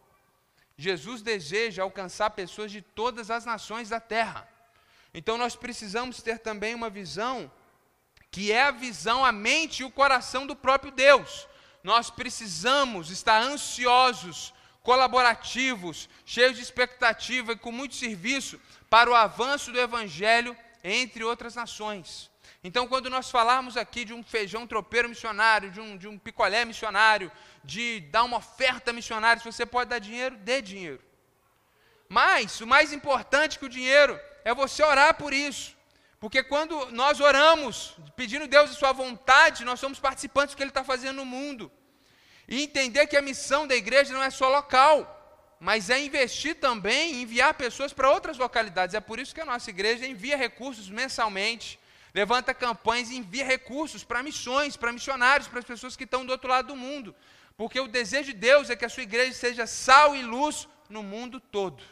Jesus 0.77 1.21
deseja 1.21 1.83
alcançar 1.83 2.31
pessoas 2.31 2.71
de 2.71 2.81
todas 2.81 3.31
as 3.31 3.45
nações 3.45 3.89
da 3.89 3.99
terra. 3.99 4.47
Então 5.13 5.37
nós 5.37 5.55
precisamos 5.55 6.21
ter 6.21 6.39
também 6.39 6.75
uma 6.75 6.89
visão 6.89 7.51
que 8.29 8.51
é 8.51 8.63
a 8.63 8.71
visão, 8.71 9.23
a 9.23 9.31
mente 9.31 9.79
e 9.79 9.85
o 9.85 9.91
coração 9.91 10.45
do 10.45 10.55
próprio 10.55 10.91
Deus. 10.91 11.47
Nós 11.81 12.09
precisamos 12.09 13.09
estar 13.09 13.41
ansiosos, 13.41 14.53
colaborativos, 14.83 16.09
cheios 16.25 16.57
de 16.57 16.61
expectativa 16.61 17.53
e 17.53 17.57
com 17.57 17.71
muito 17.71 17.95
serviço 17.95 18.59
para 18.89 19.09
o 19.09 19.15
avanço 19.15 19.71
do 19.71 19.79
evangelho 19.79 20.55
entre 20.83 21.23
outras 21.23 21.55
nações. 21.55 22.29
Então, 22.63 22.87
quando 22.87 23.09
nós 23.09 23.29
falarmos 23.29 23.77
aqui 23.77 24.03
de 24.03 24.13
um 24.13 24.23
feijão 24.23 24.65
tropeiro 24.65 25.07
missionário, 25.07 25.71
de 25.71 25.79
um, 25.79 25.95
de 25.95 26.07
um 26.07 26.17
picolé 26.17 26.65
missionário, 26.65 27.31
de 27.65 28.01
dar 28.11 28.23
uma 28.23 28.37
oferta 28.37 28.93
missionária, 28.93 29.41
se 29.41 29.51
você 29.51 29.65
pode 29.65 29.89
dar 29.89 29.99
dinheiro, 29.99 30.37
dê 30.37 30.61
dinheiro. 30.61 31.01
Mas, 32.07 32.61
o 32.61 32.67
mais 32.67 32.93
importante 32.93 33.57
que 33.57 33.65
o 33.65 33.69
dinheiro 33.69 34.19
é 34.43 34.53
você 34.53 34.83
orar 34.83 35.15
por 35.15 35.33
isso. 35.33 35.75
Porque 36.19 36.43
quando 36.43 36.91
nós 36.91 37.19
oramos, 37.19 37.95
pedindo 38.15 38.47
Deus 38.47 38.69
a 38.69 38.73
sua 38.73 38.91
vontade, 38.91 39.65
nós 39.65 39.79
somos 39.79 39.99
participantes 39.99 40.53
do 40.53 40.57
que 40.57 40.63
Ele 40.63 40.69
está 40.69 40.83
fazendo 40.83 41.17
no 41.17 41.25
mundo. 41.25 41.71
E 42.47 42.61
entender 42.61 43.07
que 43.07 43.17
a 43.17 43.21
missão 43.21 43.67
da 43.67 43.75
igreja 43.75 44.13
não 44.13 44.23
é 44.23 44.29
só 44.29 44.47
local, 44.49 44.97
mas 45.59 45.89
é 45.89 45.99
investir 45.99 46.55
também, 46.55 47.21
enviar 47.21 47.55
pessoas 47.55 47.91
para 47.91 48.11
outras 48.11 48.37
localidades. 48.37 48.93
É 48.93 48.99
por 48.99 49.19
isso 49.19 49.33
que 49.33 49.41
a 49.41 49.45
nossa 49.45 49.69
igreja 49.69 50.05
envia 50.05 50.37
recursos 50.37 50.89
mensalmente 50.89 51.79
levanta 52.15 52.53
campanhas 52.53 53.09
e 53.11 53.17
envia 53.17 53.45
recursos 53.45 54.01
para 54.05 54.23
missões, 54.23 54.77
para 54.77 54.93
missionários, 54.97 55.49
para 55.49 55.59
as 55.59 55.65
pessoas 55.65 55.97
que 55.97 56.05
estão 56.05 56.25
do 56.25 56.31
outro 56.31 56.49
lado 56.49 56.69
do 56.69 56.75
mundo. 56.75 57.13
Porque 57.57 57.79
o 57.79 57.87
desejo 57.87 58.33
de 58.33 58.39
Deus 58.39 58.69
é 58.69 58.75
que 58.75 58.85
a 58.85 58.89
sua 58.89 59.03
igreja 59.03 59.33
seja 59.33 59.65
sal 59.65 60.15
e 60.15 60.21
luz 60.21 60.67
no 60.89 61.01
mundo 61.01 61.39
todo. 61.39 61.83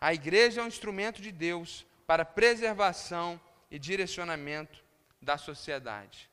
A 0.00 0.14
igreja 0.14 0.60
é 0.60 0.64
um 0.64 0.68
instrumento 0.68 1.20
de 1.20 1.32
Deus 1.32 1.86
para 2.06 2.24
preservação 2.24 3.40
e 3.70 3.78
direcionamento 3.78 4.82
da 5.20 5.36
sociedade. 5.38 6.30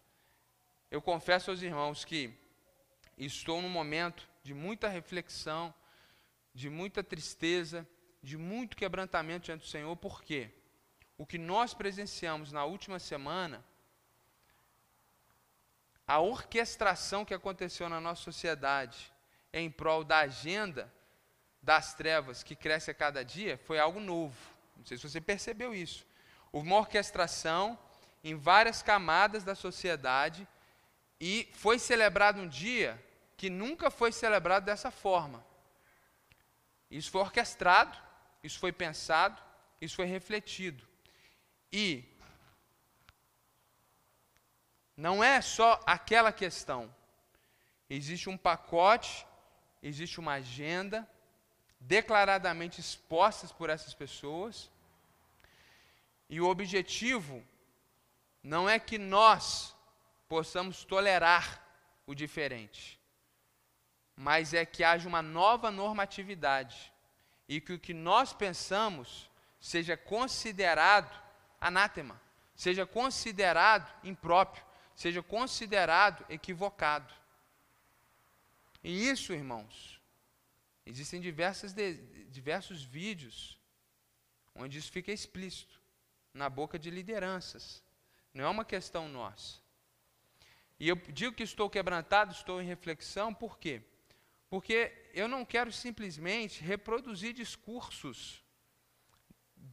Eu 0.89 1.01
confesso 1.01 1.51
aos 1.51 1.61
irmãos 1.61 2.05
que 2.05 2.33
estou 3.17 3.61
num 3.61 3.69
momento 3.69 4.27
de 4.43 4.53
muita 4.53 4.87
reflexão, 4.87 5.73
de 6.53 6.69
muita 6.69 7.03
tristeza, 7.03 7.87
de 8.23 8.37
muito 8.37 8.77
quebrantamento 8.77 9.45
diante 9.45 9.61
do 9.61 9.67
Senhor, 9.67 9.95
por 9.97 10.23
quê? 10.23 10.51
o 11.17 11.25
que 11.25 11.37
nós 11.37 11.73
presenciamos 11.73 12.51
na 12.51 12.63
última 12.63 12.99
semana, 12.99 13.65
a 16.07 16.19
orquestração 16.19 17.25
que 17.25 17.33
aconteceu 17.33 17.89
na 17.89 17.99
nossa 17.99 18.23
sociedade 18.23 19.11
em 19.51 19.69
prol 19.69 20.03
da 20.03 20.19
agenda 20.19 20.91
das 21.61 21.93
trevas 21.93 22.43
que 22.43 22.55
cresce 22.55 22.89
a 22.89 22.93
cada 22.93 23.23
dia 23.23 23.57
foi 23.57 23.79
algo 23.79 23.99
novo. 23.99 24.37
Não 24.75 24.85
sei 24.85 24.97
se 24.97 25.07
você 25.07 25.19
percebeu 25.19 25.75
isso. 25.75 26.05
Houve 26.51 26.67
uma 26.67 26.77
orquestração 26.77 27.77
em 28.23 28.35
várias 28.35 28.81
camadas 28.81 29.43
da 29.43 29.55
sociedade 29.55 30.47
e 31.19 31.49
foi 31.53 31.77
celebrado 31.77 32.39
um 32.39 32.47
dia 32.47 33.03
que 33.35 33.49
nunca 33.49 33.91
foi 33.91 34.11
celebrado 34.11 34.65
dessa 34.65 34.89
forma. 34.89 35.45
Isso 36.89 37.11
foi 37.11 37.21
orquestrado 37.21 38.07
isso 38.43 38.59
foi 38.59 38.71
pensado, 38.71 39.41
isso 39.81 39.95
foi 39.95 40.05
refletido. 40.05 40.87
E 41.71 42.03
não 44.97 45.23
é 45.23 45.39
só 45.39 45.79
aquela 45.85 46.33
questão. 46.33 46.93
Existe 47.87 48.27
um 48.27 48.35
pacote, 48.35 49.25
existe 49.81 50.19
uma 50.19 50.33
agenda 50.33 51.07
declaradamente 51.79 52.81
expostas 52.81 53.51
por 53.51 53.69
essas 53.69 53.93
pessoas. 53.93 54.71
E 56.27 56.41
o 56.41 56.49
objetivo 56.49 57.45
não 58.41 58.67
é 58.67 58.79
que 58.79 58.97
nós 58.97 59.75
possamos 60.27 60.83
tolerar 60.83 61.63
o 62.05 62.15
diferente, 62.15 62.99
mas 64.15 64.53
é 64.53 64.65
que 64.65 64.83
haja 64.83 65.07
uma 65.07 65.21
nova 65.21 65.69
normatividade 65.69 66.91
e 67.47 67.61
que 67.61 67.73
o 67.73 67.79
que 67.79 67.93
nós 67.93 68.33
pensamos 68.33 69.29
seja 69.59 69.95
considerado 69.95 71.11
anátema, 71.61 72.19
seja 72.55 72.85
considerado 72.85 73.93
impróprio, 74.03 74.66
seja 74.97 75.21
considerado 75.21 76.25
equivocado. 76.27 77.13
E 78.83 79.07
isso, 79.07 79.31
irmãos, 79.31 80.01
existem 80.85 81.21
diversas 81.21 81.73
diversos 82.29 82.83
vídeos 82.83 83.59
onde 84.55 84.79
isso 84.79 84.91
fica 84.91 85.11
explícito 85.11 85.79
na 86.33 86.49
boca 86.49 86.79
de 86.79 86.89
lideranças. 86.89 87.83
Não 88.33 88.43
é 88.43 88.49
uma 88.49 88.65
questão 88.65 89.07
nossa. 89.07 89.59
E 90.79 90.89
eu 90.89 90.95
digo 90.95 91.35
que 91.35 91.43
estou 91.43 91.69
quebrantado, 91.69 92.31
estou 92.31 92.59
em 92.59 92.65
reflexão, 92.65 93.33
por 93.33 93.59
quê? 93.59 93.83
Porque 94.49 95.09
eu 95.13 95.27
não 95.27 95.45
quero 95.45 95.71
simplesmente 95.71 96.63
reproduzir 96.63 97.33
discursos 97.33 98.43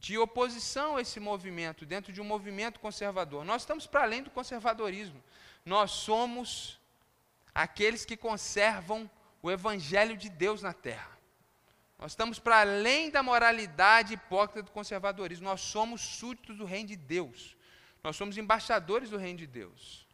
de 0.05 0.19
oposição 0.19 0.97
a 0.97 1.01
esse 1.01 1.19
movimento, 1.19 1.83
dentro 1.83 2.13
de 2.13 2.21
um 2.21 2.23
movimento 2.23 2.79
conservador. 2.79 3.43
Nós 3.43 3.63
estamos 3.63 3.87
para 3.87 4.03
além 4.03 4.21
do 4.21 4.29
conservadorismo. 4.29 5.19
Nós 5.65 5.89
somos 5.89 6.79
aqueles 7.55 8.05
que 8.05 8.15
conservam 8.15 9.09
o 9.41 9.49
evangelho 9.49 10.15
de 10.15 10.29
Deus 10.29 10.61
na 10.61 10.73
terra. 10.73 11.09
Nós 11.97 12.11
estamos 12.11 12.37
para 12.37 12.59
além 12.59 13.09
da 13.09 13.23
moralidade 13.23 14.13
hipócrita 14.13 14.61
do 14.61 14.69
conservadorismo. 14.69 15.45
Nós 15.45 15.61
somos 15.61 16.01
súditos 16.01 16.55
do 16.55 16.65
reino 16.65 16.89
de 16.89 16.95
Deus. 16.95 17.57
Nós 18.03 18.15
somos 18.15 18.37
embaixadores 18.37 19.09
do 19.09 19.17
reino 19.17 19.39
de 19.39 19.47
Deus. 19.47 20.07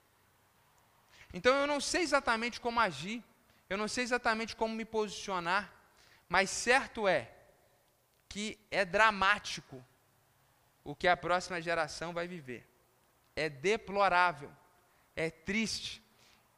Então 1.34 1.54
eu 1.54 1.68
não 1.68 1.82
sei 1.82 2.04
exatamente 2.04 2.62
como 2.62 2.80
agir, 2.80 3.22
eu 3.70 3.78
não 3.78 3.90
sei 3.90 4.06
exatamente 4.06 4.56
como 4.56 4.74
me 4.74 4.86
posicionar, 4.86 5.70
mas 6.30 6.50
certo 6.50 7.10
é 7.10 7.41
que 8.32 8.58
é 8.72 8.86
dramático 8.86 9.86
o 10.86 10.96
que 10.96 11.06
a 11.06 11.18
próxima 11.18 11.62
geração 11.62 12.14
vai 12.14 12.30
viver. 12.30 12.66
É 13.36 13.50
deplorável, 13.50 14.50
é 15.18 15.30
triste. 15.30 16.02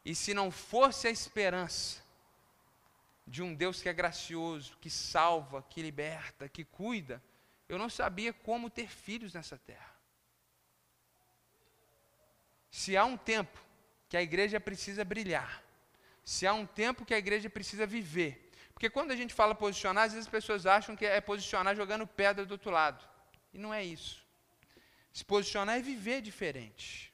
E 0.06 0.14
se 0.14 0.36
não 0.36 0.52
fosse 0.52 1.08
a 1.08 1.10
esperança 1.10 2.04
de 3.26 3.42
um 3.42 3.56
Deus 3.56 3.82
que 3.82 3.90
é 3.90 3.94
gracioso, 3.94 4.78
que 4.80 4.88
salva, 4.88 5.64
que 5.64 5.82
liberta, 5.82 6.48
que 6.48 6.64
cuida, 6.64 7.24
eu 7.68 7.80
não 7.80 7.90
sabia 7.90 8.32
como 8.32 8.70
ter 8.70 8.88
filhos 8.88 9.34
nessa 9.34 9.58
terra. 9.58 9.96
Se 12.70 12.96
há 12.96 13.04
um 13.04 13.18
tempo 13.18 13.60
que 14.08 14.16
a 14.16 14.22
igreja 14.22 14.60
precisa 14.60 15.04
brilhar, 15.04 15.64
se 16.24 16.46
há 16.46 16.54
um 16.54 16.68
tempo 16.68 17.04
que 17.04 17.16
a 17.16 17.18
igreja 17.18 17.50
precisa 17.50 17.88
viver. 17.88 18.43
Porque 18.84 18.94
quando 18.94 19.12
a 19.12 19.16
gente 19.16 19.34
fala 19.34 19.56
posicionar, 19.56 20.04
às 20.04 20.12
vezes 20.12 20.28
as 20.28 20.32
pessoas 20.32 20.66
acham 20.66 20.94
que 20.94 21.06
é 21.06 21.22
posicionar 21.22 21.74
jogando 21.74 22.06
pedra 22.06 22.46
do 22.46 22.52
outro 22.52 22.70
lado. 22.70 23.02
E 23.54 23.58
não 23.58 23.74
é 23.74 23.82
isso. 23.82 24.22
Se 25.14 25.24
posicionar 25.24 25.78
é 25.78 25.82
viver 25.82 26.22
diferente. 26.22 27.14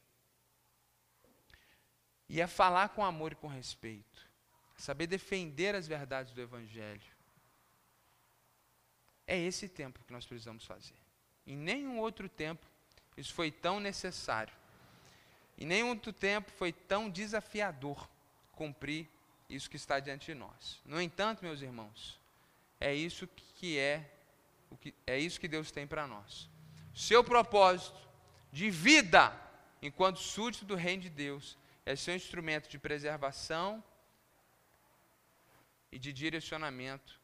E 2.28 2.42
é 2.42 2.48
falar 2.48 2.90
com 2.90 3.06
amor 3.06 3.34
e 3.34 3.36
com 3.36 3.46
respeito. 3.48 4.28
É 4.80 4.82
saber 4.82 5.06
defender 5.06 5.76
as 5.76 5.88
verdades 5.88 6.34
do 6.34 6.42
Evangelho. 6.42 7.12
É 9.28 9.38
esse 9.38 9.70
tempo 9.70 10.04
que 10.04 10.12
nós 10.12 10.26
precisamos 10.26 10.66
fazer. 10.66 10.98
Em 11.46 11.56
nenhum 11.56 12.00
outro 12.00 12.28
tempo 12.28 12.66
isso 13.16 13.32
foi 13.32 13.52
tão 13.52 13.80
necessário. 13.80 14.56
Em 15.56 15.68
nenhum 15.68 15.90
outro 15.90 16.12
tempo 16.12 16.50
foi 16.50 16.74
tão 16.74 17.12
desafiador 17.12 18.10
cumprir 18.54 19.08
isso 19.50 19.70
que 19.70 19.78
está 19.78 20.00
diante 20.00 20.28
de 20.28 20.36
nós. 20.36 20.80
No 20.86 21.02
entanto, 21.02 21.44
meus 21.44 21.62
irmãos, 21.62 22.20
é 22.80 22.94
isso 22.94 23.28
que 23.56 23.78
é 23.78 24.16
o 24.70 24.78
que 24.78 24.94
é 25.08 25.18
isso 25.18 25.40
que 25.40 25.48
Deus 25.48 25.72
tem 25.72 25.88
para 25.88 26.08
nós. 26.08 26.50
Seu 26.94 27.24
propósito 27.24 28.00
de 28.52 28.70
vida 28.70 29.36
enquanto 29.82 30.20
súdito 30.20 30.66
do 30.66 30.76
reino 30.76 31.04
de 31.04 31.10
Deus 31.10 31.58
é 31.86 31.96
ser 31.96 32.12
um 32.12 32.16
instrumento 32.16 32.70
de 32.70 32.78
preservação 32.78 33.84
e 35.92 35.98
de 35.98 36.14
direcionamento 36.14 37.20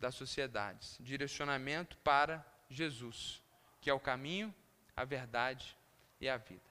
das 0.00 0.14
sociedades, 0.14 0.96
direcionamento 1.00 1.96
para 1.98 2.44
Jesus, 2.68 3.42
que 3.80 3.90
é 3.90 3.94
o 3.94 4.00
caminho, 4.00 4.54
a 4.96 5.04
verdade 5.04 5.76
e 6.20 6.28
a 6.28 6.36
vida. 6.36 6.62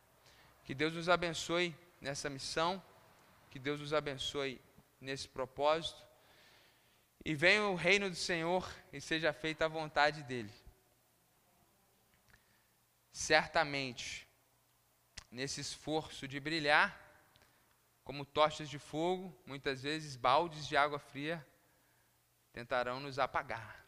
Que 0.63 0.73
Deus 0.75 0.93
nos 0.93 1.07
abençoe 1.07 1.73
nessa 2.01 2.29
missão. 2.29 2.83
Que 3.57 3.63
Deus 3.63 3.79
nos 3.79 3.91
abençoe 3.91 4.61
nesse 5.01 5.27
propósito. 5.27 5.99
E 7.25 7.33
venha 7.33 7.63
o 7.63 7.73
reino 7.73 8.07
do 8.07 8.15
Senhor 8.15 8.71
e 8.93 9.01
seja 9.01 9.33
feita 9.33 9.65
a 9.65 9.67
vontade 9.67 10.21
dEle. 10.21 10.53
Certamente, 13.11 14.27
nesse 15.31 15.59
esforço 15.59 16.27
de 16.27 16.39
brilhar, 16.39 16.95
como 18.03 18.23
tochas 18.23 18.69
de 18.69 18.77
fogo, 18.77 19.35
muitas 19.43 19.81
vezes 19.81 20.15
baldes 20.15 20.67
de 20.67 20.77
água 20.77 20.99
fria 20.99 21.43
tentarão 22.53 22.99
nos 22.99 23.17
apagar. 23.17 23.83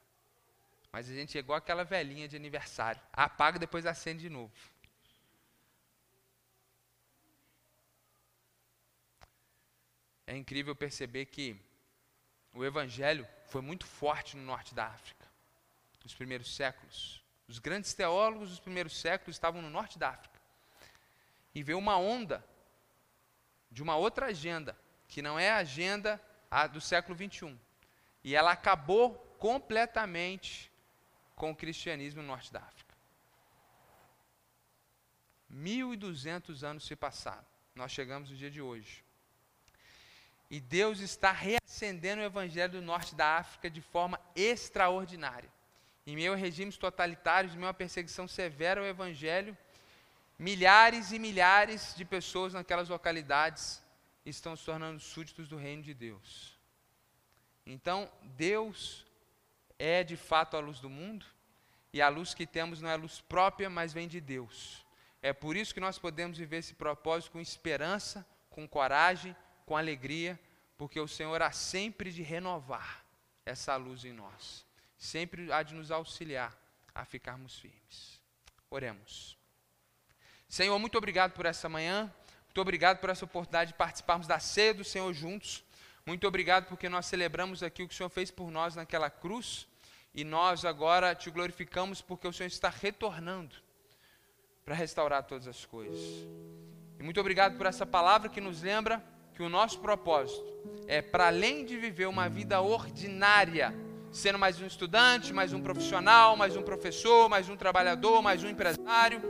Mas 0.92 1.08
a 1.08 1.14
gente 1.14 1.38
é 1.38 1.42
igual 1.42 1.60
aquela 1.60 1.84
velhinha 1.84 2.28
de 2.28 2.36
aniversário. 2.36 3.00
Apaga 3.14 3.58
e 3.58 3.60
depois 3.60 3.86
acende 3.86 4.22
de 4.22 4.30
novo. 4.32 4.52
É 10.30 10.38
incrível 10.38 10.76
perceber 10.76 11.26
que 11.26 11.60
o 12.54 12.64
evangelho 12.64 13.28
foi 13.48 13.62
muito 13.62 13.88
forte 13.88 14.38
no 14.38 14.44
norte 14.44 14.76
da 14.76 14.86
África, 14.86 15.26
nos 16.04 16.14
primeiros 16.14 16.56
séculos. 16.56 17.24
Os 17.48 17.58
grandes 17.58 17.96
teólogos 17.96 18.50
dos 18.50 18.60
primeiros 18.60 18.96
séculos 18.96 19.36
estavam 19.36 19.60
no 19.60 19.72
norte 19.72 19.98
da 19.98 20.10
África. 20.10 20.40
E 21.56 21.64
veio 21.64 21.80
uma 21.80 21.98
onda 21.98 22.46
de 23.72 23.82
uma 23.82 23.96
outra 23.96 24.28
agenda, 24.28 24.78
que 25.08 25.20
não 25.20 25.40
é 25.40 25.50
a 25.50 25.58
agenda 25.58 26.22
do 26.72 26.80
século 26.80 27.16
21. 27.16 27.58
E 28.24 28.36
ela 28.36 28.52
acabou 28.52 29.16
completamente 29.40 30.72
com 31.36 31.50
o 31.50 31.56
cristianismo 31.56 32.22
no 32.22 32.28
norte 32.28 32.54
da 32.54 32.60
África. 32.60 32.96
1.200 35.52 36.62
anos 36.62 36.86
se 36.86 36.96
passaram. 36.96 37.48
Nós 37.74 37.92
chegamos 37.92 38.30
no 38.30 38.38
dia 38.38 38.52
de 38.52 38.62
hoje. 38.62 39.09
E 40.50 40.60
Deus 40.60 41.00
está 41.00 41.32
reacendendo 41.32 42.22
o 42.22 42.26
evangelho 42.26 42.74
do 42.74 42.82
norte 42.82 43.14
da 43.14 43.38
África 43.38 43.70
de 43.70 43.82
forma 43.82 44.20
extraordinária. 44.36 45.50
Em 46.08 46.16
meio 46.16 46.34
a 46.34 46.36
regimes 46.36 46.76
totalitários, 46.76 47.54
em 47.54 47.58
meio 47.58 47.70
a 47.70 47.74
perseguição 47.74 48.28
severa 48.28 48.82
ao 48.82 48.88
evangelho, 48.88 49.56
milhares 50.40 51.12
e 51.12 51.20
milhares 51.20 51.94
de 51.96 52.04
pessoas 52.04 52.54
naquelas 52.54 52.90
localidades 52.90 53.84
estão 54.26 54.56
se 54.56 54.66
tornando 54.66 55.00
súditos 55.00 55.48
do 55.48 55.56
reino 55.56 55.84
de 55.84 55.94
Deus. 55.94 56.58
Então, 57.66 58.12
Deus 58.24 59.06
é 59.78 60.04
de 60.04 60.18
fato 60.18 60.58
a 60.58 60.60
luz 60.60 60.80
do 60.80 60.90
mundo, 60.90 61.26
e 61.94 62.02
a 62.02 62.10
luz 62.10 62.34
que 62.34 62.46
temos 62.46 62.82
não 62.82 62.90
é 62.90 62.96
luz 62.96 63.22
própria, 63.22 63.70
mas 63.70 63.94
vem 63.94 64.08
de 64.08 64.20
Deus. 64.20 64.86
É 65.22 65.34
por 65.34 65.56
isso 65.56 65.74
que 65.74 65.80
nós 65.80 66.00
podemos 66.00 66.38
viver 66.38 66.58
esse 66.58 66.74
propósito 66.74 67.32
com 67.32 67.40
esperança, 67.40 68.26
com 68.50 68.68
coragem, 68.68 69.36
com 69.70 69.78
alegria, 69.78 70.40
porque 70.76 71.00
o 71.00 71.08
Senhor 71.08 71.44
há 71.44 71.52
sempre 71.52 72.12
de 72.12 72.24
renovar 72.24 73.06
essa 73.46 73.76
luz 73.76 74.04
em 74.04 74.12
nós, 74.12 74.66
sempre 74.98 75.52
há 75.52 75.62
de 75.62 75.76
nos 75.76 75.92
auxiliar 75.92 76.58
a 76.96 77.06
ficarmos 77.06 77.60
firmes. 77.60 78.20
Oremos. 78.72 79.38
Senhor, 80.48 80.80
muito 80.80 80.98
obrigado 80.98 81.34
por 81.34 81.46
essa 81.46 81.70
manhã, 81.70 82.12
muito 82.46 82.60
obrigado 82.60 82.98
por 82.98 83.12
essa 83.12 83.26
oportunidade 83.26 83.74
de 83.74 83.78
participarmos 83.78 84.26
da 84.26 84.40
ceia 84.40 84.74
do 84.74 84.84
Senhor 84.84 85.14
juntos. 85.14 85.64
Muito 86.04 86.28
obrigado 86.28 86.66
porque 86.66 86.90
nós 86.90 87.06
celebramos 87.06 87.62
aqui 87.62 87.84
o 87.84 87.88
que 87.88 87.94
o 87.94 87.98
Senhor 87.98 88.10
fez 88.10 88.32
por 88.32 88.50
nós 88.50 88.76
naquela 88.76 89.12
cruz 89.12 89.68
e 90.16 90.24
nós 90.24 90.66
agora 90.66 91.14
te 91.14 91.30
glorificamos 91.30 92.02
porque 92.02 92.28
o 92.28 92.34
Senhor 92.34 92.48
está 92.48 92.70
retornando 92.70 93.56
para 94.66 94.74
restaurar 94.74 95.22
todas 95.26 95.48
as 95.48 95.64
coisas. 95.64 96.28
E 97.00 97.04
muito 97.04 97.20
obrigado 97.20 97.56
por 97.56 97.68
essa 97.68 97.86
palavra 97.86 98.30
que 98.30 98.42
nos 98.42 98.64
lembra 98.64 99.19
que 99.40 99.44
o 99.44 99.48
nosso 99.48 99.80
propósito 99.80 100.54
é, 100.86 101.02
para 101.02 101.28
além 101.28 101.64
de 101.64 101.78
viver 101.78 102.08
uma 102.08 102.28
vida 102.28 102.60
ordinária 102.60 103.74
sendo 104.12 104.38
mais 104.38 104.60
um 104.60 104.66
estudante, 104.66 105.32
mais 105.32 105.54
um 105.54 105.62
profissional, 105.62 106.36
mais 106.36 106.58
um 106.58 106.62
professor, 106.62 107.30
mais 107.30 107.48
um 107.48 107.56
trabalhador, 107.56 108.22
mais 108.22 108.44
um 108.44 108.50
empresário. 108.50 109.22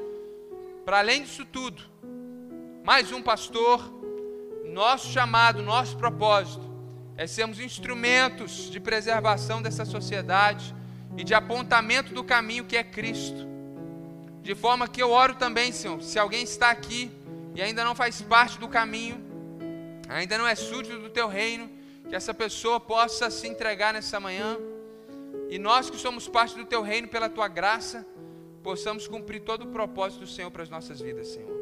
Para 0.84 0.97
além 0.97 1.22
disso 1.22 1.45
tudo, 1.45 1.84
mais 2.84 3.12
um 3.12 3.22
pastor. 3.22 3.88
Nosso 4.66 5.12
chamado, 5.12 5.62
nosso 5.62 5.95
propósito 5.95 6.68
é 7.16 7.28
sermos 7.28 7.60
instrumentos 7.60 8.68
de 8.72 8.80
preservação 8.80 9.62
dessa 9.62 9.86
sociedade 9.86 10.74
e 11.18 11.24
de 11.24 11.36
apontamento 11.36 12.16
do 12.16 12.24
caminho 12.24 12.66
que 12.66 12.76
é 12.76 12.84
Cristo. 12.84 13.47
De 14.41 14.55
forma 14.55 14.88
que 14.88 15.03
eu 15.03 15.12
oro 15.12 15.36
também, 15.36 15.72
Senhor, 15.72 16.01
se 16.01 16.18
alguém 16.18 16.41
está 16.41 16.72
aqui 16.72 17.12
e 17.53 17.62
ainda 17.62 17.84
não 17.84 17.93
faz 17.93 18.24
parte 18.24 18.57
do 18.57 18.68
caminho, 18.68 19.29
ainda 20.18 20.38
não 20.38 20.47
é 20.47 20.55
súdito 20.55 20.97
do 20.99 21.10
teu 21.10 21.28
reino, 21.28 21.70
que 22.07 22.16
essa 22.16 22.34
pessoa 22.34 22.80
possa 22.80 23.30
se 23.30 23.47
entregar 23.47 23.93
nessa 23.93 24.20
manhã 24.20 24.57
e 25.49 25.57
nós 25.57 25.89
que 25.89 25.97
somos 25.97 26.28
parte 26.28 26.55
do 26.55 26.66
teu 26.66 26.82
reino 26.82 27.07
pela 27.07 27.28
tua 27.28 27.47
graça, 27.47 28.05
possamos 28.62 29.07
cumprir 29.07 29.41
todo 29.41 29.64
o 29.64 29.68
propósito 29.68 30.22
do 30.22 30.28
Senhor 30.28 30.51
para 30.51 30.64
as 30.64 30.70
nossas 30.70 30.99
vidas, 30.99 31.28
Senhor. 31.28 31.57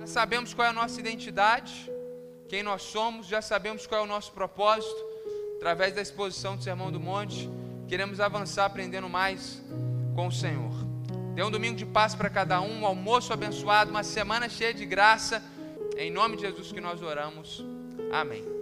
Já 0.00 0.06
sabemos 0.06 0.52
qual 0.52 0.66
é 0.66 0.70
a 0.70 0.74
nossa 0.74 1.00
identidade, 1.00 1.90
quem 2.48 2.62
nós 2.62 2.82
somos, 2.82 3.26
já 3.26 3.40
sabemos 3.40 3.86
qual 3.86 4.00
é 4.00 4.04
o 4.04 4.06
nosso 4.06 4.32
propósito, 4.32 5.04
através 5.56 5.94
da 5.94 6.02
exposição 6.02 6.56
do 6.56 6.62
Sermão 6.62 6.90
do 6.90 6.98
Monte, 6.98 7.48
queremos 7.88 8.20
avançar 8.20 8.66
aprendendo 8.66 9.08
mais 9.08 9.62
com 10.14 10.26
o 10.26 10.32
Senhor. 10.32 10.72
Dê 11.34 11.42
um 11.42 11.50
domingo 11.50 11.76
de 11.76 11.86
paz 11.86 12.14
para 12.14 12.28
cada 12.28 12.60
um, 12.60 12.80
um 12.80 12.86
almoço 12.86 13.32
abençoado, 13.32 13.90
uma 13.90 14.02
semana 14.02 14.48
cheia 14.48 14.74
de 14.74 14.84
graça. 14.84 15.42
É 15.96 16.04
em 16.04 16.10
nome 16.10 16.36
de 16.36 16.42
Jesus 16.42 16.72
que 16.72 16.80
nós 16.80 17.00
oramos. 17.02 17.64
Amém. 18.10 18.59